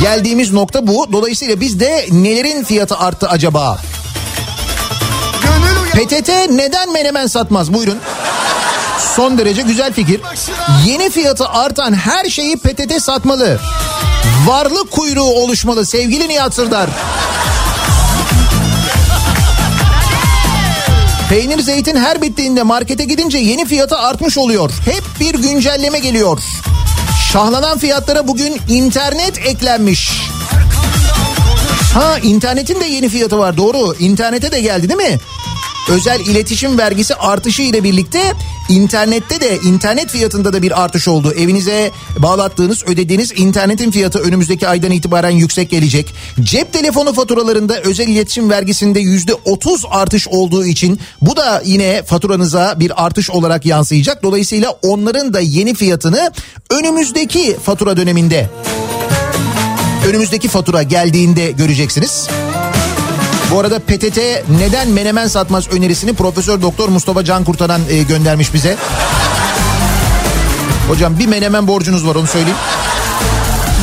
Geldiğimiz 0.00 0.52
nokta 0.52 0.86
bu. 0.86 1.06
Dolayısıyla 1.12 1.60
bizde 1.60 2.06
nelerin 2.10 2.64
fiyatı 2.64 2.96
arttı 2.98 3.28
acaba? 3.28 3.78
PTT 5.94 6.28
neden 6.50 6.92
menemen 6.92 7.26
satmaz? 7.26 7.74
Buyurun. 7.74 7.98
Son 9.16 9.38
derece 9.38 9.62
güzel 9.62 9.92
fikir. 9.92 10.20
Yeni 10.86 11.10
fiyatı 11.10 11.48
artan 11.48 11.94
her 11.94 12.24
şeyi 12.24 12.56
PTT 12.56 13.02
satmalı. 13.02 13.60
Varlık 14.46 14.90
kuyruğu 14.90 15.22
oluşmalı 15.22 15.86
sevgili 15.86 16.28
Nihat 16.28 16.54
Sırdar. 16.54 16.90
Peynir 21.28 21.60
zeytin 21.60 21.96
her 21.96 22.22
bittiğinde 22.22 22.62
markete 22.62 23.04
gidince 23.04 23.38
yeni 23.38 23.64
fiyatı 23.66 23.98
artmış 23.98 24.38
oluyor. 24.38 24.70
Hep 24.84 25.04
bir 25.20 25.34
güncelleme 25.34 25.98
geliyor. 25.98 26.40
Şahlanan 27.32 27.78
fiyatlara 27.78 28.28
bugün 28.28 28.60
internet 28.68 29.38
eklenmiş. 29.46 30.10
Ha 31.94 32.18
internetin 32.22 32.80
de 32.80 32.84
yeni 32.84 33.08
fiyatı 33.08 33.38
var 33.38 33.56
doğru. 33.56 33.94
İnternete 33.98 34.52
de 34.52 34.60
geldi 34.60 34.88
değil 34.88 35.10
mi? 35.10 35.18
Özel 35.88 36.20
iletişim 36.20 36.78
vergisi 36.78 37.14
artışı 37.14 37.62
ile 37.62 37.84
birlikte 37.84 38.32
internette 38.68 39.40
de 39.40 39.58
internet 39.64 40.10
fiyatında 40.10 40.52
da 40.52 40.62
bir 40.62 40.82
artış 40.82 41.08
oldu. 41.08 41.34
Evinize 41.38 41.90
bağlattığınız 42.18 42.84
ödediğiniz 42.86 43.32
internetin 43.36 43.90
fiyatı 43.90 44.18
önümüzdeki 44.18 44.68
aydan 44.68 44.90
itibaren 44.90 45.30
yüksek 45.30 45.70
gelecek. 45.70 46.14
Cep 46.40 46.72
telefonu 46.72 47.12
faturalarında 47.12 47.80
özel 47.80 48.08
iletişim 48.08 48.50
vergisinde 48.50 49.00
yüzde 49.00 49.34
otuz 49.34 49.84
artış 49.90 50.28
olduğu 50.28 50.66
için 50.66 51.00
bu 51.20 51.36
da 51.36 51.62
yine 51.64 52.02
faturanıza 52.02 52.80
bir 52.80 53.04
artış 53.04 53.30
olarak 53.30 53.66
yansıyacak. 53.66 54.22
Dolayısıyla 54.22 54.70
onların 54.82 55.34
da 55.34 55.40
yeni 55.40 55.74
fiyatını 55.74 56.32
önümüzdeki 56.70 57.56
fatura 57.64 57.96
döneminde 57.96 58.50
önümüzdeki 60.08 60.48
fatura 60.48 60.82
geldiğinde 60.82 61.50
göreceksiniz. 61.50 62.28
Bu 63.54 63.60
arada 63.60 63.78
PTT 63.78 64.18
neden 64.60 64.88
menemen 64.88 65.28
satmaz 65.28 65.68
önerisini 65.68 66.12
Profesör 66.12 66.62
Doktor 66.62 66.88
Mustafa 66.88 67.24
Can 67.24 67.44
Kurtaran 67.44 67.80
e, 67.90 68.02
göndermiş 68.02 68.54
bize. 68.54 68.76
Hocam 70.88 71.18
bir 71.18 71.26
menemen 71.26 71.68
borcunuz 71.68 72.06
var 72.06 72.14
onu 72.14 72.26
söyleyeyim. 72.26 72.56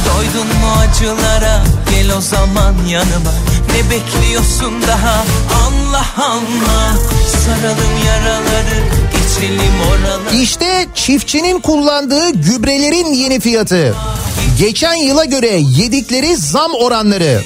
Doydun 0.06 0.48
mu 0.48 0.72
acılara 0.80 1.64
gel 1.90 2.18
o 2.18 2.22
zaman 2.22 2.76
yanıma 2.90 3.32
Ne 3.68 3.90
bekliyorsun 3.90 4.82
daha 4.88 5.26
Allah 5.68 6.06
Allah 6.18 6.98
Saralım 7.46 8.06
yaraları 8.06 8.84
geçelim 9.12 9.74
oralara 9.90 10.32
İşte 10.42 10.88
çiftçinin 10.96 11.62
kullandığı 11.62 12.30
gübrelerin 12.30 13.14
yeni 13.14 13.40
fiyatı. 13.40 13.96
Geçen 14.60 14.94
yıla 14.94 15.26
göre 15.26 15.60
yedikleri 15.78 16.38
zam 16.38 16.72
oranları. 16.74 17.42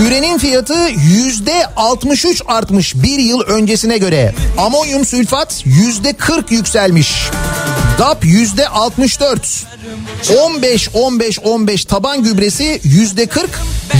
Ürenin 0.00 0.38
fiyatı 0.38 0.78
yüzde 0.88 1.66
63 1.76 2.42
artmış 2.46 2.94
bir 2.94 3.18
yıl 3.18 3.40
öncesine 3.40 3.98
göre. 3.98 4.34
Amonyum 4.58 5.04
sülfat 5.04 5.62
yüzde 5.64 6.12
40 6.12 6.52
yükselmiş. 6.52 7.30
DAP 7.98 8.24
yüzde 8.24 8.68
64. 8.68 9.66
15 10.44 10.88
15 10.94 11.38
15 11.38 11.84
taban 11.84 12.22
gübresi 12.22 12.80
yüzde 12.84 13.26
40. 13.26 13.50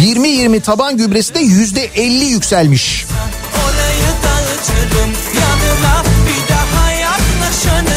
20 0.02 0.28
20 0.28 0.60
taban 0.60 0.96
gübresi 0.96 1.34
de 1.34 1.38
yüzde 1.40 1.84
50 1.84 2.24
yükselmiş. 2.24 3.06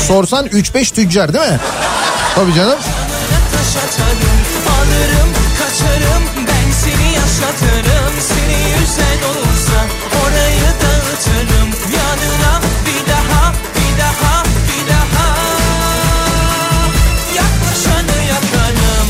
Sorsan 0.08 0.46
3-5 0.48 0.94
tüccar 0.94 1.34
değil 1.34 1.52
mi? 1.52 1.60
Tabii 2.36 2.54
canım. 2.54 2.80
Alırım 4.70 5.30
kaçarım 5.60 6.24
ben 6.48 6.73
yaşatırım 7.44 8.14
Seni 8.22 8.80
yüzen 8.80 9.30
olursa 9.30 9.86
orayı 10.26 10.70
dağıtırım. 10.82 11.70
Yanına 11.94 12.62
bir 12.86 13.12
daha 13.12 13.54
bir 13.76 14.00
daha 14.00 14.44
bir 14.44 14.90
daha. 14.90 15.38
Yaklaşanı 17.36 18.24
yakarım. 18.30 19.08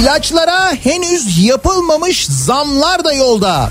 İlaçlara 0.00 0.72
henüz 0.72 1.44
yapılmamış 1.44 2.26
zamlar 2.26 3.04
da 3.04 3.12
yolda. 3.12 3.70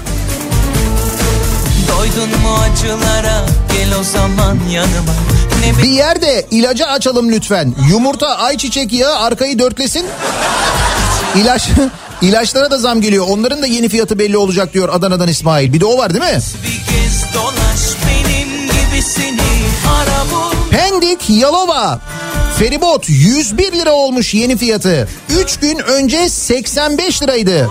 Doydun 2.05 2.29
mu 2.41 2.55
acılara 2.55 3.45
gel 3.73 3.99
o 3.99 4.03
zaman 4.03 4.59
yanıma 4.71 5.13
Ne 5.61 5.83
Bir 5.83 5.89
yerde 5.89 6.45
ilacı 6.51 6.87
açalım 6.87 7.31
lütfen. 7.31 7.75
Yumurta, 7.89 8.37
ayçiçek 8.37 8.93
yağı 8.93 9.19
arkayı 9.19 9.59
dörtlesin. 9.59 10.05
İlaç 11.35 11.69
ilaçlara 12.21 12.71
da 12.71 12.77
zam 12.77 13.01
geliyor. 13.01 13.25
Onların 13.29 13.61
da 13.61 13.67
yeni 13.67 13.89
fiyatı 13.89 14.19
belli 14.19 14.37
olacak 14.37 14.73
diyor 14.73 14.89
Adana'dan 14.89 15.27
İsmail. 15.27 15.73
Bir 15.73 15.79
de 15.79 15.85
o 15.85 15.97
var 15.97 16.13
değil 16.13 16.33
mi? 16.33 16.41
Pendik, 20.71 21.29
Yalova. 21.29 21.99
Feribot 22.59 23.09
101 23.09 23.71
lira 23.71 23.91
olmuş 23.91 24.33
yeni 24.33 24.57
fiyatı. 24.57 25.07
3 25.43 25.57
gün 25.57 25.77
önce 25.77 26.29
85 26.29 27.23
liraydı. 27.23 27.69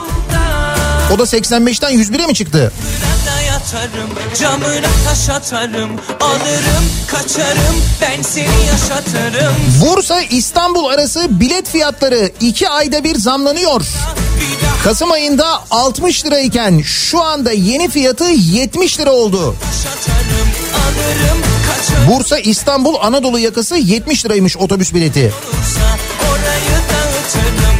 O 1.13 1.19
da 1.19 1.23
85'ten 1.23 1.91
101'e 1.93 2.27
mi 2.27 2.35
çıktı? 2.35 2.73
Burada 2.83 3.41
yatarım 3.41 4.11
camına 4.41 4.87
taş 5.09 5.29
atarım 5.29 5.91
Alırım 6.21 6.85
kaçarım 7.07 7.77
ben 8.01 8.23
seni 8.23 8.67
yaşatırım 8.67 9.55
Bursa 9.81 10.21
İstanbul 10.23 10.85
arası 10.87 11.41
bilet 11.41 11.69
fiyatları 11.69 12.31
2 12.41 12.69
ayda 12.69 13.05
bir 13.05 13.15
zamlanıyor. 13.15 13.81
Kasım 14.85 15.13
ayında 15.13 15.47
60 15.71 16.27
lirayken 16.27 16.81
şu 16.85 17.23
anda 17.23 17.53
yeni 17.53 17.89
fiyatı 17.89 18.25
70 18.25 19.01
lira 19.01 19.13
oldu. 19.13 19.57
Bursa 22.09 22.39
İstanbul 22.39 22.95
Anadolu 23.01 23.39
yakası 23.39 23.77
70 23.77 24.25
liraymış 24.27 24.57
otobüs 24.57 24.95
bileti. 24.95 25.33
Orayı 26.31 26.81
dağıtırım 26.91 27.74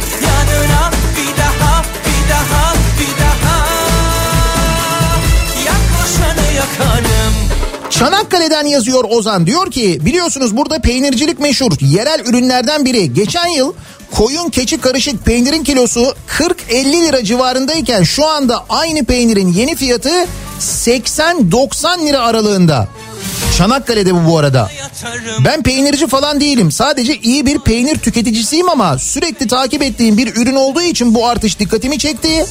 Çanakkale'den 7.99 8.65
yazıyor 8.65 9.03
Ozan 9.09 9.47
diyor 9.47 9.71
ki 9.71 9.99
biliyorsunuz 10.01 10.57
burada 10.57 10.79
peynircilik 10.79 11.39
meşhur 11.39 11.71
yerel 11.81 12.19
ürünlerden 12.25 12.85
biri. 12.85 13.13
Geçen 13.13 13.47
yıl 13.47 13.73
koyun 14.11 14.49
keçi 14.49 14.81
karışık 14.81 15.25
peynirin 15.25 15.63
kilosu 15.63 16.15
40-50 16.27 17.07
lira 17.07 17.23
civarındayken 17.23 18.03
şu 18.03 18.27
anda 18.27 18.65
aynı 18.69 19.05
peynirin 19.05 19.53
yeni 19.53 19.75
fiyatı 19.75 20.11
80-90 20.59 22.07
lira 22.07 22.19
aralığında. 22.19 22.87
Çanakkale'de 23.57 24.13
bu 24.13 24.25
bu 24.31 24.37
arada. 24.37 24.69
Ben 25.45 25.63
peynirci 25.63 26.07
falan 26.07 26.41
değilim. 26.41 26.71
Sadece 26.71 27.15
iyi 27.17 27.45
bir 27.45 27.59
peynir 27.59 27.97
tüketicisiyim 27.97 28.69
ama 28.69 28.97
sürekli 28.97 29.47
takip 29.47 29.83
ettiğim 29.83 30.17
bir 30.17 30.35
ürün 30.35 30.55
olduğu 30.55 30.81
için 30.81 31.15
bu 31.15 31.27
artış 31.27 31.59
dikkatimi 31.59 31.99
çekti. 31.99 32.45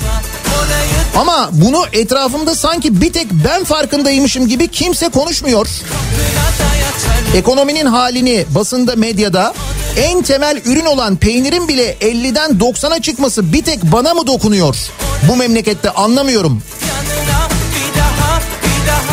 Ama 1.16 1.50
bunu 1.52 1.84
etrafımda 1.92 2.55
sanki 2.55 3.00
bir 3.00 3.12
tek 3.12 3.26
ben 3.32 3.64
farkındaymışım 3.64 4.48
gibi 4.48 4.68
kimse 4.68 5.09
konuşmuyor. 5.09 5.68
Ekonominin 7.34 7.86
halini 7.86 8.44
basında 8.50 8.96
medyada 8.96 9.55
en 9.96 10.22
temel 10.22 10.61
ürün 10.64 10.86
olan 10.86 11.16
peynirin 11.16 11.68
bile 11.68 11.94
50'den 11.94 12.50
90'a 12.50 13.02
çıkması 13.02 13.52
bir 13.52 13.62
tek 13.62 13.82
bana 13.82 14.14
mı 14.14 14.26
dokunuyor? 14.26 14.76
Bu 15.28 15.36
memlekette 15.36 15.90
anlamıyorum. 15.90 16.62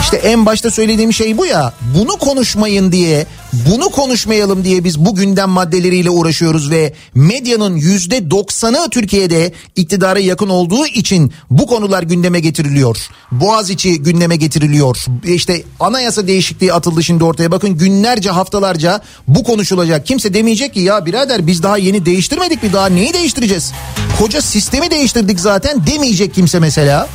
İşte 0.01 0.17
en 0.17 0.45
başta 0.45 0.71
söylediğim 0.71 1.13
şey 1.13 1.37
bu 1.37 1.45
ya. 1.45 1.73
Bunu 1.97 2.17
konuşmayın 2.17 2.91
diye, 2.91 3.25
bunu 3.53 3.89
konuşmayalım 3.89 4.63
diye 4.63 4.83
biz 4.83 4.99
bu 4.99 5.15
gündem 5.15 5.49
maddeleriyle 5.49 6.09
uğraşıyoruz 6.09 6.71
ve 6.71 6.93
medyanın 7.15 7.75
yüzde 7.75 8.31
doksanı 8.31 8.89
Türkiye'de 8.89 9.53
iktidara 9.75 10.19
yakın 10.19 10.49
olduğu 10.49 10.87
için 10.87 11.33
bu 11.49 11.67
konular 11.67 12.03
gündeme 12.03 12.39
getiriliyor. 12.39 12.97
Boğaziçi 13.31 14.01
gündeme 14.01 14.35
getiriliyor. 14.35 15.05
İşte 15.23 15.63
anayasa 15.79 16.27
değişikliği 16.27 16.73
atıldı 16.73 17.03
şimdi 17.03 17.23
ortaya. 17.23 17.51
Bakın 17.51 17.77
günlerce 17.77 18.29
haftalarca 18.29 19.01
bu 19.27 19.43
konuşulacak. 19.43 20.05
Kimse 20.05 20.33
demeyecek 20.33 20.73
ki 20.73 20.79
ya 20.79 21.05
birader 21.05 21.47
biz 21.47 21.63
daha 21.63 21.77
yeni 21.77 22.05
değiştirmedik 22.05 22.63
mi? 22.63 22.73
Daha 22.73 22.87
neyi 22.89 23.13
değiştireceğiz? 23.13 23.71
Koca 24.19 24.41
sistemi 24.41 24.91
değiştirdik 24.91 25.39
zaten 25.39 25.87
demeyecek 25.87 26.33
kimse 26.33 26.59
mesela. 26.59 27.07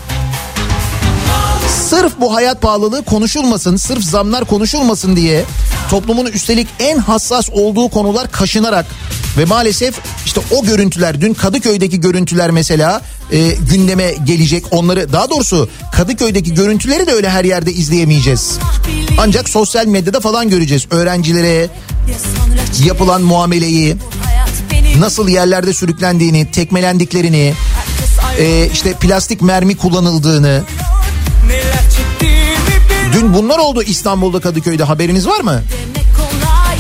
Sırf 1.91 2.20
bu 2.20 2.34
hayat 2.34 2.62
pahalılığı 2.62 3.05
konuşulmasın, 3.05 3.76
sırf 3.76 4.05
zamlar 4.05 4.45
konuşulmasın 4.45 5.16
diye 5.16 5.45
toplumun 5.91 6.26
üstelik 6.26 6.68
en 6.78 6.99
hassas 6.99 7.51
olduğu 7.51 7.89
konular 7.89 8.30
kaşınarak 8.30 8.87
ve 9.39 9.45
maalesef 9.45 9.95
işte 10.26 10.41
o 10.51 10.64
görüntüler 10.64 11.20
dün 11.20 11.34
Kadıköy'deki 11.34 12.01
görüntüler 12.01 12.51
mesela 12.51 13.03
e, 13.32 13.49
gündeme 13.49 14.14
gelecek. 14.24 14.64
Onları 14.70 15.12
daha 15.12 15.30
doğrusu 15.30 15.68
Kadıköy'deki 15.93 16.55
görüntüleri 16.55 17.07
de 17.07 17.12
öyle 17.12 17.30
her 17.30 17.45
yerde 17.45 17.72
izleyemeyeceğiz. 17.72 18.59
Ancak 19.18 19.49
sosyal 19.49 19.87
medyada 19.87 20.20
falan 20.20 20.51
göreceğiz. 20.51 20.87
Öğrencilere 20.91 21.68
yapılan 22.84 23.22
muameleyi, 23.22 23.97
nasıl 24.99 25.28
yerlerde 25.28 25.72
sürüklendiğini, 25.72 26.51
tekmelendiklerini, 26.51 27.55
e, 28.39 28.68
işte 28.72 28.93
plastik 28.93 29.43
mermi 29.43 29.76
kullanıldığını, 29.76 30.62
Dün 33.13 33.35
bunlar 33.35 33.59
oldu 33.59 33.83
İstanbul'da 33.83 34.41
Kadıköy'de 34.41 34.85
haberiniz 34.85 35.27
var 35.29 35.41
mı? 35.41 35.63
kolay 36.17 36.77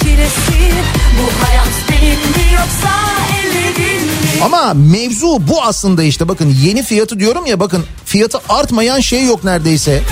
çilesi? 0.00 0.54
Ama 4.44 4.74
mevzu 4.74 5.48
bu 5.48 5.62
aslında 5.62 6.02
işte 6.02 6.28
bakın 6.28 6.56
yeni 6.62 6.82
fiyatı 6.82 7.18
diyorum 7.20 7.46
ya 7.46 7.60
bakın 7.60 7.84
fiyatı 8.04 8.38
artmayan 8.48 9.00
şey 9.00 9.24
yok 9.24 9.44
neredeyse. 9.44 10.02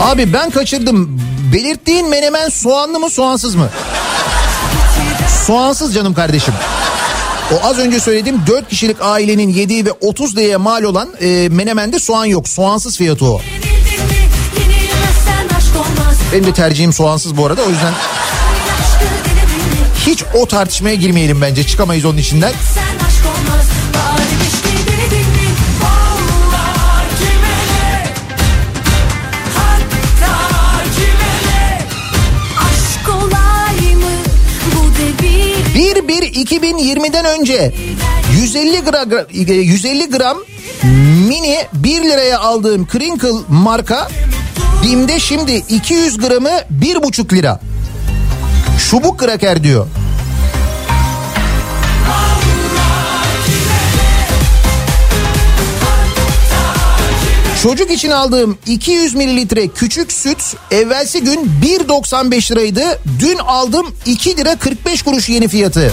Abi 0.00 0.32
ben 0.32 0.50
kaçırdım. 0.50 1.20
Belirttiğin 1.52 2.08
menemen 2.08 2.48
soğanlı 2.48 3.00
mı 3.00 3.10
soğansız 3.10 3.54
mı? 3.54 3.68
Soğansız 5.46 5.94
canım 5.94 6.14
kardeşim. 6.14 6.54
O 7.52 7.66
az 7.66 7.78
önce 7.78 8.00
söylediğim 8.00 8.40
4 8.46 8.68
kişilik 8.68 8.96
ailenin 9.00 9.48
yediği 9.48 9.86
ve 9.86 9.92
30 9.92 10.36
liraya 10.36 10.58
mal 10.58 10.82
olan 10.82 11.08
e, 11.20 11.48
menemende 11.48 11.98
soğan 11.98 12.24
yok. 12.24 12.48
Soğansız 12.48 12.96
fiyatı 12.96 13.24
o. 13.24 13.40
Benim 16.32 16.46
de 16.46 16.52
tercihim 16.52 16.92
soğansız 16.92 17.36
bu 17.36 17.46
arada 17.46 17.62
o 17.62 17.70
yüzden 17.70 17.92
hiç 20.06 20.24
o 20.34 20.46
tartışmaya 20.46 20.94
girmeyelim 20.94 21.40
bence 21.40 21.66
çıkamayız 21.66 22.04
onun 22.04 22.18
içinden. 22.18 22.52
Sen 22.74 23.05
2020'den 36.46 37.24
önce 37.24 37.74
150 38.40 38.80
gram 38.80 39.08
150 39.32 40.10
gram 40.10 40.38
mini 41.28 41.58
1 41.72 42.02
liraya 42.02 42.38
aldığım 42.40 42.86
Crinkle 42.92 43.28
marka 43.48 44.08
Bim'de 44.82 45.20
şimdi 45.20 45.52
200 45.52 46.18
gramı 46.18 46.48
1,5 46.48 47.34
lira. 47.34 47.60
Çubuk 48.90 49.18
kraker 49.18 49.62
diyor. 49.62 49.86
Çocuk 57.62 57.90
için 57.90 58.10
aldığım 58.10 58.58
200 58.66 59.14
mililitre 59.14 59.68
küçük 59.68 60.12
süt 60.12 60.56
evvelsi 60.70 61.20
gün 61.20 61.50
1.95 61.62 62.52
liraydı. 62.52 63.00
Dün 63.20 63.38
aldım 63.38 63.94
2 64.06 64.36
lira 64.36 64.56
45 64.56 65.02
kuruş 65.02 65.28
yeni 65.28 65.48
fiyatı. 65.48 65.92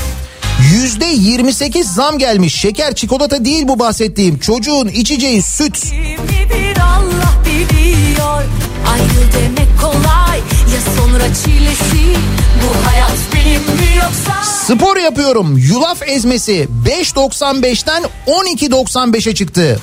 Yüzde 0.61 1.05
28 1.05 1.87
zam 1.93 2.17
gelmiş. 2.17 2.55
Şeker 2.55 2.95
çikolata 2.95 3.45
değil 3.45 3.67
bu 3.67 3.79
bahsettiğim. 3.79 4.39
Çocuğun 4.39 4.87
içeceği 4.87 5.41
süt. 5.41 5.93
Bir 5.93 6.79
Allah 6.79 7.33
biliyor 7.45 8.43
Ayrı 8.91 9.33
demek 9.33 9.81
kolay 9.81 10.37
Ya 10.37 10.79
sonra 10.97 11.23
çilesi 11.45 12.15
Bu 12.63 12.87
hayat 12.89 13.17
benim 13.35 13.61
mi 13.61 13.97
yoksa 14.03 14.43
Spor 14.67 14.97
yapıyorum. 14.97 15.57
Yulaf 15.57 16.01
ezmesi 16.07 16.67
5.95'ten 16.85 18.03
12.95'e 18.27 19.35
çıktı. 19.35 19.79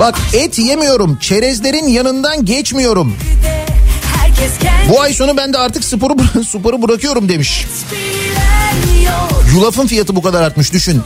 Bak 0.00 0.14
et 0.32 0.58
yemiyorum. 0.58 1.16
Çerezlerin 1.20 1.86
yanından 1.86 2.44
geçmiyorum. 2.44 3.16
Bu 4.88 5.00
ay 5.00 5.12
sonu 5.14 5.36
ben 5.36 5.52
de 5.52 5.58
artık 5.58 5.84
sporu 5.84 6.16
sporu 6.48 6.82
bırakıyorum 6.82 7.28
demiş. 7.28 7.66
Yulafın 9.54 9.86
fiyatı 9.86 10.16
bu 10.16 10.22
kadar 10.22 10.42
artmış 10.42 10.72
düşün. 10.72 11.02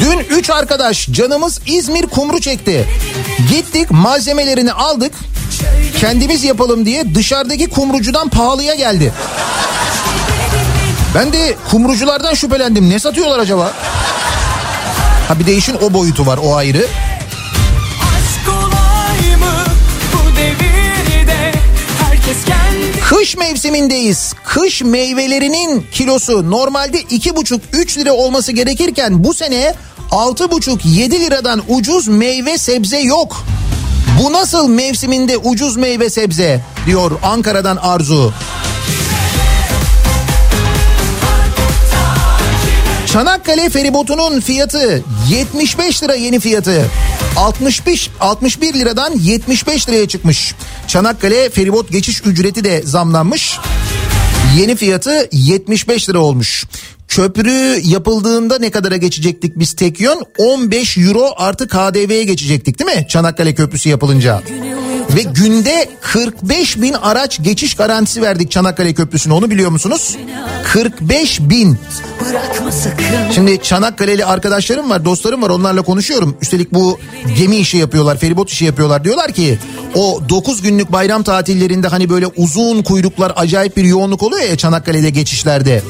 Dün 0.00 0.18
3 0.36 0.50
arkadaş 0.50 1.08
canımız 1.08 1.60
İzmir 1.66 2.06
kumru 2.06 2.40
çekti. 2.40 2.84
Gittik 3.50 3.90
malzemelerini 3.90 4.72
aldık. 4.72 5.12
Kendimiz 6.00 6.44
yapalım 6.44 6.86
diye 6.86 7.14
dışarıdaki 7.14 7.68
kumrucudan 7.70 8.28
pahalıya 8.28 8.74
geldi. 8.74 9.12
Ben 11.14 11.32
de 11.32 11.54
kumruculardan 11.70 12.34
şüphelendim. 12.34 12.90
Ne 12.90 12.98
satıyorlar 12.98 13.38
acaba? 13.38 13.72
Ha 15.28 15.38
bir 15.38 15.46
de 15.46 15.54
işin 15.54 15.76
o 15.82 15.92
boyutu 15.92 16.26
var 16.26 16.38
o 16.42 16.54
ayrı. 16.54 16.86
Kış 23.08 23.36
mevsimindeyiz. 23.36 24.34
Kış 24.44 24.82
meyvelerinin 24.82 25.86
kilosu 25.92 26.50
normalde 26.50 27.00
2,5-3 27.00 27.98
lira 27.98 28.12
olması 28.12 28.52
gerekirken 28.52 29.24
bu 29.24 29.34
sene 29.34 29.74
6,5-7 30.10 31.10
liradan 31.20 31.62
ucuz 31.68 32.08
meyve 32.08 32.58
sebze 32.58 32.98
yok. 32.98 33.44
Bu 34.22 34.32
nasıl 34.32 34.68
mevsiminde 34.68 35.36
ucuz 35.36 35.76
meyve 35.76 36.10
sebze 36.10 36.60
diyor 36.86 37.10
Ankara'dan 37.22 37.76
Arzu. 37.76 38.32
Çanakkale 43.12 43.70
feribotunun 43.70 44.40
fiyatı 44.40 45.02
75 45.30 46.02
lira 46.02 46.14
yeni 46.14 46.40
fiyatı. 46.40 46.84
65 47.36 48.10
61 48.20 48.74
liradan 48.74 49.12
75 49.18 49.88
liraya 49.88 50.08
çıkmış. 50.08 50.54
Çanakkale 50.88 51.50
feribot 51.50 51.92
geçiş 51.92 52.22
ücreti 52.26 52.64
de 52.64 52.82
zamlanmış. 52.82 53.58
Yeni 54.58 54.76
fiyatı 54.76 55.28
75 55.32 56.08
lira 56.08 56.18
olmuş. 56.18 56.66
Köprü 57.12 57.80
yapıldığında 57.84 58.58
ne 58.58 58.70
kadara 58.70 58.96
geçecektik 58.96 59.58
biz 59.58 59.72
tek 59.72 60.00
yön? 60.00 60.22
15 60.38 60.98
euro 60.98 61.34
artı 61.36 61.68
KDV'ye 61.68 62.24
geçecektik 62.24 62.78
değil 62.78 62.98
mi? 62.98 63.06
Çanakkale 63.08 63.54
Köprüsü 63.54 63.88
yapılınca. 63.88 64.42
Ve 65.16 65.22
günde 65.22 65.88
45 66.00 66.80
bin 66.80 66.92
araç 66.92 67.42
geçiş 67.42 67.74
garantisi 67.74 68.22
verdik 68.22 68.50
Çanakkale 68.50 68.94
Köprüsü'ne 68.94 69.32
onu 69.32 69.50
biliyor 69.50 69.70
musunuz? 69.70 70.16
45 70.64 71.40
bin. 71.40 71.78
Şimdi 73.34 73.62
Çanakkale'li 73.62 74.24
arkadaşlarım 74.24 74.90
var, 74.90 75.04
dostlarım 75.04 75.42
var 75.42 75.50
onlarla 75.50 75.82
konuşuyorum. 75.82 76.36
Üstelik 76.42 76.74
bu 76.74 76.98
gemi 77.38 77.56
işi 77.56 77.76
yapıyorlar, 77.76 78.18
feribot 78.18 78.50
işi 78.50 78.64
yapıyorlar. 78.64 79.04
Diyorlar 79.04 79.32
ki 79.32 79.58
o 79.94 80.22
9 80.28 80.62
günlük 80.62 80.92
bayram 80.92 81.22
tatillerinde 81.22 81.88
hani 81.88 82.10
böyle 82.10 82.26
uzun 82.26 82.82
kuyruklar 82.82 83.32
acayip 83.36 83.76
bir 83.76 83.84
yoğunluk 83.84 84.22
oluyor 84.22 84.42
ya 84.42 84.56
Çanakkale'de 84.56 85.10
geçişlerde. 85.10 85.82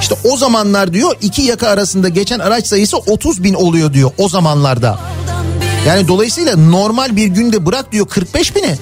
İşte 0.00 0.14
o 0.24 0.36
zamanlar 0.70 0.92
diyor 0.92 1.16
iki 1.20 1.42
yaka 1.42 1.68
arasında 1.68 2.08
geçen 2.08 2.38
araç 2.38 2.66
sayısı 2.66 2.96
30 2.96 3.42
bin 3.44 3.54
oluyor 3.54 3.92
diyor 3.92 4.10
o 4.18 4.28
zamanlarda. 4.28 4.98
Yani 5.86 6.08
dolayısıyla 6.08 6.56
normal 6.56 7.16
bir 7.16 7.26
günde 7.26 7.66
bırak 7.66 7.92
diyor 7.92 8.08
45 8.08 8.56
bini. 8.56 8.76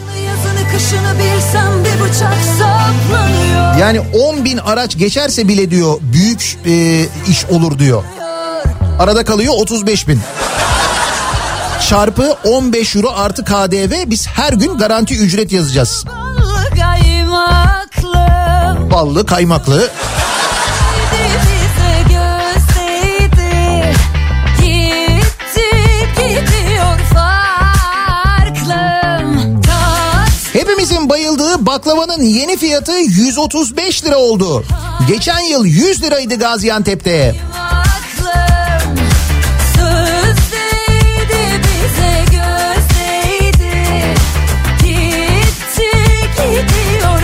Yani 3.81 4.01
10 4.01 4.45
bin 4.45 4.59
araç 4.59 4.99
geçerse 4.99 5.49
bile 5.49 5.71
diyor 5.71 5.99
büyük 6.03 6.59
e, 6.67 7.07
iş 7.29 7.45
olur 7.45 7.79
diyor. 7.79 8.05
Arada 8.99 9.25
kalıyor 9.25 9.55
35 9.57 10.09
bin. 10.09 10.21
Çarpı 11.89 12.37
15 12.45 12.97
euro 12.97 13.13
artı 13.17 13.45
KDV 13.45 14.11
biz 14.11 14.27
her 14.27 14.53
gün 14.53 14.79
garanti 14.79 15.19
ücret 15.19 15.53
yazacağız. 15.53 16.05
Ballı 16.07 16.71
kaymaklı 16.71 18.29
Ballı 18.91 19.27
kaymaklı. 19.27 19.91
Hepimizin 30.79 31.09
bayıldığı 31.09 31.67
baklavanın 31.67 32.23
yeni 32.23 32.57
fiyatı 32.57 32.93
135 32.93 34.05
lira 34.05 34.17
oldu. 34.17 34.65
Geçen 35.09 35.41
yıl 35.41 35.65
100 35.65 36.03
liraydı 36.03 36.39
Gaziantep'te. 36.39 37.37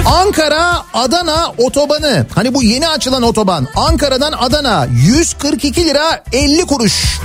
Ankara 0.07 0.83
Adana 0.95 1.53
otobanı. 1.59 2.27
Hani 2.35 2.55
bu 2.55 2.63
yeni 2.63 2.89
açılan 2.89 3.23
otoban. 3.23 3.69
Ankara'dan 3.77 4.33
Adana 4.33 4.87
142 5.07 5.85
lira 5.85 6.23
50 6.33 6.67
kuruş. 6.67 7.21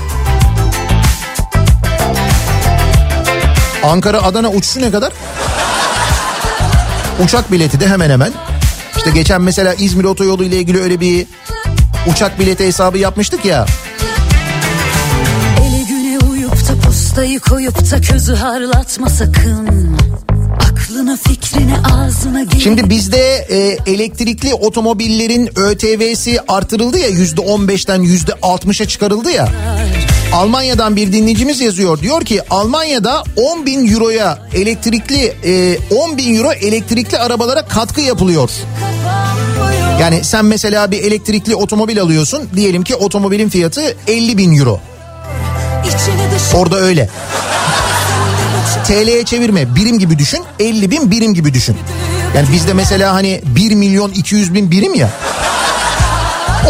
Ankara 3.84 4.24
Adana 4.24 4.50
uçuşu 4.50 4.82
ne 4.82 4.92
kadar? 4.92 5.14
Uçak 7.24 7.52
bileti 7.52 7.80
de 7.80 7.88
hemen 7.88 8.10
hemen. 8.10 8.32
İşte 8.98 9.10
geçen 9.10 9.42
mesela 9.42 9.74
İzmir 9.74 10.04
otoyolu 10.04 10.44
ile 10.44 10.58
ilgili 10.58 10.82
öyle 10.82 11.00
bir 11.00 11.26
uçak 12.12 12.40
bileti 12.40 12.66
hesabı 12.66 12.98
yapmıştık 12.98 13.46
ya. 13.46 13.66
Eli 15.64 15.86
güne 15.86 16.18
uyup 16.32 16.70
da 16.70 16.82
postayı 16.88 17.40
koyup 17.40 17.92
da 17.92 18.02
közü 18.02 18.36
harlatma 18.36 19.10
sakın 19.10 19.98
Aklına 20.72 21.18
fikrine 21.18 21.76
ağzına 21.94 22.44
gel 22.44 22.60
Şimdi 22.60 22.90
bizde 22.90 23.48
e, 23.50 23.78
elektrikli 23.92 24.54
otomobillerin 24.54 25.50
ÖTV'si 25.56 26.40
artırıldı 26.48 26.98
ya 27.00 27.08
yüzde 27.08 27.42
15'ten 27.42 28.02
yüzde 28.02 28.32
60'a 28.32 28.88
çıkarıldı 28.88 29.32
ya. 29.32 29.50
Almanya'dan 30.34 30.96
bir 30.96 31.14
dinleyicimiz 31.14 31.62
yazıyor. 31.62 32.00
Diyor 32.00 32.22
ki 32.26 32.42
Almanya'da 32.50 33.24
10 33.36 33.66
bin 33.66 33.94
euroya 33.94 34.40
elektrikli 34.54 35.34
e, 35.44 35.78
10 35.96 36.18
bin 36.18 36.38
euro 36.38 36.52
elektrikli 36.52 37.18
arabalara 37.18 37.62
katkı 37.62 38.02
yapılıyor. 38.02 38.50
Yani 40.02 40.24
sen 40.24 40.46
mesela 40.46 40.92
bir 40.92 41.04
elektrikli 41.04 41.56
otomobil 41.56 42.02
alıyorsun. 42.02 42.50
Diyelim 42.56 42.84
ki 42.84 42.96
otomobilin 42.96 43.50
fiyatı 43.50 43.96
50 44.08 44.38
bin 44.38 44.58
euro. 44.58 44.80
Orada 46.56 46.78
öyle. 46.78 47.10
TL'ye 48.88 49.26
çevirme 49.26 49.76
birim 49.76 50.00
gibi 50.00 50.20
düşün 50.20 50.40
50 50.60 50.92
bin 50.92 51.12
birim 51.12 51.34
gibi 51.34 51.54
düşün. 51.54 51.78
Yani 52.36 52.48
bizde 52.52 52.74
mesela 52.74 53.14
hani 53.14 53.42
1 53.46 53.76
milyon 53.76 54.12
200 54.12 54.54
bin 54.54 54.72
birim 54.72 54.94
ya. 54.94 55.10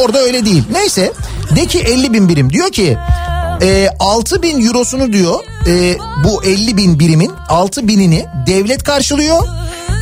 Orada 0.01 0.19
öyle 0.19 0.45
değil. 0.45 0.63
Neyse 0.71 1.11
de 1.55 1.65
ki 1.65 1.79
50 1.79 2.13
bin 2.13 2.29
birim 2.29 2.49
diyor 2.53 2.71
ki 2.71 2.97
e, 3.61 3.89
6 3.99 4.41
bin 4.41 4.67
eurosunu 4.67 5.13
diyor 5.13 5.39
e, 5.67 5.97
bu 6.23 6.43
50 6.43 6.77
bin 6.77 6.99
birimin 6.99 7.31
6 7.49 7.87
binini 7.87 8.25
devlet 8.47 8.83
karşılıyor. 8.83 9.43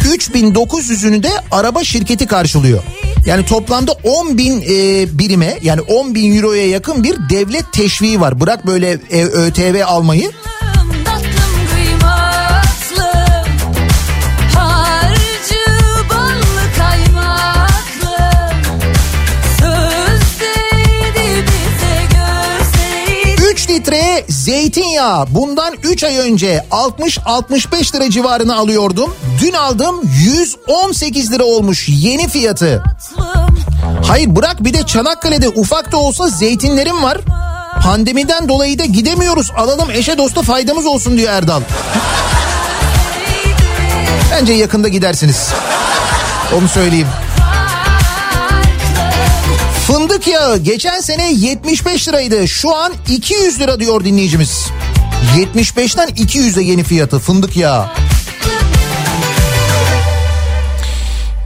3900'ünü 0.04 1.24
de 1.24 1.30
araba 1.52 1.84
şirketi 1.84 2.28
karşılıyor. 2.28 2.84
Yani 3.26 3.46
toplamda 3.46 3.92
10 4.04 4.38
bin 4.38 4.62
e, 4.62 5.08
birime 5.20 5.58
yani 5.62 5.82
10 5.82 6.16
bin 6.16 6.36
euroya 6.38 6.68
yakın 6.68 7.04
bir 7.04 7.30
devlet 7.30 7.74
teşviği 7.74 8.22
var. 8.22 8.40
Bırak 8.40 8.68
böyle 8.68 9.00
e, 9.12 9.24
ÖTV 9.24 9.84
almayı. 9.86 10.32
Zeytinyağı 24.68 25.26
bundan 25.30 25.74
3 25.84 26.04
ay 26.04 26.18
önce 26.18 26.64
60-65 26.72 27.96
lira 27.96 28.10
civarını 28.10 28.56
alıyordum. 28.56 29.16
Dün 29.42 29.54
aldım 29.54 30.02
118 30.04 31.32
lira 31.32 31.44
olmuş 31.44 31.90
yeni 31.90 32.28
fiyatı. 32.28 32.84
Hayır 34.08 34.36
bırak 34.36 34.64
bir 34.64 34.74
de 34.74 34.86
Çanakkale'de 34.86 35.50
ufak 35.50 35.92
da 35.92 35.98
olsa 35.98 36.28
zeytinlerim 36.28 37.04
var. 37.04 37.18
Pandemiden 37.84 38.50
dolayı 38.50 38.80
da 38.80 38.86
gidemiyoruz. 38.86 39.52
Alalım 39.58 39.92
eşe 39.92 40.18
dosta 40.18 40.42
faydamız 40.42 40.86
olsun 40.86 41.18
diyor 41.18 41.34
Erdal. 41.34 41.62
Bence 44.32 44.54
yakında 44.54 44.88
gidersiniz. 44.88 45.50
Onu 46.58 46.68
söyleyeyim. 46.68 47.08
Fındık 49.88 50.28
yağı 50.28 50.58
geçen 50.58 51.00
sene 51.00 51.34
75 51.34 52.08
liraydı. 52.08 52.48
Şu 52.48 52.76
an 52.76 52.94
200 53.10 53.60
lira 53.60 53.80
diyor 53.80 54.06
dinleyicimiz. 54.06 54.68
75'ten 55.38 56.08
200'e 56.10 56.64
yeni 56.64 56.84
fiyatı 56.84 57.20
fındık 57.20 57.58
yağı. 57.58 57.86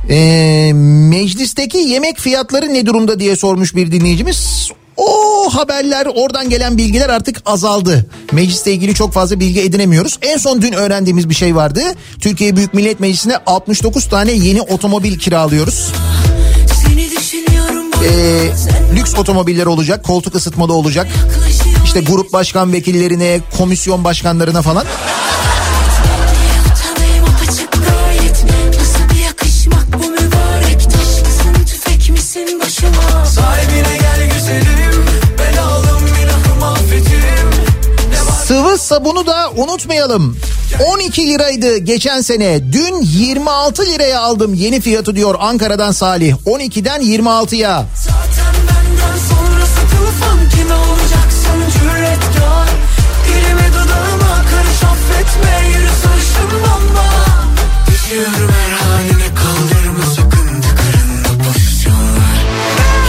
Ee, 0.09 0.71
meclisteki 1.09 1.77
yemek 1.77 2.19
fiyatları 2.19 2.73
ne 2.73 2.85
durumda 2.85 3.19
diye 3.19 3.35
sormuş 3.35 3.75
bir 3.75 3.91
dinleyicimiz. 3.91 4.69
O 4.97 5.49
haberler 5.53 6.07
oradan 6.15 6.49
gelen 6.49 6.77
bilgiler 6.77 7.09
artık 7.09 7.41
azaldı. 7.45 8.05
Meclisle 8.31 8.73
ilgili 8.73 8.93
çok 8.93 9.13
fazla 9.13 9.39
bilgi 9.39 9.61
edinemiyoruz. 9.61 10.19
En 10.21 10.37
son 10.37 10.61
dün 10.61 10.73
öğrendiğimiz 10.73 11.29
bir 11.29 11.35
şey 11.35 11.55
vardı. 11.55 11.81
Türkiye 12.19 12.55
Büyük 12.55 12.73
Millet 12.73 12.99
Meclisi'ne 12.99 13.37
69 13.45 14.09
tane 14.09 14.31
yeni 14.31 14.61
otomobil 14.61 15.17
kiralıyoruz. 15.17 15.91
Ee, 18.03 18.51
lüks 18.95 19.15
otomobiller 19.15 19.65
olacak, 19.65 20.03
koltuk 20.03 20.35
ısıtmalı 20.35 20.73
olacak. 20.73 21.07
İşte 21.85 22.01
grup 22.01 22.33
başkan 22.33 22.73
vekillerine, 22.73 23.39
komisyon 23.57 24.03
başkanlarına 24.03 24.61
falan. 24.61 24.85
Tanıyım 26.83 27.25
apaçık 27.25 27.71
gayet 27.71 28.45
Sıvı 38.71 38.77
sabunu 38.77 39.25
da 39.25 39.51
unutmayalım. 39.57 40.37
12 40.93 41.27
liraydı 41.27 41.77
geçen 41.77 42.21
sene. 42.21 42.73
Dün 42.73 43.01
26 43.01 43.85
liraya 43.85 44.19
aldım 44.21 44.53
yeni 44.53 44.81
fiyatı 44.81 45.15
diyor 45.15 45.35
Ankara'dan 45.39 45.91
Salih. 45.91 46.35
12'den 46.45 47.01
26'ya. 47.01 47.85
Zaten 47.95 48.53
benden 48.67 49.17
sonrası 49.29 49.81
tufan 49.91 50.49
Kime 50.49 50.73
olacaksın 50.73 51.79
cüretkar 51.79 52.67
Dilime 53.27 53.67
dudağıma 53.69 54.35
karış 54.51 54.83
affetme 54.83 55.67
Yürü 55.69 55.89
sarışın 56.03 56.59
bomba 56.61 57.09
Düşüyorum 57.87 58.51
her 58.51 58.71
haline 58.71 59.27
kaldırma 59.35 60.05
sakın 60.15 60.61
Tıkarında 60.61 61.43
pozisyon 61.43 62.15
ver 62.15 62.41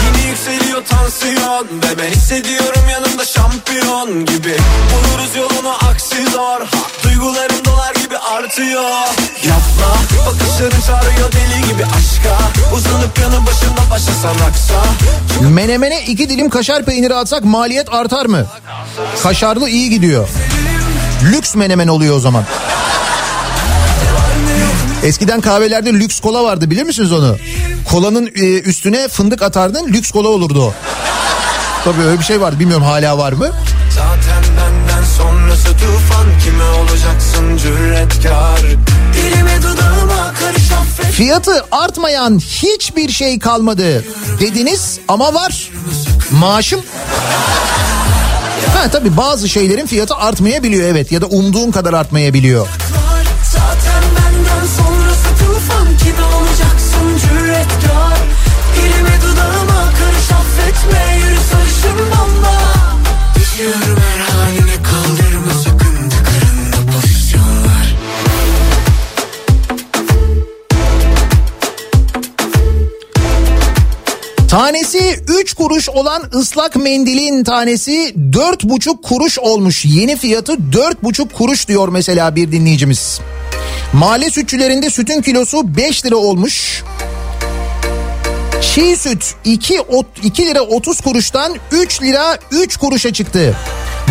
Yine 0.07 0.29
yükseliyor 0.29 0.83
tansiyon 0.85 1.67
Ve 1.67 1.99
ben 1.99 2.11
hissediyorum 2.11 2.82
ha, 6.43 6.59
Duygularım 7.05 7.65
dolar 7.65 7.95
gibi 7.95 8.19
artıyor 8.19 8.83
Yapma 9.49 9.95
bakışların 10.27 10.81
çağırıyor 10.87 11.33
deli 11.33 11.69
gibi 11.73 11.85
aşka 11.85 12.39
Uzanıp 12.77 13.19
yanı 13.19 13.47
başında 13.47 13.91
başlasan 13.91 14.35
aksa 14.49 14.85
Menemene 15.51 16.03
iki 16.03 16.29
dilim 16.29 16.51
kaşar 16.51 16.85
peyniri 16.85 17.15
atsak 17.15 17.45
maliyet 17.45 17.95
artar 17.95 18.27
mı? 18.27 18.47
Kaşarlı 19.23 19.69
iyi 19.69 19.91
gidiyor. 19.91 20.29
Lüks 21.33 21.55
menemen 21.55 21.89
oluyor 21.89 22.17
o 22.17 22.21
zaman. 22.21 22.45
Eskiden 25.03 25.41
kahvelerde 25.41 25.93
lüks 25.93 26.21
kola 26.21 26.45
vardı 26.45 26.71
bilir 26.71 26.83
misiniz 26.83 27.13
onu? 27.13 27.37
Kolanın 27.91 28.27
e, 28.37 28.61
üstüne 28.61 29.09
fındık 29.09 29.43
atardın 29.43 29.89
lüks 29.89 30.11
kola 30.11 30.29
olurdu 30.29 30.63
o. 30.63 30.73
Tabii 31.85 32.03
öyle 32.03 32.19
bir 32.19 32.25
şey 32.25 32.41
vardı 32.41 32.59
bilmiyorum 32.61 32.85
hala 32.85 33.19
var 33.19 33.33
mı? 33.33 33.51
Zaten 33.91 34.32
sonrası 35.23 35.69
tufan 35.69 36.27
Kime 36.45 36.65
olacaksın 36.65 37.57
cüretkar? 37.57 38.61
Dilime 39.15 39.63
dudağıma 39.63 40.35
karış 40.41 40.73
affet. 40.73 41.13
Fiyatı 41.13 41.65
artmayan 41.73 42.39
hiçbir 42.39 43.09
şey 43.09 43.39
kalmadı. 43.39 44.05
Dediniz 44.41 44.99
ama 45.09 45.35
var. 45.35 45.71
Maaşım? 46.31 46.81
Ha 48.75 48.91
tabii 48.93 49.17
bazı 49.17 49.49
şeylerin 49.49 49.87
fiyatı 49.87 50.15
artmayabiliyor 50.15 50.89
evet. 50.89 51.13
Ya 51.13 51.21
da 51.21 51.27
umduğun 51.27 51.71
kadar 51.71 51.93
artmayabiliyor. 51.93 52.69
Zaten 53.53 54.03
benden 54.17 54.67
sonrası 54.67 55.29
tufan 55.39 55.87
Kime 55.99 56.25
olacaksın 56.37 57.19
cüretkar? 57.29 58.19
Dilime 58.77 59.17
dudağıma 59.23 59.85
karış 59.99 60.31
affetme 60.31 61.17
Yürü 61.17 61.41
sarışın 61.51 61.99
bomba 62.11 62.59
Düşüyorum 63.37 63.92
Tanesi 74.53 75.17
3 75.29 75.55
kuruş 75.55 75.89
olan 75.89 76.23
ıslak 76.35 76.77
mendilin 76.77 77.45
tanesi 77.45 78.15
4,5 78.33 79.03
kuruş 79.03 79.39
olmuş. 79.39 79.85
Yeni 79.85 80.17
fiyatı 80.17 80.53
4,5 80.53 81.29
kuruş 81.29 81.69
diyor 81.69 81.89
mesela 81.89 82.37
bir 82.37 82.53
dinleyicimiz. 82.53 83.21
Mahalle 83.93 84.31
sütçülerinde 84.31 84.91
sütün 84.91 85.23
kilosu 85.23 85.77
5 85.77 86.05
lira 86.05 86.17
olmuş. 86.17 86.85
Çiğ 88.75 88.97
süt 88.97 89.35
2, 89.45 89.81
2 90.23 90.47
lira 90.47 90.61
30 90.61 91.01
kuruştan 91.01 91.55
3 91.73 92.03
lira 92.03 92.39
3 92.51 92.77
kuruşa 92.77 93.13
çıktı. 93.13 93.57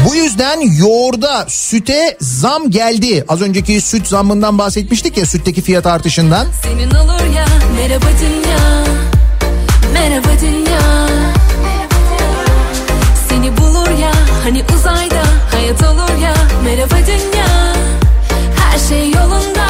Bu 0.09 0.15
yüzden 0.15 0.59
yoğurda, 0.77 1.45
süte 1.49 2.17
zam 2.21 2.69
geldi. 2.69 3.25
Az 3.27 3.41
önceki 3.41 3.81
süt 3.81 4.07
zammından 4.07 4.57
bahsetmiştik 4.57 5.17
ya 5.17 5.25
sütteki 5.25 5.61
fiyat 5.61 5.85
artışından. 5.85 6.47
Senin 6.63 6.91
olur 6.91 7.35
ya 7.35 7.45
merhaba 7.77 8.05
dünya 8.21 8.81
Merhaba 10.01 10.27
dünya 10.41 11.07
Seni 13.29 13.57
bulur 13.57 13.99
ya 14.01 14.11
hani 14.43 14.63
uzayda 14.75 15.23
Hayat 15.51 15.83
olur 15.83 16.21
ya 16.23 16.33
merhaba 16.63 16.95
dünya 17.07 17.75
Her 18.57 18.79
şey 18.89 19.11
yolunda 19.11 19.67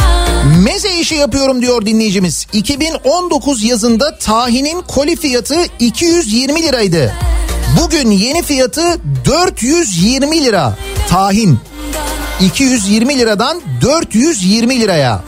Meze 0.63 0.99
işi 0.99 1.15
yapıyorum 1.15 1.61
diyor 1.61 1.85
dinleyicimiz. 1.85 2.47
2019 2.53 3.63
yazında 3.63 4.17
tahinin 4.17 4.81
koli 4.81 5.15
fiyatı 5.15 5.55
220 5.79 6.63
liraydı. 6.63 7.13
Bugün 7.81 8.11
yeni 8.11 8.43
fiyatı 8.43 8.81
420 9.25 10.43
lira. 10.43 10.77
Tahin 11.09 11.59
220 12.41 13.19
liradan 13.19 13.61
420 13.81 14.79
liraya. 14.79 15.21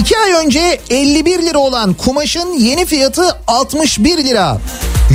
İki 0.00 0.18
ay 0.18 0.32
önce 0.32 0.80
51 0.90 1.42
lira 1.42 1.58
olan 1.58 1.94
kumaşın 1.94 2.52
yeni 2.52 2.86
fiyatı 2.86 3.22
61 3.46 4.24
lira. 4.24 4.58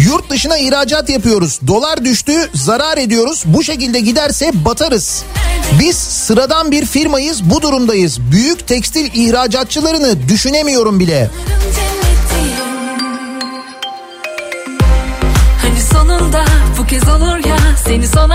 Yurt 0.05 0.29
dışına 0.29 0.57
ihracat 0.57 1.09
yapıyoruz. 1.09 1.59
Dolar 1.67 2.05
düştü, 2.05 2.49
zarar 2.53 2.97
ediyoruz. 2.97 3.43
Bu 3.45 3.63
şekilde 3.63 3.99
giderse 3.99 4.51
batarız. 4.53 5.23
Biz 5.79 5.95
sıradan 5.95 6.71
bir 6.71 6.85
firmayız, 6.85 7.49
bu 7.49 7.61
durumdayız. 7.61 8.19
Büyük 8.31 8.67
tekstil 8.67 9.13
ihracatçılarını 9.13 10.29
düşünemiyorum 10.29 10.99
bile. 10.99 11.29
Hani 15.61 15.81
sonunda 15.93 16.45
bu 16.77 16.85
kez 16.85 17.03
olur 17.03 17.45
ya 17.45 17.57
Seni 17.85 18.07
son 18.07 18.29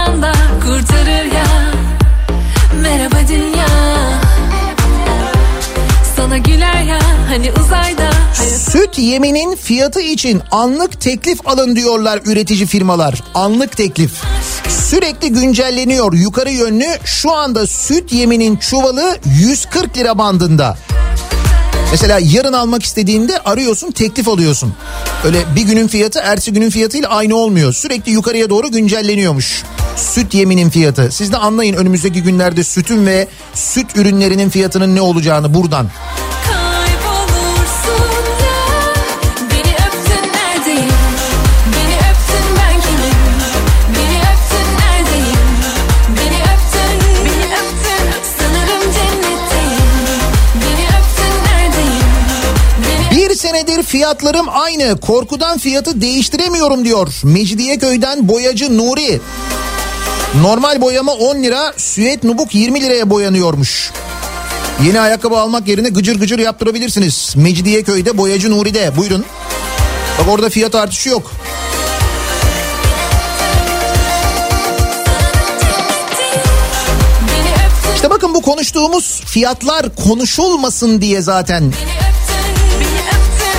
yeminin 9.04 9.56
fiyatı 9.56 10.00
için 10.00 10.42
anlık 10.50 11.00
teklif 11.00 11.48
alın 11.48 11.76
diyorlar 11.76 12.20
üretici 12.24 12.66
firmalar. 12.66 13.22
Anlık 13.34 13.76
teklif. 13.76 14.12
Sürekli 14.68 15.32
güncelleniyor 15.32 16.12
yukarı 16.12 16.50
yönlü. 16.50 16.86
Şu 17.04 17.32
anda 17.32 17.66
süt 17.66 18.12
yeminin 18.12 18.56
çuvalı 18.56 19.18
140 19.24 19.96
lira 19.96 20.18
bandında. 20.18 20.78
Mesela 21.90 22.18
yarın 22.22 22.52
almak 22.52 22.82
istediğinde 22.82 23.38
arıyorsun 23.38 23.90
teklif 23.90 24.28
alıyorsun. 24.28 24.74
Öyle 25.24 25.38
bir 25.56 25.62
günün 25.62 25.88
fiyatı 25.88 26.20
ertesi 26.20 26.52
günün 26.52 26.70
fiyatıyla 26.70 27.08
aynı 27.08 27.36
olmuyor. 27.36 27.72
Sürekli 27.72 28.12
yukarıya 28.12 28.50
doğru 28.50 28.70
güncelleniyormuş. 28.70 29.62
Süt 29.96 30.34
yeminin 30.34 30.70
fiyatı. 30.70 31.08
Siz 31.12 31.32
de 31.32 31.36
anlayın 31.36 31.74
önümüzdeki 31.74 32.22
günlerde 32.22 32.64
sütün 32.64 33.06
ve 33.06 33.28
süt 33.54 33.96
ürünlerinin 33.96 34.50
fiyatının 34.50 34.94
ne 34.94 35.00
olacağını 35.00 35.54
buradan. 35.54 35.90
Senedir 53.54 53.82
fiyatlarım 53.82 54.46
aynı. 54.48 55.00
Korkudan 55.00 55.58
fiyatı 55.58 56.00
değiştiremiyorum 56.00 56.84
diyor. 56.84 57.08
Mecidiyeköy'den 57.24 58.28
boyacı 58.28 58.78
Nuri. 58.78 59.20
Normal 60.40 60.80
boyama 60.80 61.12
10 61.12 61.42
lira, 61.42 61.72
süet 61.76 62.24
nubuk 62.24 62.54
20 62.54 62.80
liraya 62.80 63.10
boyanıyormuş. 63.10 63.92
Yeni 64.86 65.00
ayakkabı 65.00 65.38
almak 65.38 65.68
yerine 65.68 65.88
gıcır 65.88 66.20
gıcır 66.20 66.38
yaptırabilirsiniz. 66.38 67.32
Mecidiyeköy'de 67.36 68.18
boyacı 68.18 68.50
Nuri'de. 68.50 68.96
Buyurun. 68.96 69.24
Bak 70.18 70.28
orada 70.28 70.50
fiyat 70.50 70.74
artışı 70.74 71.08
yok. 71.08 71.32
İşte 77.94 78.10
bakın 78.10 78.34
bu 78.34 78.42
konuştuğumuz 78.42 79.20
fiyatlar 79.24 79.96
konuşulmasın 79.96 81.00
diye 81.00 81.22
zaten 81.22 81.72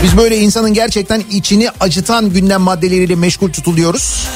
biz 0.05 0.17
böyle 0.17 0.37
insanın 0.37 0.73
gerçekten 0.73 1.23
içini 1.31 1.69
acıtan 1.79 2.29
gündem 2.29 2.61
maddeleriyle 2.61 3.15
meşgul 3.15 3.51
tutuluyoruz. 3.51 4.27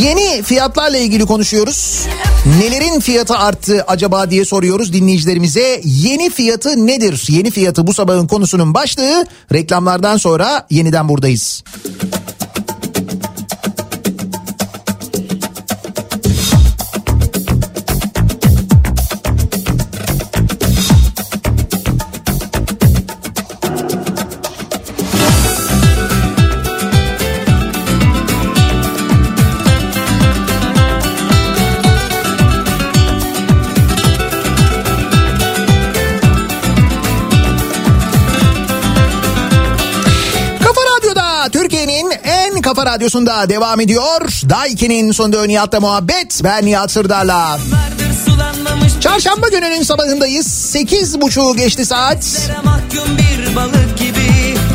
Yeni 0.00 0.42
fiyatlarla 0.42 0.98
ilgili 0.98 1.26
konuşuyoruz. 1.26 2.06
Nelerin 2.60 3.00
fiyatı 3.00 3.38
arttı 3.38 3.84
acaba 3.86 4.30
diye 4.30 4.44
soruyoruz 4.44 4.92
dinleyicilerimize. 4.92 5.80
Yeni 5.84 6.30
fiyatı 6.30 6.86
nedir? 6.86 7.26
Yeni 7.28 7.50
fiyatı 7.50 7.86
bu 7.86 7.94
sabahın 7.94 8.26
konusunun 8.26 8.74
başlığı. 8.74 9.26
Reklamlardan 9.52 10.16
sonra 10.16 10.66
yeniden 10.70 11.08
buradayız. 11.08 11.64
Kafa 12.02 12.27
radyosunda 42.88 43.48
devam 43.48 43.80
ediyor. 43.80 44.20
Daiki'nin 44.48 45.12
sonunda 45.12 45.44
Nihat'la 45.44 45.80
muhabbet. 45.80 46.40
Ben 46.44 46.66
Nihat 46.66 46.90
Sırdar'la. 46.90 47.58
Çarşamba 49.00 49.48
gününün 49.48 49.82
sabahındayız. 49.82 50.46
Sekiz 50.46 51.20
buçuğu 51.20 51.56
geçti 51.56 51.86
saat. 51.86 52.50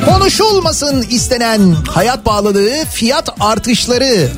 Konuşulmasın 0.06 1.06
istenen 1.10 1.76
hayat 1.90 2.26
pahalılığı, 2.26 2.85
fiyat 2.91 3.30
artışları. 3.40 4.31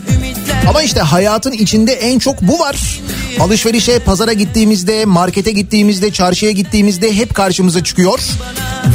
Ama 0.69 0.81
işte 0.81 0.99
hayatın 0.99 1.51
içinde 1.51 1.93
en 1.93 2.19
çok 2.19 2.41
bu 2.41 2.59
var. 2.59 2.99
Alışverişe, 3.39 3.99
pazara 3.99 4.33
gittiğimizde, 4.33 5.05
markete 5.05 5.51
gittiğimizde, 5.51 6.11
çarşıya 6.11 6.51
gittiğimizde 6.51 7.15
hep 7.15 7.35
karşımıza 7.35 7.83
çıkıyor. 7.83 8.19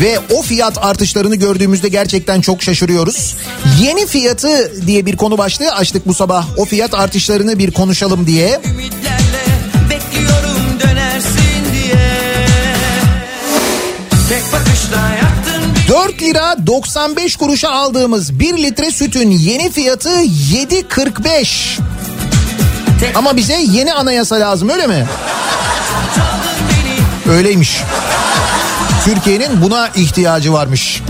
Ve 0.00 0.18
o 0.34 0.42
fiyat 0.42 0.78
artışlarını 0.84 1.36
gördüğümüzde 1.36 1.88
gerçekten 1.88 2.40
çok 2.40 2.62
şaşırıyoruz. 2.62 3.36
Yeni 3.80 4.06
fiyatı 4.06 4.86
diye 4.86 5.06
bir 5.06 5.16
konu 5.16 5.38
başlığı 5.38 5.72
açtık 5.72 6.08
bu 6.08 6.14
sabah. 6.14 6.46
O 6.56 6.64
fiyat 6.64 6.94
artışlarını 6.94 7.58
bir 7.58 7.70
konuşalım 7.70 8.26
diye. 8.26 8.60
yaktın 15.22 15.62
4 15.88 16.22
lira 16.22 16.66
95 16.66 17.36
kuruşa 17.36 17.70
aldığımız 17.70 18.40
1 18.40 18.58
litre 18.58 18.90
sütün 18.90 19.30
yeni 19.30 19.70
fiyatı 19.70 20.10
7.45. 20.10 21.89
Ama 23.14 23.36
bize 23.36 23.56
yeni 23.70 23.94
anayasa 23.94 24.36
lazım 24.36 24.68
öyle 24.68 24.86
mi? 24.86 25.06
Öyleymiş. 27.31 27.81
Türkiye'nin 29.05 29.62
buna 29.62 29.89
ihtiyacı 29.89 30.52
varmış. 30.52 31.02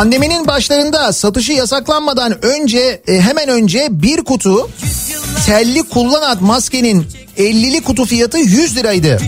Pandeminin 0.00 0.46
başlarında 0.46 1.12
satışı 1.12 1.52
yasaklanmadan 1.52 2.44
önce 2.44 3.02
e, 3.08 3.20
hemen 3.20 3.48
önce 3.48 3.88
bir 3.90 4.24
kutu 4.24 4.70
telli 5.46 5.82
kullanat 5.82 6.40
maskenin 6.40 7.06
50'li 7.38 7.82
kutu 7.82 8.04
fiyatı 8.04 8.38
100 8.38 8.76
liraydı. 8.76 9.18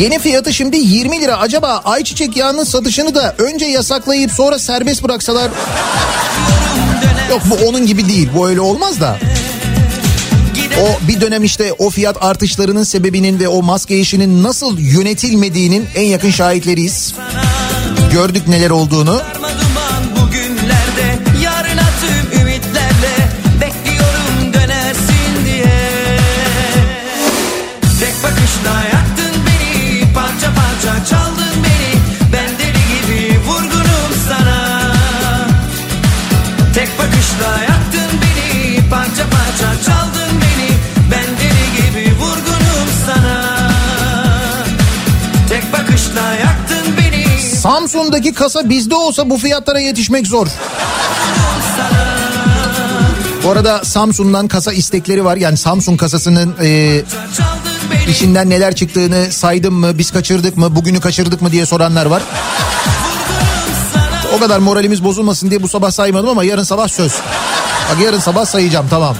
Yeni 0.00 0.18
fiyatı 0.18 0.52
şimdi 0.52 0.76
20 0.76 1.20
lira. 1.20 1.38
Acaba 1.38 1.82
ayçiçek 1.84 2.36
yağının 2.36 2.64
satışını 2.64 3.14
da 3.14 3.34
önce 3.38 3.66
yasaklayıp 3.66 4.32
sonra 4.32 4.58
serbest 4.58 5.04
bıraksalar... 5.04 5.50
Yok 7.30 7.42
bu 7.50 7.68
onun 7.68 7.86
gibi 7.86 8.08
değil. 8.08 8.28
Bu 8.36 8.48
öyle 8.48 8.60
olmaz 8.60 9.00
da. 9.00 9.18
O 10.82 11.08
bir 11.08 11.20
dönem 11.20 11.44
işte 11.44 11.72
o 11.72 11.90
fiyat 11.90 12.24
artışlarının 12.24 12.82
sebebinin 12.82 13.40
ve 13.40 13.48
o 13.48 13.62
maske 13.62 13.98
işinin 13.98 14.42
nasıl 14.42 14.78
yönetilmediğinin 14.78 15.86
en 15.94 16.06
yakın 16.06 16.30
şahitleriyiz. 16.30 17.14
Gördük 18.12 18.48
neler 18.48 18.70
olduğunu. 18.70 19.20
Samsun'daki 47.98 48.34
kasa 48.34 48.68
bizde 48.68 48.94
olsa 48.94 49.30
bu 49.30 49.38
fiyatlara 49.38 49.80
yetişmek 49.80 50.26
zor. 50.26 50.46
Bu 53.44 53.50
arada 53.50 53.84
Samsun'dan 53.84 54.48
kasa 54.48 54.72
istekleri 54.72 55.24
var. 55.24 55.36
Yani 55.36 55.56
Samsun 55.56 55.96
kasasının 55.96 56.56
e, 56.62 57.00
içinden 58.08 58.50
neler 58.50 58.74
çıktığını 58.74 59.32
saydım 59.32 59.74
mı, 59.74 59.98
biz 59.98 60.10
kaçırdık 60.10 60.56
mı, 60.56 60.76
bugünü 60.76 61.00
kaçırdık 61.00 61.42
mı 61.42 61.52
diye 61.52 61.66
soranlar 61.66 62.06
var. 62.06 62.22
O 64.36 64.40
kadar 64.40 64.58
moralimiz 64.58 65.04
bozulmasın 65.04 65.50
diye 65.50 65.62
bu 65.62 65.68
sabah 65.68 65.90
saymadım 65.90 66.28
ama 66.28 66.44
yarın 66.44 66.62
sabah 66.62 66.88
söz. 66.88 67.12
Bak 67.90 68.04
yarın 68.04 68.20
sabah 68.20 68.44
sayacağım 68.44 68.86
tamam. 68.90 69.16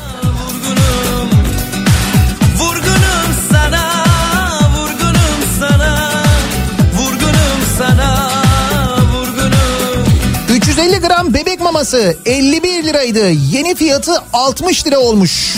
Maması 11.78 12.16
51 12.26 12.84
liraydı. 12.84 13.30
Yeni 13.30 13.74
fiyatı 13.74 14.12
60 14.32 14.86
lira 14.86 14.98
olmuş. 14.98 15.56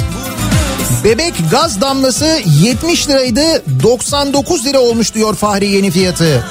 Bebek 1.05 1.34
gaz 1.51 1.80
damlası 1.80 2.40
70 2.62 3.09
liraydı. 3.09 3.62
99 3.82 4.66
lira 4.66 4.78
olmuş 4.78 5.14
diyor 5.14 5.34
Fahri 5.34 5.66
yeni 5.66 5.90
fiyatı. 5.90 6.44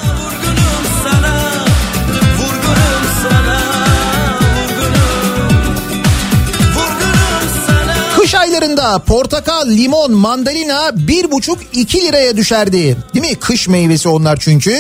aylarında 8.40 9.00
portakal, 9.00 9.70
limon, 9.70 10.12
mandalina 10.12 10.92
bir 10.94 11.32
buçuk 11.32 11.58
iki 11.74 12.02
liraya 12.02 12.38
düşerdi. 12.38 12.98
Değil 13.14 13.26
mi? 13.26 13.36
Kış 13.36 13.68
meyvesi 13.68 14.10
onlar 14.10 14.38
çünkü. 14.38 14.80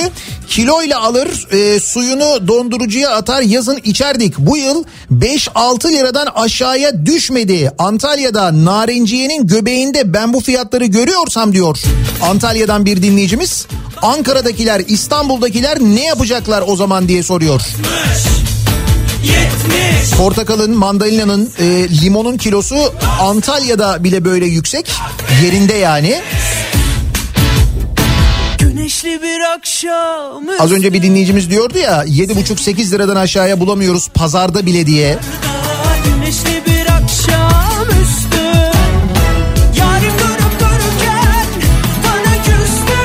Kiloyla 0.49 0.99
alır 0.99 1.47
e, 1.51 1.79
suyunu 1.79 2.47
dondurucuya 2.47 3.09
atar 3.09 3.41
yazın 3.41 3.79
içerdik. 3.83 4.37
Bu 4.37 4.57
yıl 4.57 4.83
5-6 5.11 5.91
liradan 5.91 6.27
aşağıya 6.35 7.05
düşmedi. 7.05 7.71
Antalya'da 7.77 8.65
narenciyenin 8.65 9.47
göbeğinde 9.47 10.13
ben 10.13 10.33
bu 10.33 10.39
fiyatları 10.39 10.85
görüyorsam 10.85 11.53
diyor. 11.53 11.77
Antalya'dan 12.21 12.85
bir 12.85 13.01
dinleyicimiz. 13.01 13.67
Ankara'dakiler 14.01 14.81
İstanbul'dakiler 14.87 15.79
ne 15.79 16.05
yapacaklar 16.05 16.63
o 16.67 16.75
zaman 16.75 17.07
diye 17.07 17.23
soruyor. 17.23 17.61
Portakalın, 20.17 20.77
mandalinanın, 20.77 21.49
e, 21.59 21.89
limonun 22.01 22.37
kilosu 22.37 22.93
Antalya'da 23.21 24.03
bile 24.03 24.25
böyle 24.25 24.45
yüksek. 24.45 24.91
Yerinde 25.43 25.73
yani. 25.73 26.21
Güneşli 28.79 29.21
bir 29.21 29.39
akşam 29.55 30.43
Az 30.59 30.71
önce 30.71 30.93
bir 30.93 31.01
dinleyicimiz 31.01 31.49
diyordu 31.49 31.77
ya 31.77 32.05
7,5-8 32.05 32.91
liradan 32.91 33.15
aşağıya 33.15 33.59
bulamıyoruz 33.59 34.09
pazarda 34.09 34.65
bile 34.65 34.85
diye. 34.85 35.17
Güneşli 36.05 36.63
bir 36.65 36.85
akşam 36.85 37.87
üstü 38.03 38.45
Yarim 39.79 40.13
durup 40.19 40.59
dururken 40.59 41.45
bana 42.03 42.35
küstü 42.43 42.99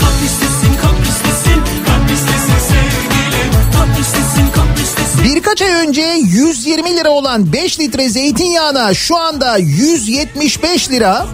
Kapristesin 0.00 0.74
kapristesin 0.82 1.60
kapristesin 1.86 2.58
sevgilim 2.68 3.52
Kapristesin 3.78 4.50
kapristesin 4.54 5.24
Birkaç 5.24 5.62
ay 5.62 5.70
önce 5.70 6.02
120 6.22 6.96
lira 6.96 7.10
olan 7.10 7.52
5 7.52 7.80
litre 7.80 8.08
zeytinyağına 8.08 8.94
şu 8.94 9.16
anda 9.16 9.56
175 9.56 10.90
lira. 10.90 11.26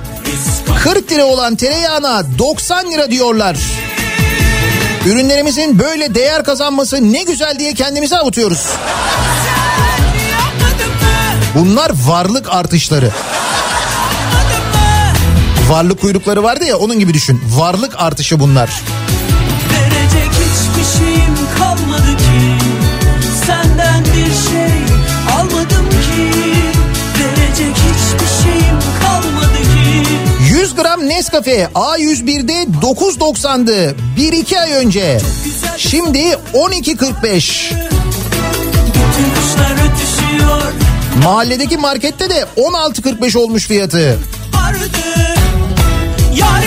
40 0.85 1.13
lira 1.13 1.25
olan 1.25 1.57
tereyağına 1.57 2.39
90 2.39 2.91
lira 2.91 3.11
diyorlar. 3.11 3.57
Ürünlerimizin 5.07 5.79
böyle 5.79 6.15
değer 6.15 6.45
kazanması 6.45 7.13
ne 7.13 7.23
güzel 7.23 7.59
diye 7.59 7.75
kendimizi 7.75 8.17
avutuyoruz. 8.17 8.67
Bunlar 11.55 11.93
varlık 12.07 12.55
artışları. 12.55 13.11
Varlık 15.69 16.01
kuyrukları 16.01 16.43
vardı 16.43 16.65
ya 16.65 16.77
onun 16.77 16.99
gibi 16.99 17.15
düşün. 17.15 17.43
Varlık 17.57 17.93
artışı 17.97 18.41
bunlar. 18.41 18.71
Verecek 18.71 19.26
gram 30.77 31.09
Nescafe 31.09 31.69
A101'de 31.75 32.63
9.90'dı 32.83 33.97
1-2 34.19 34.59
ay 34.61 34.73
önce. 34.73 35.21
Şimdi 35.77 36.19
12.45. 36.19 37.71
Bütün 38.87 39.31
kuşlar 39.35 39.73
ötüşüyor 39.73 40.63
Mahalledeki 41.25 41.77
markette 41.77 42.31
de 42.31 42.45
16.45 42.57 43.39
olmuş 43.39 43.67
fiyatı. 43.67 44.19
vardı 44.55 44.91
Yarim 46.35 46.66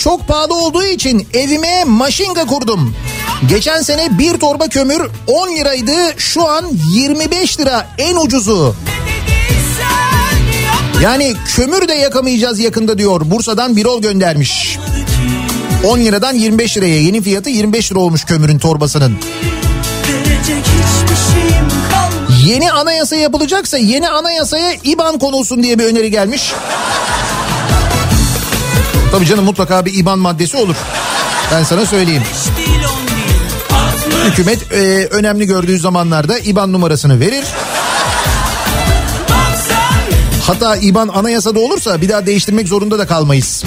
çok 0.00 0.28
pahalı 0.28 0.54
olduğu 0.54 0.84
için 0.84 1.28
evime 1.34 1.84
maşinga 1.84 2.44
kurdum. 2.46 2.94
Geçen 3.48 3.82
sene 3.82 4.18
bir 4.18 4.38
torba 4.38 4.68
kömür 4.68 5.02
10 5.26 5.56
liraydı 5.56 5.92
şu 6.16 6.48
an 6.48 6.64
25 6.92 7.60
lira 7.60 7.88
en 7.98 8.16
ucuzu. 8.16 8.74
Yani 11.02 11.34
kömür 11.56 11.88
de 11.88 11.94
yakamayacağız 11.94 12.58
yakında 12.58 12.98
diyor 12.98 13.20
Bursa'dan 13.24 13.76
Birol 13.76 14.02
göndermiş. 14.02 14.78
10 15.84 15.98
liradan 15.98 16.34
25 16.34 16.76
liraya 16.76 17.00
yeni 17.02 17.22
fiyatı 17.22 17.50
25 17.50 17.92
lira 17.92 17.98
olmuş 17.98 18.24
kömürün 18.24 18.58
torbasının. 18.58 19.18
Yeni 22.46 22.72
anayasa 22.72 23.16
yapılacaksa 23.16 23.78
yeni 23.78 24.08
anayasaya 24.08 24.72
IBAN 24.84 25.18
konulsun 25.18 25.62
diye 25.62 25.78
bir 25.78 25.84
öneri 25.84 26.10
gelmiş. 26.10 26.52
Tabii 29.12 29.26
canım 29.26 29.44
mutlaka 29.44 29.84
bir 29.84 29.94
IBAN 29.94 30.18
maddesi 30.18 30.56
olur. 30.56 30.76
Ben 31.52 31.62
sana 31.62 31.86
söyleyeyim. 31.86 32.22
Hükümet 34.24 34.72
e, 34.72 35.06
önemli 35.10 35.46
gördüğü 35.46 35.78
zamanlarda 35.78 36.38
IBAN 36.38 36.72
numarasını 36.72 37.20
verir. 37.20 37.44
Hatta 40.46 40.76
IBAN 40.76 41.08
anayasada 41.08 41.60
olursa 41.60 42.00
bir 42.00 42.08
daha 42.08 42.26
değiştirmek 42.26 42.68
zorunda 42.68 42.98
da 42.98 43.06
kalmayız. 43.06 43.64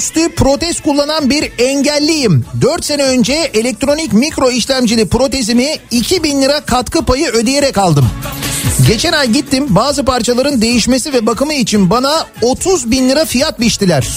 Üstü 0.00 0.34
protez 0.34 0.80
kullanan 0.80 1.30
bir 1.30 1.52
engelliyim. 1.58 2.44
4 2.60 2.84
sene 2.84 3.02
önce 3.02 3.50
elektronik 3.54 4.12
mikro 4.12 4.50
işlemcili 4.50 5.08
protezimi 5.08 5.76
2000 5.90 6.42
lira 6.42 6.60
katkı 6.60 7.04
payı 7.04 7.28
ödeyerek 7.28 7.78
aldım. 7.78 8.06
Geçen 8.86 9.12
ay 9.12 9.28
gittim 9.28 9.66
bazı 9.68 10.04
parçaların 10.04 10.62
değişmesi 10.62 11.12
ve 11.12 11.26
bakımı 11.26 11.54
için 11.54 11.90
bana 11.90 12.26
30 12.42 12.90
bin 12.90 13.08
lira 13.08 13.24
fiyat 13.24 13.60
biçtiler. 13.60 14.08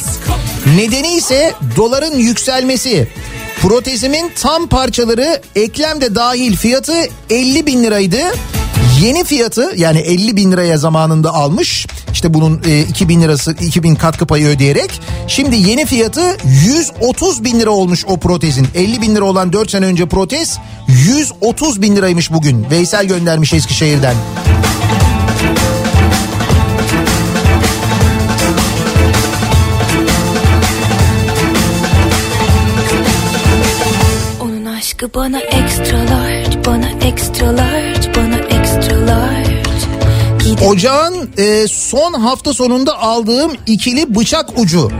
Nedeni 0.77 1.15
ise 1.15 1.53
doların 1.75 2.17
yükselmesi. 2.17 3.07
Protezimin 3.61 4.31
tam 4.41 4.67
parçaları 4.67 5.41
eklem 5.55 6.01
de 6.01 6.15
dahil 6.15 6.55
fiyatı 6.55 6.95
50 7.29 7.65
bin 7.65 7.83
liraydı. 7.83 8.19
Yeni 9.01 9.23
fiyatı 9.23 9.71
yani 9.75 9.99
50 9.99 10.35
bin 10.35 10.51
liraya 10.51 10.77
zamanında 10.77 11.33
almış. 11.33 11.87
İşte 12.13 12.33
bunun 12.33 12.61
e, 12.65 12.81
2000 12.81 13.21
lirası 13.21 13.51
2000 13.51 13.95
katkı 13.95 14.25
payı 14.25 14.47
ödeyerek. 14.47 15.01
Şimdi 15.27 15.55
yeni 15.55 15.85
fiyatı 15.85 16.37
130 16.65 17.43
bin 17.43 17.59
lira 17.59 17.69
olmuş 17.69 18.05
o 18.07 18.17
protezin. 18.17 18.67
50 18.75 19.01
bin 19.01 19.15
lira 19.15 19.25
olan 19.25 19.53
4 19.53 19.71
sene 19.71 19.85
önce 19.85 20.05
protez 20.05 20.57
130 20.87 21.81
bin 21.81 21.95
liraymış 21.95 22.31
bugün. 22.33 22.65
Veysel 22.71 23.05
göndermiş 23.05 23.53
Eskişehir'den. 23.53 24.15
Onun 34.41 34.65
aşkı 34.65 35.13
bana 35.13 35.39
extra 35.39 36.03
bana 36.65 36.89
extra 36.89 37.57
Ocağın 40.65 41.29
e, 41.37 41.67
son 41.67 42.13
hafta 42.13 42.53
sonunda 42.53 42.99
aldığım 42.99 43.51
ikili 43.67 44.15
bıçak 44.15 44.59
ucu. 44.59 44.91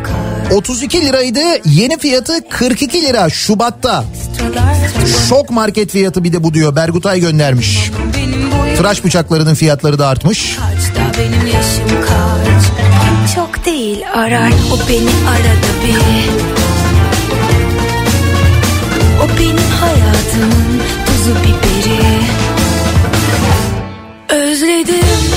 32 0.52 1.02
liraydı 1.02 1.40
yeni 1.66 1.98
fiyatı 1.98 2.50
42 2.50 3.02
lira 3.02 3.30
Şubat'ta. 3.30 4.06
Şok 5.30 5.50
market 5.50 5.92
fiyatı 5.92 6.24
bir 6.24 6.34
de 6.34 6.44
bu 6.44 6.54
diyor 6.54 6.76
Bergutay 6.76 7.20
göndermiş. 7.20 7.92
Tıraş 8.78 9.06
bıçaklarının 9.06 9.54
fiyatları 9.56 10.00
da 10.00 10.08
artmış. 10.08 10.58
Çok 13.36 13.66
değil 13.66 14.04
arar 14.14 14.52
o 14.74 14.90
beni 14.90 15.10
arada 15.30 15.70
bir. 15.86 15.98
O 19.24 19.40
benim 19.40 19.58
hayatımın 19.58 20.82
tuzu 21.06 21.36
biberi. 21.36 22.04
Özledim 24.30 25.33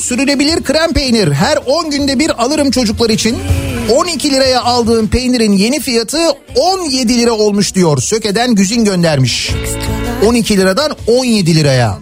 Sürülebilir 0.00 0.62
krem 0.62 0.92
peynir 0.92 1.32
her 1.32 1.58
10 1.66 1.90
günde 1.90 2.18
bir 2.18 2.42
alırım 2.42 2.70
çocuklar 2.70 3.10
için. 3.10 3.38
12 3.90 4.30
liraya 4.30 4.62
aldığım 4.62 5.08
peynirin 5.08 5.52
yeni 5.52 5.80
fiyatı 5.80 6.18
17 6.56 7.18
lira 7.18 7.32
olmuş 7.32 7.74
diyor. 7.74 7.98
Söke'den 8.02 8.54
Güzin 8.54 8.84
göndermiş. 8.84 9.50
12 10.26 10.56
liradan 10.56 10.96
17 11.06 11.54
liraya. 11.54 11.98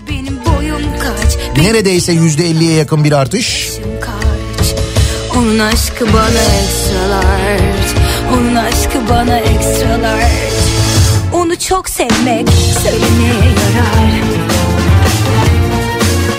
Neredeyse 1.57 2.13
%50'ye 2.13 2.73
yakın 2.73 3.05
bir 3.05 3.13
artış. 3.13 3.71
Onun 5.37 5.59
aşkı 5.59 6.07
bana 6.13 6.43
extra 6.63 7.11
large 7.11 7.89
Onun 8.33 8.55
aşkı 8.55 9.09
bana 9.11 9.39
extra 9.39 10.03
large 10.03 10.53
Onu 11.33 11.59
çok 11.59 11.89
sevmek 11.89 12.49
söylemeye 12.83 13.35
yarar 13.35 14.38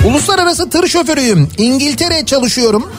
Uluslararası 0.06 0.70
tır 0.70 0.88
şoförüyüm. 0.88 1.50
İngiltere 1.58 2.26
çalışıyorum. 2.26 2.92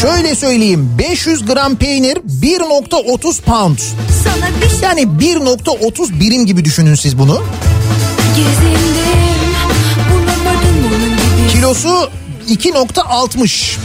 Şöyle 0.00 0.34
söyleyeyim. 0.34 0.94
500 0.98 1.46
gram 1.46 1.76
peynir 1.76 2.16
1.30 2.16 3.42
pound. 3.42 3.78
Şey 3.78 4.78
Yani 4.82 5.02
1.30 5.02 6.20
birim 6.20 6.46
gibi 6.46 6.64
düşünün 6.64 6.94
siz 6.94 7.18
bunu. 7.18 7.42
Kilosu 11.52 12.10
2.60. 12.48 13.76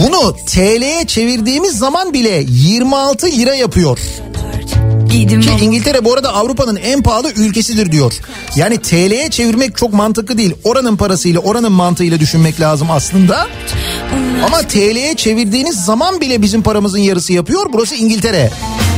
Bunu 0.00 0.36
TL'ye 0.46 1.06
çevirdiğimiz 1.06 1.78
zaman 1.78 2.12
bile 2.12 2.44
26 2.48 3.26
lira 3.26 3.54
yapıyor. 3.54 3.98
Ki 5.58 5.64
İngiltere 5.64 6.04
bu 6.04 6.12
arada 6.14 6.34
Avrupa'nın 6.34 6.76
en 6.76 7.02
pahalı 7.02 7.32
ülkesidir 7.36 7.92
diyor. 7.92 8.12
Yani 8.56 8.78
TL'ye 8.78 9.30
çevirmek 9.30 9.76
çok 9.76 9.92
mantıklı 9.92 10.38
değil. 10.38 10.54
Oranın 10.64 10.96
parasıyla, 10.96 11.40
oranın 11.40 11.72
mantığıyla 11.72 12.20
düşünmek 12.20 12.60
lazım 12.60 12.90
aslında. 12.90 13.46
Ama 14.46 14.62
TL'ye 14.62 15.14
çevirdiğiniz 15.16 15.84
zaman 15.84 16.20
bile 16.20 16.42
bizim 16.42 16.62
paramızın 16.62 16.98
yarısı 16.98 17.32
yapıyor. 17.32 17.66
Burası 17.72 17.94
İngiltere. 17.94 18.50
Söyledim 18.50 18.93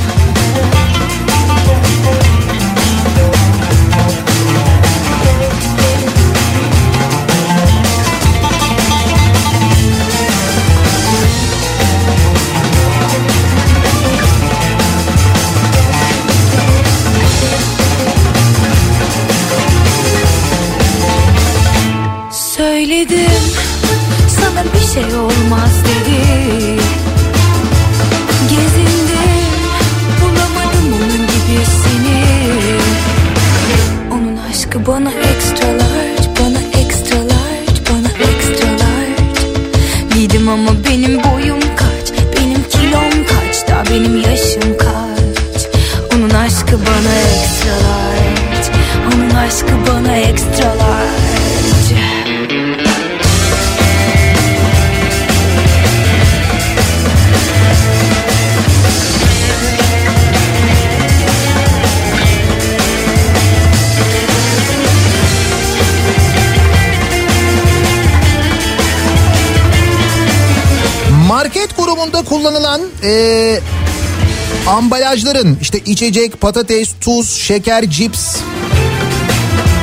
ambalajların 75.36 75.58
işte 75.62 75.78
içecek, 75.78 76.40
patates, 76.40 76.88
tuz, 77.00 77.30
şeker, 77.30 77.90
cips 77.90 78.36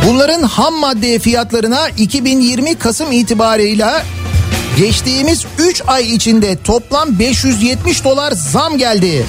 bunların 0.07 0.43
ham 0.43 0.73
madde 0.73 1.19
fiyatlarına 1.19 1.89
2020 1.89 2.75
Kasım 2.75 3.11
itibarıyla 3.11 4.03
geçtiğimiz 4.77 5.45
3 5.59 5.81
ay 5.87 6.15
içinde 6.15 6.57
toplam 6.63 7.19
570 7.19 8.03
dolar 8.03 8.31
zam 8.31 8.77
geldi. 8.77 9.25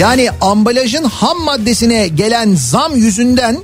Yani 0.00 0.30
ambalajın 0.40 1.04
ham 1.04 1.40
maddesine 1.40 2.08
gelen 2.08 2.54
zam 2.54 2.96
yüzünden 2.96 3.58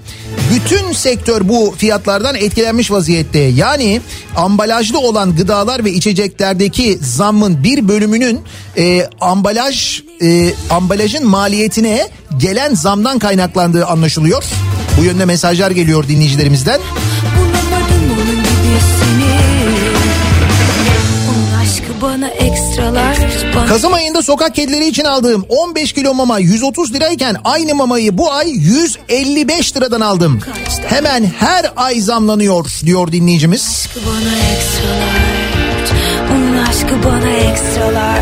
bütün 0.55 0.93
sektör 0.93 1.49
bu 1.49 1.75
fiyatlardan 1.79 2.35
etkilenmiş 2.35 2.91
vaziyette. 2.91 3.39
Yani 3.39 4.01
ambalajlı 4.37 4.99
olan 4.99 5.37
gıdalar 5.37 5.85
ve 5.85 5.93
içeceklerdeki 5.93 6.99
zammın 7.03 7.65
bir 7.65 7.89
bölümünün 7.89 8.41
e, 8.79 9.09
ambalaj 9.21 10.03
e, 10.23 10.51
ambalajın 10.71 11.27
maliyetine 11.27 12.09
gelen 12.39 12.75
zamdan 12.75 13.19
kaynaklandığı 13.19 13.87
anlaşılıyor. 13.87 14.45
Bu 14.99 15.05
yönde 15.05 15.25
mesajlar 15.25 15.71
geliyor 15.71 16.09
dinleyicilerimizden. 16.09 16.81
Kasım 23.69 23.95
ayında 23.95 24.23
sokak 24.23 24.55
kedileri 24.55 24.87
için 24.87 25.05
aldığım 25.05 25.45
15 25.49 25.93
kilo 25.93 26.15
mama 26.15 26.39
130 26.39 26.95
lirayken 26.95 27.37
aynı 27.45 27.75
mamayı 27.75 28.19
bu 28.19 28.33
ay 28.33 28.51
155 28.51 29.77
liradan 29.77 30.01
aldım. 30.01 30.41
Hemen 30.87 31.25
her 31.25 31.73
ay 31.77 32.01
zamlanıyor 32.01 32.67
diyor 32.85 33.13
dinleyicimiz. 33.13 33.87
aşkı 33.87 34.01
bana 34.07 34.39
ekstralar 34.57 35.37
Onun 36.33 36.59
aşkı 36.59 37.05
bana 37.05 37.31
ekstralar 37.31 38.21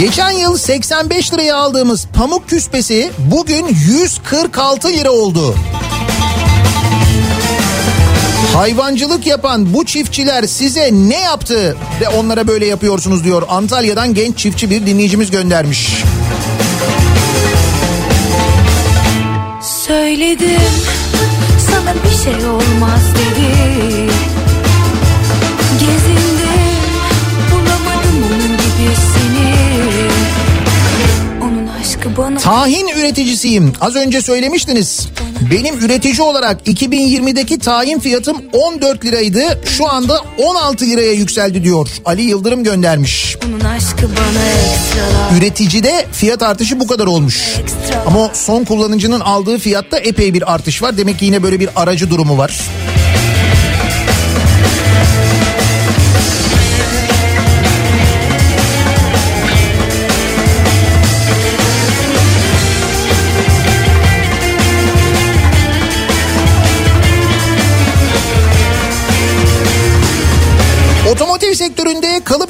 Geçen 0.00 0.30
yıl 0.30 0.56
85 0.56 1.32
liraya 1.32 1.56
aldığımız 1.56 2.06
pamuk 2.14 2.48
küspesi 2.48 3.10
bugün 3.18 3.66
146 3.68 4.88
lira 4.88 5.10
oldu. 5.10 5.54
Hayvancılık 8.54 9.26
yapan 9.26 9.74
bu 9.74 9.84
çiftçiler 9.84 10.42
size 10.46 10.90
ne 10.92 11.20
yaptı 11.20 11.76
ve 12.00 12.08
onlara 12.08 12.46
böyle 12.46 12.66
yapıyorsunuz 12.66 13.24
diyor. 13.24 13.42
Antalya'dan 13.48 14.14
genç 14.14 14.38
çiftçi 14.38 14.70
bir 14.70 14.86
dinleyicimiz 14.86 15.30
göndermiş. 15.30 16.04
Söyledim 19.86 20.60
sana 21.70 21.94
bir 21.94 22.24
şey 22.24 22.46
olmaz 22.48 23.00
dedi 23.14 24.09
Tahin 32.42 32.88
üreticisiyim. 32.88 33.72
Az 33.80 33.96
önce 33.96 34.22
söylemiştiniz. 34.22 35.08
Benim 35.50 35.78
üretici 35.78 36.22
olarak 36.22 36.66
2020'deki 36.66 37.58
tahin 37.58 37.98
fiyatım 37.98 38.36
14 38.52 39.04
liraydı. 39.04 39.60
Şu 39.64 39.88
anda 39.90 40.20
16 40.38 40.84
liraya 40.86 41.12
yükseldi 41.12 41.64
diyor. 41.64 41.88
Ali 42.04 42.22
Yıldırım 42.22 42.64
göndermiş. 42.64 43.36
Üreticide 45.38 46.06
fiyat 46.12 46.42
artışı 46.42 46.80
bu 46.80 46.86
kadar 46.86 47.06
olmuş. 47.06 47.54
Ama 48.06 48.30
son 48.34 48.64
kullanıcının 48.64 49.20
aldığı 49.20 49.58
fiyatta 49.58 49.98
epey 49.98 50.34
bir 50.34 50.54
artış 50.54 50.82
var. 50.82 50.96
Demek 50.96 51.18
ki 51.18 51.24
yine 51.24 51.42
böyle 51.42 51.60
bir 51.60 51.68
aracı 51.76 52.10
durumu 52.10 52.38
var. 52.38 52.60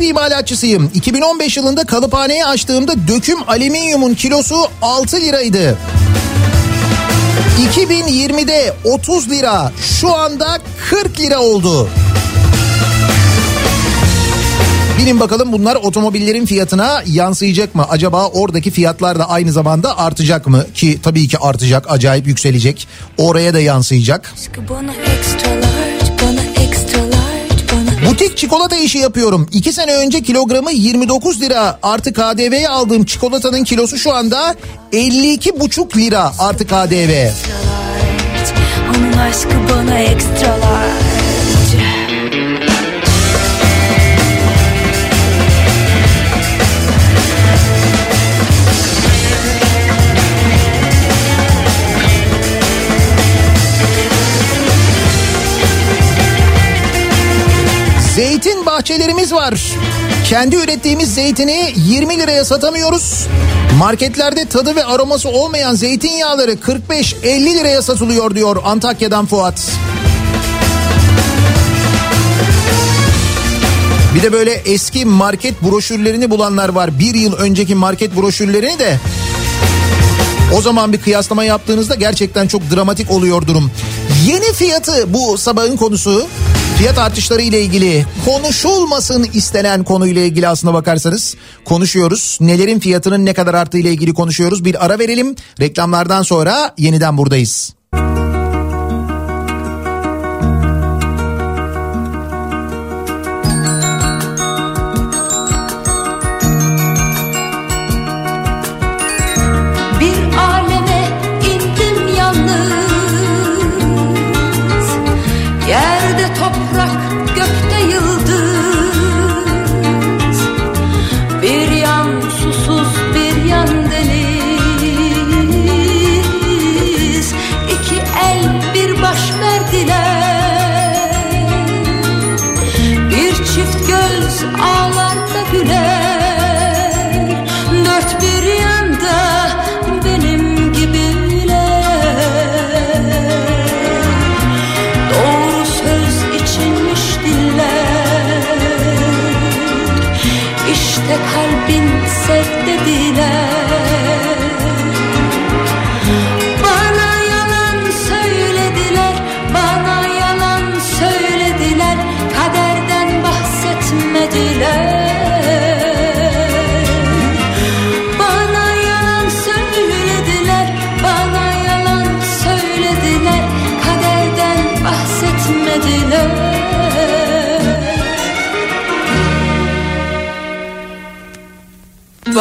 Kalıp 0.00 0.10
imalatçısıyım. 0.10 0.90
2015 0.94 1.56
yılında 1.56 1.84
kalıphaneyi 1.84 2.44
açtığımda 2.44 3.08
döküm 3.08 3.38
alüminyumun 3.48 4.14
kilosu 4.14 4.56
6 4.82 5.16
liraydı. 5.16 5.78
2020'de 7.74 8.74
30 8.84 9.30
lira 9.30 9.72
şu 10.00 10.14
anda 10.14 10.58
40 10.90 11.20
lira 11.20 11.38
oldu. 11.38 11.88
Bilin 14.98 15.20
bakalım 15.20 15.52
bunlar 15.52 15.76
otomobillerin 15.76 16.46
fiyatına 16.46 17.02
yansıyacak 17.06 17.74
mı? 17.74 17.86
Acaba 17.90 18.28
oradaki 18.28 18.70
fiyatlar 18.70 19.18
da 19.18 19.28
aynı 19.28 19.52
zamanda 19.52 19.98
artacak 19.98 20.46
mı? 20.46 20.64
Ki 20.74 20.98
tabii 21.02 21.28
ki 21.28 21.38
artacak, 21.38 21.90
acayip 21.90 22.26
yükselecek. 22.26 22.88
Oraya 23.18 23.54
da 23.54 23.60
yansıyacak. 23.60 24.32
Butik 28.20 28.36
çikolata 28.36 28.76
işi 28.76 28.98
yapıyorum. 28.98 29.48
2 29.52 29.72
sene 29.72 29.96
önce 29.96 30.22
kilogramı 30.22 30.72
29 30.72 31.40
lira 31.40 31.78
artı 31.82 32.12
KDV'ye 32.12 32.68
aldığım 32.68 33.04
çikolatanın 33.04 33.64
kilosu 33.64 33.98
şu 33.98 34.14
anda 34.14 34.54
52,5 34.92 35.96
lira 35.96 36.32
artı 36.38 36.66
KDV. 36.66 37.30
Onun 38.90 39.12
aşkı 39.12 39.50
bana 39.70 39.98
ekstralar 39.98 41.19
Zeytin 58.60 58.76
bahçelerimiz 58.76 59.32
var. 59.32 59.60
Kendi 60.28 60.56
ürettiğimiz 60.56 61.14
zeytini 61.14 61.72
20 61.76 62.18
liraya 62.18 62.44
satamıyoruz. 62.44 63.26
Marketlerde 63.78 64.44
tadı 64.44 64.76
ve 64.76 64.84
aroması 64.84 65.28
olmayan 65.28 65.74
zeytinyağları 65.74 66.52
45-50 66.52 67.54
liraya 67.54 67.82
satılıyor 67.82 68.34
diyor 68.34 68.56
Antakya'dan 68.64 69.26
Fuat. 69.26 69.70
Bir 74.14 74.22
de 74.22 74.32
böyle 74.32 74.52
eski 74.52 75.04
market 75.04 75.62
broşürlerini 75.62 76.30
bulanlar 76.30 76.68
var. 76.68 76.98
Bir 76.98 77.14
yıl 77.14 77.32
önceki 77.32 77.74
market 77.74 78.16
broşürlerini 78.16 78.78
de 78.78 79.00
o 80.58 80.62
zaman 80.62 80.92
bir 80.92 81.00
kıyaslama 81.00 81.44
yaptığınızda 81.44 81.94
gerçekten 81.94 82.46
çok 82.46 82.62
dramatik 82.74 83.10
oluyor 83.10 83.46
durum. 83.46 83.70
Yeni 84.26 84.52
fiyatı 84.52 85.14
bu 85.14 85.38
sabahın 85.38 85.76
konusu. 85.76 86.26
Fiyat 86.80 86.98
artışları 86.98 87.42
ile 87.42 87.62
ilgili 87.62 88.06
konuşulmasın 88.24 89.26
istenen 89.34 89.84
konuyla 89.84 90.22
ilgili 90.22 90.48
aslına 90.48 90.74
bakarsanız 90.74 91.36
konuşuyoruz. 91.64 92.38
Nelerin 92.40 92.80
fiyatının 92.80 93.26
ne 93.26 93.34
kadar 93.34 93.54
arttığı 93.54 93.78
ile 93.78 93.90
ilgili 93.90 94.14
konuşuyoruz. 94.14 94.64
Bir 94.64 94.84
ara 94.84 94.98
verelim. 94.98 95.36
Reklamlardan 95.60 96.22
sonra 96.22 96.74
yeniden 96.78 97.16
buradayız. 97.18 97.74
Bir 97.94 98.19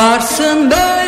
Varsın 0.10 0.72
böyle 0.72 0.99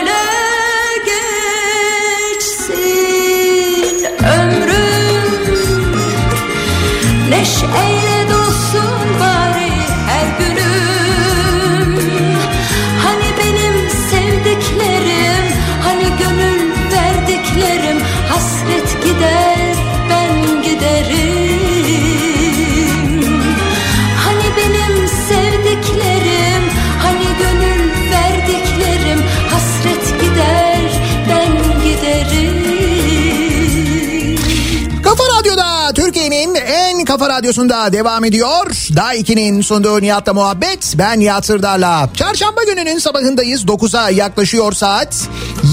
kafa 37.22 37.34
radyosunda 37.34 37.94
devam 37.94 38.26
ediyor. 38.26 38.66
Daha 38.96 39.16
2'nin 39.16 39.62
sunduğu 39.62 40.02
Nihat'la 40.02 40.34
muhabbet. 40.34 40.94
Ben 40.98 41.20
Nihat 41.20 41.46
Sırdar'la. 41.46 42.10
Çarşamba 42.14 42.64
gününün 42.64 43.00
sabahındayız. 43.00 43.66
9'a 43.66 44.10
yaklaşıyor 44.10 44.74
saat. 44.74 45.28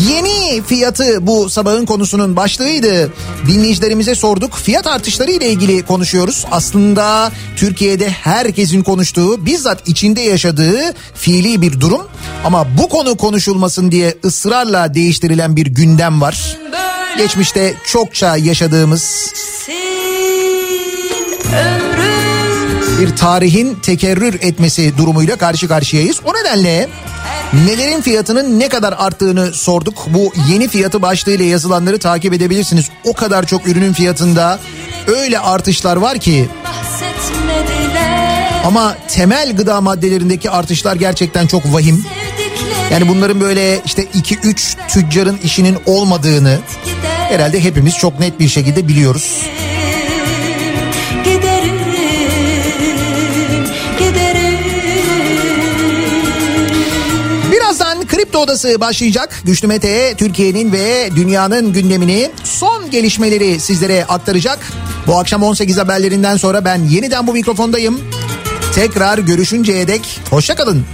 Yeni 0.09 0.63
fiyatı 0.63 1.27
bu 1.27 1.51
sabahın 1.51 1.87
konusunun 1.87 2.37
başlığıydı. 2.37 3.13
Dinleyicilerimize 3.47 4.15
sorduk. 4.15 4.55
Fiyat 4.55 4.87
artışları 4.87 5.31
ile 5.31 5.51
ilgili 5.51 5.83
konuşuyoruz. 5.83 6.47
Aslında 6.51 7.33
Türkiye'de 7.57 8.11
herkesin 8.11 8.83
konuştuğu, 8.83 9.47
bizzat 9.47 9.89
içinde 9.89 10.21
yaşadığı 10.21 10.95
fiili 11.15 11.63
bir 11.63 11.81
durum. 11.81 12.09
Ama 12.45 12.67
bu 12.79 12.89
konu 12.89 13.17
konuşulmasın 13.17 13.91
diye 13.91 14.15
ısrarla 14.25 14.95
değiştirilen 14.95 15.57
bir 15.57 15.67
gündem 15.67 16.21
var. 16.21 16.57
Geçmişte 17.19 17.75
çokça 17.87 18.37
yaşadığımız 18.37 19.33
bir 23.01 23.17
tarihin 23.17 23.75
tekerrür 23.75 24.35
etmesi 24.35 24.99
durumuyla 24.99 25.37
karşı 25.37 25.69
karşıyayız. 25.69 26.21
O 26.25 26.35
nedenle 26.35 26.89
nelerin 27.67 28.01
fiyatının 28.01 28.61
ne 28.61 28.69
kadar 28.69 28.95
arttığını 28.99 29.53
sorduk. 29.53 30.07
Bu 30.09 30.33
yeni 30.49 30.69
fiyatı 30.69 31.03
başlığıyla 31.03 31.45
yazılanları 31.45 31.99
takip 31.99 32.35
edebilirsiniz. 32.35 32.91
O 33.05 33.13
kadar 33.13 33.47
çok 33.47 33.69
ürünün 33.69 33.93
fiyatında 33.93 34.59
öyle 35.07 35.39
artışlar 35.39 35.97
var 35.97 36.19
ki 36.19 36.49
ama 38.65 38.97
temel 39.09 39.57
gıda 39.57 39.81
maddelerindeki 39.81 40.51
artışlar 40.51 40.97
gerçekten 40.97 41.47
çok 41.47 41.73
vahim. 41.75 42.05
Yani 42.91 43.09
bunların 43.09 43.41
böyle 43.41 43.81
işte 43.85 44.05
2-3 44.05 44.77
tüccarın 44.89 45.39
işinin 45.45 45.79
olmadığını 45.87 46.59
herhalde 47.05 47.65
hepimiz 47.65 47.97
çok 47.97 48.21
net 48.21 48.41
bir 48.41 48.49
şekilde 48.49 48.89
biliyoruz. 48.89 49.43
Kripto 58.29 58.41
Odası 58.43 58.81
başlayacak. 58.81 59.43
Güçlü 59.45 59.69
Mete 59.69 60.15
Türkiye'nin 60.17 60.73
ve 60.73 61.11
dünyanın 61.17 61.73
gündemini 61.73 62.31
son 62.45 62.91
gelişmeleri 62.91 63.61
sizlere 63.61 64.05
aktaracak. 64.05 64.59
Bu 65.07 65.19
akşam 65.19 65.43
18 65.43 65.79
haberlerinden 65.79 66.37
sonra 66.37 66.65
ben 66.65 66.85
yeniden 66.85 67.27
bu 67.27 67.33
mikrofondayım. 67.33 68.01
Tekrar 68.75 69.19
görüşünceye 69.19 69.89
dek 69.89 70.21
hoşçakalın. 70.31 70.85